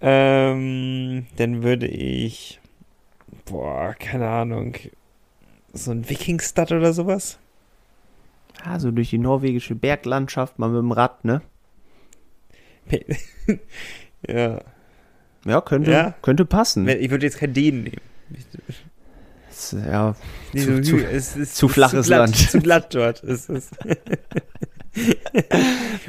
Ähm, 0.00 1.26
dann 1.38 1.64
würde 1.64 1.88
ich, 1.88 2.60
boah, 3.46 3.96
keine 3.98 4.28
Ahnung, 4.28 4.76
so 5.72 5.90
ein 5.90 6.08
Wikingstud 6.08 6.70
oder 6.70 6.92
sowas? 6.92 7.40
ja, 8.64 8.78
so 8.78 8.90
durch 8.90 9.10
die 9.10 9.18
norwegische 9.18 9.74
Berglandschaft 9.74 10.58
mal 10.58 10.68
mit 10.68 10.78
dem 10.78 10.92
Rad, 10.92 11.24
ne? 11.24 11.42
ja. 14.26 14.60
Ja, 15.44 15.60
könnte, 15.60 15.90
Ja. 15.90 16.14
könnte 16.22 16.44
passen. 16.44 16.88
Ich 16.88 17.10
würde 17.10 17.26
jetzt 17.26 17.38
keinen 17.38 17.54
Dänen 17.54 17.84
nehmen. 17.84 18.00
Das, 19.48 19.76
ja, 19.86 20.14
Nee, 20.52 20.64
Zu- 20.64 20.76
so 20.76 20.82
zu- 20.82 20.96
es 20.98 21.36
ist, 21.36 21.56
zu 21.56 21.66
es 21.66 21.70
ist 21.70 21.74
flaches 21.74 22.06
glatt, 22.06 22.18
Land. 22.20 22.36
Zu 22.36 22.60
glatt 22.60 22.94
dort 22.94 23.20
ist 23.20 23.50
es. 23.50 23.70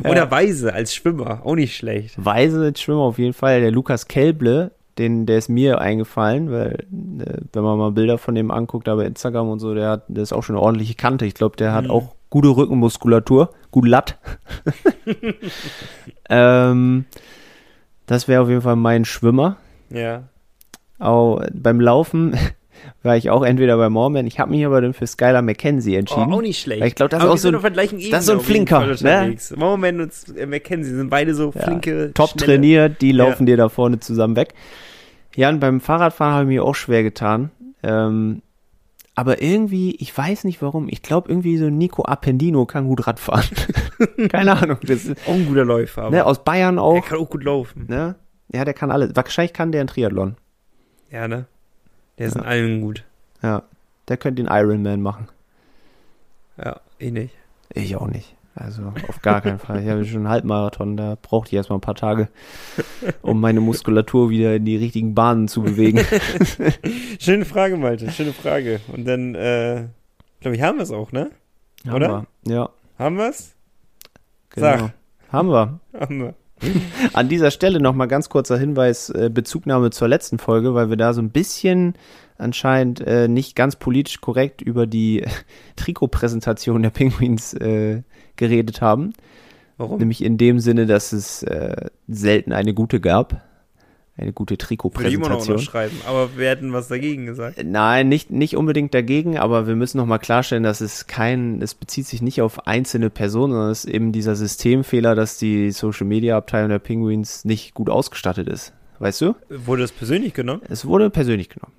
Oder 0.03 0.15
Ja. 0.15 0.31
Weise 0.31 0.73
als 0.73 0.93
Schwimmer, 0.95 1.41
auch 1.45 1.55
nicht 1.55 1.75
schlecht. 1.75 2.13
Weise 2.23 2.61
als 2.63 2.81
Schwimmer 2.81 3.01
auf 3.01 3.17
jeden 3.19 3.33
Fall. 3.33 3.61
Der 3.61 3.71
Lukas 3.71 4.07
Kelble, 4.07 4.71
den, 4.97 5.25
der 5.25 5.37
ist 5.37 5.49
mir 5.49 5.79
eingefallen, 5.79 6.51
weil, 6.51 6.85
äh, 7.19 7.37
wenn 7.53 7.63
man 7.63 7.77
mal 7.77 7.91
Bilder 7.91 8.17
von 8.17 8.35
dem 8.35 8.51
anguckt, 8.51 8.87
da 8.87 8.95
bei 8.95 9.05
Instagram 9.05 9.49
und 9.49 9.59
so, 9.59 9.73
der 9.73 9.89
hat, 9.89 10.03
der 10.07 10.23
ist 10.23 10.33
auch 10.33 10.43
schon 10.43 10.55
eine 10.55 10.63
ordentliche 10.63 10.95
Kante. 10.95 11.25
Ich 11.25 11.33
glaube, 11.35 11.57
der 11.57 11.73
hat 11.73 11.85
Mhm. 11.85 11.91
auch 11.91 12.15
gute 12.29 12.49
Rückenmuskulatur, 12.49 13.53
gut 13.71 13.87
Latt. 13.87 14.17
ähm, 16.29 17.05
das 18.09 18.27
wäre 18.27 18.41
auf 18.41 18.49
jeden 18.49 18.61
Fall 18.61 18.75
mein 18.75 19.05
Schwimmer. 19.05 19.57
Ja. 19.89 20.23
Auch 20.99 21.41
beim 21.53 21.79
Laufen 21.79 22.35
war 23.03 23.15
ich 23.15 23.29
auch 23.29 23.43
entweder 23.43 23.77
bei 23.77 23.89
Mormon. 23.89 24.25
Ich 24.27 24.39
habe 24.39 24.51
mich 24.51 24.65
aber 24.65 24.81
dann 24.81 24.93
für 24.93 25.07
Skylar 25.07 25.41
McKenzie 25.41 25.95
Oh, 25.95 25.99
entschieden. 25.99 26.33
auch 26.33 26.41
nicht 26.41 26.59
schlecht. 26.59 26.81
Weil 26.81 26.87
ich 26.89 26.95
glaub, 26.95 27.09
das 27.09 27.23
ist 27.23 27.29
auch 27.29 27.37
so 27.37 27.47
ein- 27.49 27.53
das 28.11 28.21
ist 28.21 28.25
so 28.25 28.33
ein 28.33 28.39
Flinker, 28.39 28.85
ne? 29.01 29.35
Moment 29.55 30.01
und 30.01 30.49
McKenzie 30.49 30.91
sind 30.93 31.09
beide 31.09 31.33
so 31.33 31.51
Ja, 31.55 31.61
flinke, 31.61 32.11
top 32.13 32.31
schnelle- 32.31 32.45
trainiert, 32.45 33.01
die 33.01 33.11
laufen 33.11 33.45
dir 33.45 33.57
da 33.57 33.69
vorne 33.69 33.99
zusammen 33.99 34.35
weg. 34.35 34.53
Ja, 35.35 35.49
und 35.49 35.59
beim 35.59 35.79
Fahrradfahren 35.79 36.33
habe 36.33 36.43
ich 36.45 36.49
mir 36.49 36.63
auch 36.63 36.75
schwer 36.75 37.03
getan. 37.03 37.51
Ähm, 37.83 38.41
aber 39.19 39.41
irgendwie, 39.41 39.95
ich 39.95 40.17
weiß 40.17 40.45
nicht 40.45 40.61
warum, 40.61 40.87
ich 40.89 41.01
glaube 41.01 41.29
irgendwie 41.29 41.57
so 41.57 41.69
Nico 41.69 42.03
Appendino 42.05 42.65
kann 42.65 42.87
gut 42.87 43.05
Radfahren. 43.05 43.49
Keine 44.29 44.57
Ahnung. 44.61 44.77
Das 44.81 45.03
ist, 45.05 45.27
Auch 45.27 45.33
ein 45.33 45.45
guter 45.45 45.65
Läufer. 45.65 46.03
Aber 46.03 46.15
ne, 46.15 46.25
aus 46.25 46.43
Bayern 46.43 46.75
der 46.75 46.83
auch. 46.83 47.05
kann 47.05 47.17
auch 47.19 47.29
gut 47.29 47.43
laufen. 47.43 47.85
Ne? 47.89 48.15
Ja, 48.53 48.63
der 48.63 48.73
kann 48.73 48.91
alles. 48.91 49.15
Wahrscheinlich 49.15 49.51
kann 49.53 49.71
der 49.73 49.81
ein 49.81 49.87
Triathlon. 49.87 50.37
Ja, 51.11 51.27
ne? 51.27 51.45
Der 52.17 52.27
ist 52.27 52.35
Ja. 52.35 52.41
in 52.41 52.47
allem 52.47 52.81
gut. 52.81 53.03
Ja, 53.43 53.63
der 54.07 54.17
könnte 54.17 54.41
den 54.43 54.49
Ironman 54.51 55.01
machen. 55.01 55.27
Ja, 56.57 56.79
eh 56.99 57.11
nicht. 57.11 57.33
Ich 57.73 57.95
auch 57.95 58.07
nicht. 58.07 58.35
Also 58.59 58.91
auf 59.07 59.21
gar 59.21 59.39
keinen 59.39 59.57
Fall. 59.57 59.81
Ich 59.81 59.89
habe 59.89 60.03
schon 60.03 60.17
einen 60.17 60.29
Halbmarathon, 60.29 60.97
da 60.97 61.17
brauchte 61.21 61.49
ich 61.49 61.53
erstmal 61.53 61.77
ein 61.77 61.81
paar 61.81 61.95
Tage, 61.95 62.27
um 63.21 63.39
meine 63.39 63.61
Muskulatur 63.61 64.29
wieder 64.29 64.55
in 64.55 64.65
die 64.65 64.75
richtigen 64.75 65.15
Bahnen 65.15 65.47
zu 65.47 65.61
bewegen. 65.61 66.01
Schöne 67.19 67.45
Frage, 67.45 67.77
Malte. 67.77 68.11
Schöne 68.11 68.33
Frage. 68.33 68.81
Und 68.91 69.07
dann, 69.07 69.33
äh, 69.35 69.85
glaube 70.41 70.57
ich, 70.57 70.61
haben 70.61 70.77
wir 70.77 70.83
es 70.83 70.91
auch, 70.91 71.13
ne? 71.13 71.31
Oder? 71.91 72.09
Haben 72.09 72.27
wir. 72.43 72.53
Ja, 72.53 72.69
Haben 72.97 73.17
wir 73.17 73.29
es? 73.29 73.55
genau. 74.49 74.65
Sag. 74.67 74.93
Haben 75.31 75.49
wir. 75.49 75.79
Haben 75.97 76.19
wir. 76.19 76.33
An 77.13 77.29
dieser 77.29 77.51
Stelle 77.51 77.79
nochmal 77.79 78.09
ganz 78.09 78.27
kurzer 78.27 78.57
Hinweis, 78.57 79.09
äh, 79.09 79.29
Bezugnahme 79.33 79.91
zur 79.91 80.09
letzten 80.09 80.37
Folge, 80.37 80.73
weil 80.73 80.89
wir 80.89 80.97
da 80.97 81.13
so 81.13 81.21
ein 81.21 81.29
bisschen 81.29 81.93
anscheinend 82.39 83.01
äh, 83.01 83.27
nicht 83.27 83.55
ganz 83.55 83.75
politisch 83.75 84.21
korrekt 84.21 84.61
über 84.61 84.87
die 84.87 85.23
Trikotpräsentation 85.75 86.81
der 86.81 86.89
Penguins 86.89 87.53
äh, 87.53 88.03
geredet 88.35 88.81
haben. 88.81 89.13
Warum? 89.77 89.99
Nämlich 89.99 90.23
in 90.23 90.37
dem 90.37 90.59
Sinne, 90.59 90.85
dass 90.85 91.13
es 91.13 91.43
äh, 91.43 91.89
selten 92.07 92.51
eine 92.51 92.73
gute 92.73 92.99
gab. 92.99 93.45
Eine 94.17 94.33
gute 94.33 94.55
Würde 94.55 95.07
ich 95.07 95.13
immer 95.13 95.29
noch 95.29 95.37
Trikotpräsentation. 95.37 95.55
unterschreiben. 95.55 96.01
Aber 96.05 96.37
wir 96.37 96.49
hätten 96.49 96.73
was 96.73 96.89
dagegen 96.89 97.25
gesagt. 97.25 97.63
Nein, 97.63 98.09
nicht, 98.09 98.31
nicht 98.31 98.57
unbedingt 98.57 98.93
dagegen, 98.93 99.37
aber 99.37 99.65
wir 99.65 99.77
müssen 99.77 99.97
nochmal 99.97 100.19
klarstellen, 100.19 100.63
dass 100.63 100.81
es 100.81 101.07
kein, 101.07 101.61
es 101.61 101.73
bezieht 101.73 102.05
sich 102.05 102.21
nicht 102.21 102.41
auf 102.41 102.67
einzelne 102.67 103.09
Personen, 103.09 103.53
sondern 103.53 103.71
es 103.71 103.85
ist 103.85 103.93
eben 103.93 104.11
dieser 104.11 104.35
Systemfehler, 104.35 105.15
dass 105.15 105.37
die 105.37 105.71
Social 105.71 106.05
Media 106.05 106.35
Abteilung 106.35 106.67
der 106.67 106.79
Penguins 106.79 107.45
nicht 107.45 107.73
gut 107.73 107.89
ausgestattet 107.89 108.49
ist. 108.49 108.73
Weißt 108.99 109.21
du? 109.21 109.35
Wurde 109.49 109.83
das 109.83 109.93
persönlich 109.93 110.33
genommen? 110.33 110.63
Es 110.67 110.85
wurde 110.85 111.09
persönlich 111.09 111.47
genommen. 111.47 111.71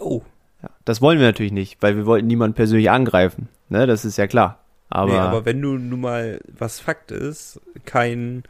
Oh. 0.00 0.22
Ja, 0.62 0.70
das 0.84 1.00
wollen 1.00 1.18
wir 1.18 1.26
natürlich 1.26 1.52
nicht, 1.52 1.78
weil 1.80 1.96
wir 1.96 2.06
wollten 2.06 2.26
niemanden 2.26 2.54
persönlich 2.54 2.90
angreifen. 2.90 3.48
Ne, 3.68 3.86
das 3.86 4.04
ist 4.04 4.18
ja 4.18 4.26
klar. 4.26 4.58
Aber, 4.88 5.12
nee, 5.12 5.18
aber 5.18 5.44
wenn 5.44 5.62
du 5.62 5.78
nun 5.78 6.00
mal, 6.00 6.40
was 6.48 6.80
Fakt 6.80 7.12
ist, 7.12 7.60
keinen 7.84 8.42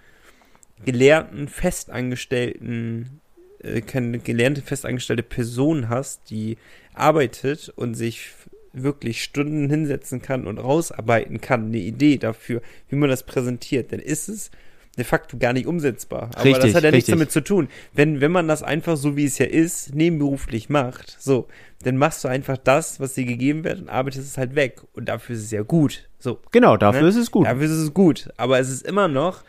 gelehrten, 0.85 1.49
festangestellten, 1.49 3.21
äh, 3.63 3.83
keine 3.83 4.19
gelernte, 4.19 4.63
festangestellte 4.63 5.23
Person 5.23 5.91
hast, 5.91 6.31
die 6.31 6.57
arbeitet 6.95 7.71
und 7.77 7.95
sich 7.95 8.31
wirklich 8.73 9.23
Stunden 9.23 9.69
hinsetzen 9.69 10.23
kann 10.23 10.47
und 10.47 10.59
rausarbeiten 10.59 11.41
kann, 11.41 11.67
eine 11.67 11.79
Idee 11.79 12.17
dafür, 12.19 12.63
wie 12.89 12.97
man 12.97 13.11
das 13.11 13.25
präsentiert, 13.25 13.93
dann 13.93 14.01
ist 14.01 14.29
es 14.29 14.51
de 14.99 15.05
facto 15.05 15.39
gar 15.39 15.53
nicht 15.53 15.67
umsetzbar. 15.67 16.31
Aber 16.35 16.45
Richtig, 16.45 16.65
das 16.65 16.75
hat 16.75 16.85
ja 16.85 16.91
nichts 16.91 17.09
richtig. 17.09 17.15
damit 17.15 17.31
zu 17.33 17.43
tun. 17.43 17.69
Wenn, 17.93 18.21
wenn 18.21 18.33
man 18.33 18.49
das 18.49 18.63
einfach 18.63 18.97
so, 18.97 19.17
wie 19.17 19.25
es 19.25 19.39
ja 19.39 19.47
ist, 19.47 19.95
nebenberuflich 19.95 20.69
macht, 20.69 21.17
so, 21.21 21.47
dann 21.83 21.97
machst 21.97 22.25
du 22.25 22.29
einfach 22.29 22.59
das, 22.59 23.01
was 23.01 23.15
dir 23.15 23.25
gegeben 23.25 23.65
wird 23.65 23.81
und 23.81 23.89
arbeitest 23.89 24.27
es 24.29 24.37
halt 24.39 24.55
weg. 24.55 24.81
Und 24.93 25.09
dafür 25.09 25.37
ist 25.37 25.45
es 25.45 25.51
ja 25.51 25.63
gut. 25.63 26.09
So, 26.19 26.41
genau, 26.51 26.77
dafür 26.77 27.03
Ne? 27.03 27.09
ist 27.09 27.17
es 27.17 27.31
gut. 27.31 27.47
Dafür 27.47 27.65
ist 27.65 27.71
es 27.71 27.95
gut. 27.95 28.29
Aber 28.37 28.59
es 28.59 28.69
ist 28.69 28.87
immer 28.87 29.09
noch 29.09 29.43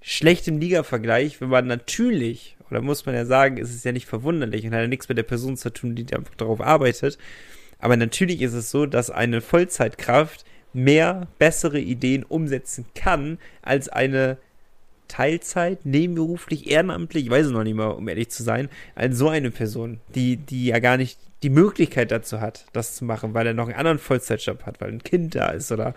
schlecht 0.00 0.48
im 0.48 0.58
Liga-Vergleich, 0.58 1.40
wenn 1.40 1.48
man 1.50 1.66
natürlich, 1.66 2.56
oder 2.70 2.80
muss 2.80 3.04
man 3.06 3.14
ja 3.14 3.26
sagen, 3.26 3.58
es 3.58 3.74
ist 3.74 3.84
ja 3.84 3.92
nicht 3.92 4.06
verwunderlich 4.06 4.64
und 4.66 4.72
hat 4.72 4.80
ja 4.80 4.86
nichts 4.88 5.08
mit 5.08 5.18
der 5.18 5.22
Person 5.22 5.56
zu 5.56 5.70
tun, 5.70 5.94
die 5.94 6.12
einfach 6.14 6.34
darauf 6.34 6.60
arbeitet. 6.60 7.18
Aber 7.78 7.96
natürlich 7.96 8.42
ist 8.42 8.54
es 8.54 8.70
so, 8.70 8.86
dass 8.86 9.10
eine 9.10 9.40
Vollzeitkraft 9.40 10.44
mehr 10.72 11.28
bessere 11.38 11.78
Ideen 11.78 12.24
umsetzen 12.24 12.86
kann 12.94 13.38
als 13.62 13.88
eine 13.88 14.38
Teilzeit, 15.08 15.84
nebenberuflich, 15.84 16.70
ehrenamtlich, 16.70 17.24
ich 17.24 17.30
weiß 17.30 17.46
es 17.46 17.52
noch 17.52 17.64
nicht 17.64 17.74
mal, 17.74 17.88
um 17.88 18.06
ehrlich 18.08 18.30
zu 18.30 18.42
sein, 18.42 18.68
als 18.94 19.18
so 19.18 19.28
eine 19.28 19.50
Person, 19.50 20.00
die, 20.14 20.36
die 20.36 20.66
ja 20.66 20.78
gar 20.78 20.96
nicht 20.96 21.18
die 21.42 21.50
Möglichkeit 21.50 22.10
dazu 22.10 22.40
hat, 22.40 22.66
das 22.72 22.96
zu 22.96 23.04
machen, 23.04 23.34
weil 23.34 23.46
er 23.46 23.54
noch 23.54 23.66
einen 23.66 23.76
anderen 23.76 23.98
Vollzeitjob 23.98 24.64
hat, 24.66 24.80
weil 24.80 24.90
ein 24.90 25.02
Kind 25.02 25.34
da 25.34 25.50
ist 25.50 25.70
oder 25.72 25.94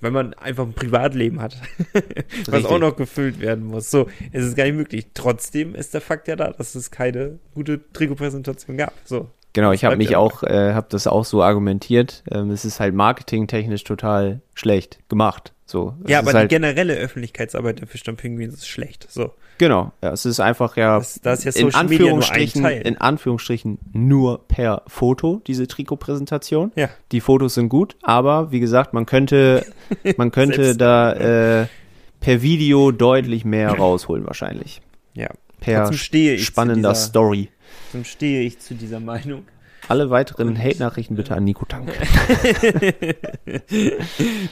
weil 0.00 0.10
man 0.10 0.34
einfach 0.34 0.64
ein 0.64 0.74
Privatleben 0.74 1.40
hat, 1.40 1.56
was 1.92 2.54
Richtig. 2.54 2.66
auch 2.66 2.78
noch 2.78 2.96
gefüllt 2.96 3.40
werden 3.40 3.64
muss. 3.64 3.90
So, 3.90 4.08
es 4.32 4.44
ist 4.44 4.56
gar 4.56 4.64
nicht 4.64 4.76
möglich. 4.76 5.06
Trotzdem 5.14 5.74
ist 5.74 5.94
der 5.94 6.00
Fakt 6.00 6.28
ja 6.28 6.36
da, 6.36 6.50
dass 6.50 6.74
es 6.74 6.90
keine 6.90 7.38
gute 7.54 7.80
Trikotpräsentation 7.92 8.76
gab. 8.76 8.92
So. 9.04 9.28
Genau, 9.54 9.72
ich 9.72 9.86
habe 9.86 9.96
mich 9.96 10.10
ja 10.10 10.18
auch, 10.18 10.42
äh, 10.42 10.74
habe 10.74 10.88
das 10.90 11.06
auch 11.06 11.24
so 11.24 11.42
argumentiert. 11.42 12.22
Ähm, 12.30 12.50
es 12.50 12.66
ist 12.66 12.78
halt 12.78 12.94
marketingtechnisch 12.94 13.84
total 13.84 14.42
schlecht 14.54 14.98
gemacht. 15.08 15.54
So, 15.68 15.94
Ja, 16.06 16.20
aber 16.20 16.30
die 16.30 16.36
halt, 16.38 16.48
generelle 16.48 16.94
Öffentlichkeitsarbeit 16.94 17.80
der 17.80 17.88
Fischdamm 17.88 18.16
Pinguins 18.16 18.54
ist 18.54 18.68
schlecht. 18.68 19.06
So. 19.10 19.32
genau, 19.58 19.90
ja, 20.00 20.12
es 20.12 20.24
ist 20.24 20.38
einfach 20.38 20.76
ja, 20.76 20.98
Das- 20.98 21.20
da 21.20 21.32
ist 21.32 21.42
ja 21.44 21.50
in 21.56 21.74
Anführungsstrichen, 21.74 22.64
in 22.64 22.98
Anführungsstrichen 22.98 23.78
nur 23.92 24.46
per 24.46 24.82
Foto 24.86 25.42
diese 25.46 25.66
Trikotpräsentation. 25.66 26.70
Ja. 26.76 26.88
Die 27.10 27.20
Fotos 27.20 27.54
sind 27.54 27.68
gut, 27.68 27.96
aber 28.02 28.52
wie 28.52 28.60
gesagt, 28.60 28.94
man 28.94 29.06
könnte, 29.06 29.66
man 30.16 30.30
könnte 30.30 30.76
da 30.76 31.12
äh, 31.62 31.66
per 32.20 32.42
Video 32.42 32.92
deutlich 32.92 33.44
mehr 33.44 33.70
rausholen 33.70 34.24
wahrscheinlich. 34.24 34.80
Ja. 35.14 35.30
Per 35.58 35.86
zu 35.90 35.94
spannender 36.38 36.90
dieser- 36.90 36.94
Story. 36.94 37.48
Trotzdem 37.86 38.04
stehe 38.04 38.42
ich 38.42 38.58
zu 38.60 38.74
dieser 38.74 39.00
Meinung. 39.00 39.44
Alle 39.88 40.10
weiteren 40.10 40.58
Hate-Nachrichten 40.58 41.14
bitte 41.14 41.34
an 41.34 41.44
Nico 41.44 41.64
Tank. 41.64 41.92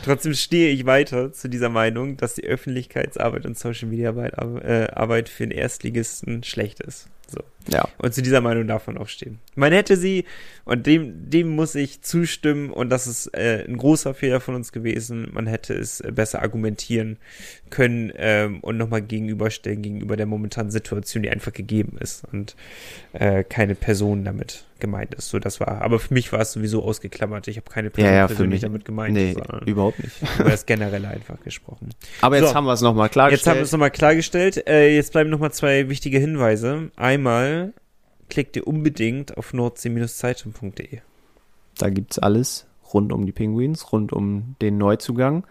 Trotzdem 0.05 0.35
stehe 0.35 0.70
ich 0.70 0.87
weiter 0.87 1.32
zu 1.32 1.49
dieser 1.49 1.68
Meinung, 1.68 2.16
dass 2.16 2.35
die 2.35 2.45
Öffentlichkeitsarbeit 2.45 3.45
und 3.45 3.59
Social 3.59 3.89
Media 3.89 4.11
Arbeit, 4.11 4.35
äh, 4.64 4.89
Arbeit 4.93 5.28
für 5.28 5.47
den 5.47 5.51
Erstligisten 5.51 6.45
schlecht 6.45 6.80
ist. 6.80 7.09
So. 7.29 7.41
Ja. 7.72 7.89
Und 7.97 8.12
zu 8.12 8.20
dieser 8.20 8.43
Meinung 8.43 8.66
darf 8.66 8.87
man 8.89 8.99
auch 8.99 9.09
stehen. 9.09 9.39
Man 9.55 9.72
hätte 9.72 9.97
sie, 9.97 10.27
und 10.66 10.87
dem, 10.87 11.31
dem 11.31 11.49
muss 11.49 11.75
ich 11.75 12.03
zustimmen, 12.03 12.68
und 12.70 12.91
das 12.91 13.07
ist 13.07 13.29
äh, 13.35 13.64
ein 13.66 13.79
großer 13.79 14.12
Fehler 14.12 14.41
von 14.41 14.55
uns 14.55 14.70
gewesen, 14.70 15.31
man 15.33 15.47
hätte 15.47 15.72
es 15.75 16.01
äh, 16.01 16.12
besser 16.12 16.43
argumentieren 16.43 17.16
können 17.70 18.12
ähm, 18.16 18.61
und 18.61 18.77
nochmal 18.77 19.01
gegenüberstellen 19.01 19.81
gegenüber 19.81 20.16
der 20.18 20.27
momentanen 20.27 20.70
Situation, 20.70 21.22
die 21.22 21.31
einfach 21.31 21.53
gegeben 21.55 21.97
ist 21.99 22.25
und 22.31 22.55
äh, 23.14 23.45
keine 23.45 23.75
Person 23.75 24.25
damit 24.25 24.64
gemeint 24.79 25.14
ist. 25.14 25.31
So, 25.31 25.39
das 25.39 25.61
war, 25.61 25.81
aber 25.81 25.99
für 25.99 26.12
mich 26.12 26.31
war 26.33 26.41
es 26.41 26.53
sowieso 26.53 26.83
ausgeklammert. 26.85 27.49
Ich 27.49 27.57
habe 27.57 27.70
keine 27.70 27.89
Person 27.89 28.12
Ja, 28.12 28.18
ja, 28.18 28.27
persönlich 28.27 28.53
mich. 28.57 28.61
damit 28.62 28.85
gemeint, 28.85 29.14
Nee, 29.14 29.35
überhaupt 29.64 29.99
nicht. 30.05 30.14
über 30.39 30.51
das 30.51 30.66
Generelle 30.66 31.09
einfach 31.09 31.41
gesprochen. 31.43 31.91
Aber 32.20 32.37
jetzt 32.37 32.51
So. 32.51 32.55
haben 32.55 32.66
wir 32.66 32.75
es 32.75 32.83
nochmal 32.83 33.07
Jetzt 33.07 33.16
haben 33.16 33.31
wir 33.31 33.31
klargestellt. 33.31 33.62
es 33.64 33.72
nochmal 33.72 33.91
klargestellt. 33.91 34.66
Äh, 34.68 34.95
jetzt 34.95 35.12
bleiben 35.12 35.31
nochmal 35.31 35.53
zwei 35.53 35.89
wichtige 35.89 36.18
Hinweise. 36.18 36.91
Einmal 37.15 37.75
klickt 38.29 38.57
ihr 38.57 38.67
unbedingt 38.67 39.37
auf 39.39 39.53
nordsee-zeitung.de. 39.53 40.99
Da 41.79 41.89
gibt's 41.89 42.19
alles 42.19 42.67
rund 42.93 43.12
um 43.12 43.25
die 43.25 43.31
Penguins, 43.31 43.93
rund 43.93 44.12
um 44.12 44.57
den 44.61 44.79
Neuzugang. 44.79 45.47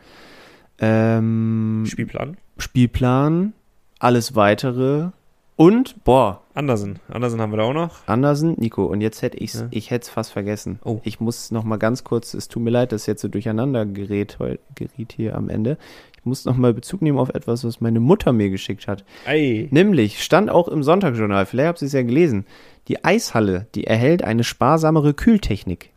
Ähm, 0.80 1.86
Spielplan. 1.88 2.36
Spielplan, 2.57 3.53
alles 3.97 4.36
weitere 4.36 5.11
und, 5.55 6.03
boah, 6.03 6.41
Andersen. 6.53 6.99
Andersen 7.07 7.39
haben 7.39 7.53
wir 7.53 7.57
da 7.57 7.64
auch 7.64 7.74
noch. 7.74 8.05
Andersen, 8.07 8.55
Nico, 8.57 8.84
und 8.84 8.99
jetzt 8.99 9.22
hätte 9.22 9.38
ich's, 9.38 9.61
Ja. 9.61 9.68
ich 9.72 9.89
es 9.89 10.09
fast 10.09 10.34
vergessen. 10.34 10.80
Oh. 10.84 10.99
Ich 11.05 11.22
muss 11.22 11.49
noch 11.51 11.64
mal 11.64 11.78
ganz 11.78 12.03
kurz, 12.03 12.34
es 12.34 12.49
tut 12.49 12.61
mir 12.64 12.72
leid, 12.72 12.91
dass 12.91 13.05
jetzt 13.05 13.22
so 13.22 13.30
durcheinander 13.30 13.86
gerät, 13.86 14.38
geriet 14.76 15.14
hier 15.14 15.38
am 15.38 15.47
Ende. 15.47 15.78
Ich 16.24 16.26
muss 16.26 16.45
noch 16.45 16.55
mal 16.55 16.74
Bezug 16.74 17.01
nehmen 17.01 17.17
auf 17.17 17.28
etwas, 17.28 17.65
was 17.65 17.82
meine 17.82 17.99
Mutter 17.99 18.32
mir 18.32 18.49
geschickt 18.49 18.88
hat. 18.88 19.03
Ey. 19.26 19.67
Nämlich, 19.71 20.24
stand 20.24 20.49
auch 20.49 20.69
im 20.69 20.82
Sonntagsjournal, 20.82 21.45
vielleicht 21.45 21.67
habt 21.67 21.82
ihr 21.82 21.88
es 21.88 21.91
ja 21.91 22.01
gelesen, 22.01 22.45
die 22.88 23.03
Eishalle, 23.03 23.67
die 23.76 23.88
erhält 23.88 24.24
eine 24.24 24.45
sparsamere 24.45 25.13
Kühltechnik. 25.13 25.89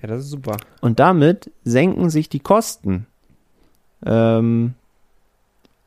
Ja, 0.00 0.08
das 0.08 0.22
ist 0.22 0.30
super. 0.30 0.56
Und 0.80 1.00
damit 1.00 1.50
senken 1.64 2.08
sich 2.08 2.30
die 2.30 2.40
Kosten 2.40 3.06
ähm, 4.06 4.72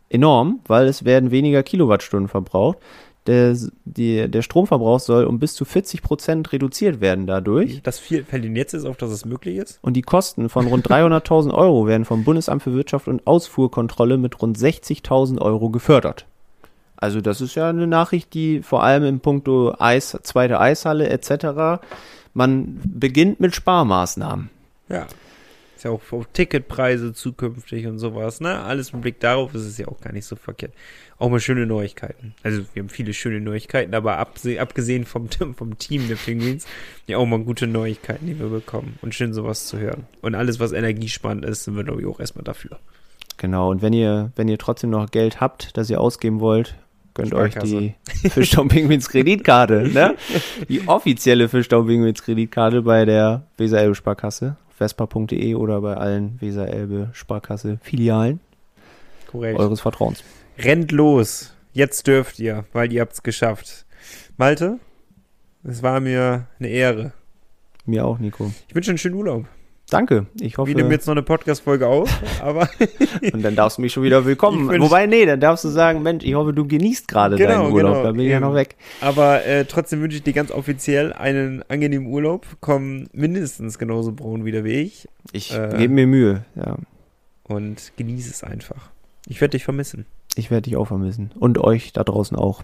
enorm, 0.10 0.60
weil 0.68 0.86
es 0.86 1.04
werden 1.04 1.32
weniger 1.32 1.64
Kilowattstunden 1.64 2.30
verbraucht. 2.30 2.78
Der, 3.26 3.56
die, 3.86 4.30
der 4.30 4.42
Stromverbrauch 4.42 5.00
soll 5.00 5.24
um 5.26 5.40
bis 5.40 5.54
zu 5.54 5.64
40 5.64 6.02
Prozent 6.02 6.52
reduziert 6.52 7.00
werden 7.00 7.26
dadurch. 7.26 7.82
Das 7.82 8.00
viel, 8.00 8.26
fällt 8.26 8.44
Ihnen 8.44 8.58
jetzt 8.58 8.74
ist 8.74 8.86
auf, 8.86 8.98
dass 8.98 9.12
es 9.12 9.24
möglich 9.24 9.58
ist? 9.58 9.80
Und 9.82 9.94
die 9.94 10.02
Kosten 10.02 10.50
von 10.50 10.68
rund 10.68 10.86
300.000 10.86 11.54
Euro 11.54 11.88
werden 11.88 12.04
vom 12.04 12.26
Bundesamt 12.26 12.64
für 12.64 12.74
Wirtschaft 12.74 13.08
und 13.08 13.26
Ausfuhrkontrolle 13.26 14.18
mit 14.18 14.42
rund 14.42 14.58
60.000 14.58 15.40
Euro 15.40 15.70
gefördert. 15.70 16.26
Also 16.98 17.22
das 17.22 17.42
ist 17.42 17.56
ja 17.56 17.70
eine 17.70 17.88
Nachricht, 17.88 18.34
die 18.34 18.62
vor 18.62 18.84
allem 18.84 19.04
im 19.04 19.20
Punkto 19.20 19.76
Eis, 19.78 20.18
zweite 20.24 20.60
Eishalle 20.60 21.10
etc. 21.10 21.82
Man 22.34 22.82
beginnt 22.86 23.40
mit 23.40 23.56
Sparmaßnahmen. 23.56 24.50
Ja. 24.90 25.08
Ja 25.84 25.92
auch 25.92 26.02
auf 26.12 26.28
Ticketpreise 26.34 27.14
zukünftig 27.14 27.88
und 27.88 28.00
sowas, 28.00 28.40
ne? 28.40 28.60
Alles 28.62 28.94
mit 28.94 29.02
Blick 29.02 29.20
darauf 29.20 29.54
ist 29.54 29.66
es 29.66 29.78
ja 29.78 29.88
auch 29.88 30.00
gar 30.00 30.14
nicht 30.14 30.26
so 30.26 30.36
verkehrt. 30.36 30.74
Auch 31.18 31.30
mal 31.30 31.40
schöne 31.40 31.66
Neuigkeiten. 31.66 32.34
Also 32.44 32.64
wir 32.74 32.82
haben 32.82 32.90
viele 32.90 33.14
schöne 33.14 33.40
Neuigkeiten, 33.40 33.94
aber 33.94 34.18
abgesehen 34.18 35.06
vom, 35.06 35.30
vom 35.56 35.78
Team 35.78 36.08
der 36.08 36.16
Penguins, 36.16 36.66
ja 37.08 37.18
auch 37.18 37.26
mal 37.26 37.40
gute 37.40 37.68
Neuigkeiten, 37.68 38.28
die 38.28 38.40
wir 38.40 38.48
bekommen. 38.48 38.98
Und 39.02 39.14
schön 39.16 39.34
sowas 39.34 39.68
zu 39.68 39.78
hören. 39.78 40.06
Und 40.22 40.36
alles, 40.36 40.60
was 40.60 40.72
energiesparend 40.72 41.46
ist, 41.46 41.64
sind 41.64 41.76
wir, 41.76 41.84
glaube 41.84 42.02
ich, 42.02 42.08
auch 42.08 42.20
erstmal 42.20 42.44
dafür. 42.44 42.80
Genau, 43.38 43.72
und 43.72 43.82
wenn 43.82 43.94
ihr, 43.94 44.32
wenn 44.36 44.48
ihr 44.48 44.58
trotzdem 44.58 44.90
noch 44.90 45.12
Geld 45.12 45.42
habt, 45.42 45.76
das 45.76 45.90
ihr 45.90 46.00
ausgeben 46.00 46.40
wollt, 46.40 46.76
gönnt 47.14 47.34
euch 47.34 47.56
die 47.56 47.96
Fischtown 48.30 48.68
Penguins 48.68 49.10
Kreditkarte, 49.10 49.90
ne? 49.94 50.16
Die 50.70 50.88
offizielle 50.88 51.50
Fischtown 51.50 51.88
Penguins 51.88 52.24
Kreditkarte 52.24 52.82
bei 52.82 53.06
der 53.06 53.48
Weser 53.58 53.80
Elbe 53.80 53.96
Sparkasse, 53.96 54.58
vespa.de 54.78 55.56
oder 55.56 55.82
bei 55.82 55.96
allen 55.96 56.40
Weser 56.42 56.68
Elbe 56.68 57.10
Sparkasse 57.14 57.80
Filialen 57.82 58.40
Korrekt. 59.28 59.60
eures 59.60 59.82
Vertrauens. 59.82 60.24
Rennt 60.58 60.92
los. 60.92 61.54
Jetzt 61.72 62.08
dürft 62.08 62.40
ihr, 62.40 62.66
weil 62.74 62.92
ihr 62.94 63.02
habt's 63.02 63.24
geschafft. 63.24 63.86
Malte, 64.38 64.80
es 65.64 65.82
war 65.82 66.00
mir 66.00 66.48
eine 66.60 66.68
Ehre. 66.70 67.14
Mir 67.86 68.06
auch, 68.06 68.20
Nico. 68.20 68.52
Ich 68.68 68.76
wünsche 68.76 68.92
einen 68.92 68.98
schönen 68.98 69.16
Urlaub. 69.16 69.46
Danke. 69.90 70.26
Ich 70.40 70.58
hoffe, 70.58 70.70
Wir 70.70 70.76
nehmen 70.76 70.90
jetzt 70.92 71.06
noch 71.06 71.12
eine 71.14 71.22
Podcast-Folge 71.22 71.86
auf, 71.88 72.10
aber 72.42 72.68
und 73.34 73.44
dann 73.44 73.56
darfst 73.56 73.78
du 73.78 73.82
mich 73.84 73.94
schon 73.94 74.02
wieder 74.04 74.26
willkommen. 74.26 74.68
Wobei, 74.82 75.06
nee, 75.06 75.26
dann 75.26 75.40
darfst 75.40 75.66
du 75.66 75.70
sagen, 75.70 76.02
Mensch, 76.02 76.24
ich 76.24 76.34
hoffe, 76.34 76.52
du 76.54 76.66
genießt 76.68 77.08
gerade 77.08 77.36
Genau, 77.36 77.50
deinen 77.64 77.74
Urlaub. 77.74 77.92
genau, 77.94 78.04
da 78.04 78.12
bin 78.12 78.22
ich 78.22 78.30
ja 78.30 78.38
eben. 78.38 78.46
noch 78.46 78.56
weg. 78.56 78.76
Aber 79.02 79.46
äh, 79.46 79.66
trotzdem 79.66 80.02
wünsche 80.02 80.18
ich 80.18 80.24
dir 80.24 80.34
ganz 80.34 80.52
offiziell 80.52 81.14
einen 81.14 81.64
angenehmen 81.70 82.08
Urlaub. 82.08 82.48
Komm 82.60 83.06
mindestens 83.14 83.78
genauso 83.78 84.14
braun 84.14 84.46
wieder 84.46 84.64
wie 84.64 84.72
ich 84.82 85.08
Ich 85.32 85.54
Äh. 85.56 85.70
gebe 85.78 85.94
mir 85.94 86.08
Mühe, 86.08 86.46
ja. 86.56 86.78
und 87.44 87.92
genieße 87.98 88.32
es 88.32 88.44
einfach. 88.44 88.90
Ich 89.28 89.42
werde 89.42 89.52
dich 89.52 89.64
vermissen. 89.66 90.06
Ich 90.36 90.50
werde 90.50 90.64
dich 90.64 90.76
auch 90.78 90.86
vermissen. 90.88 91.32
Und 91.40 91.60
euch 91.60 91.94
da 91.94 92.04
draußen 92.04 92.36
auch. 92.36 92.64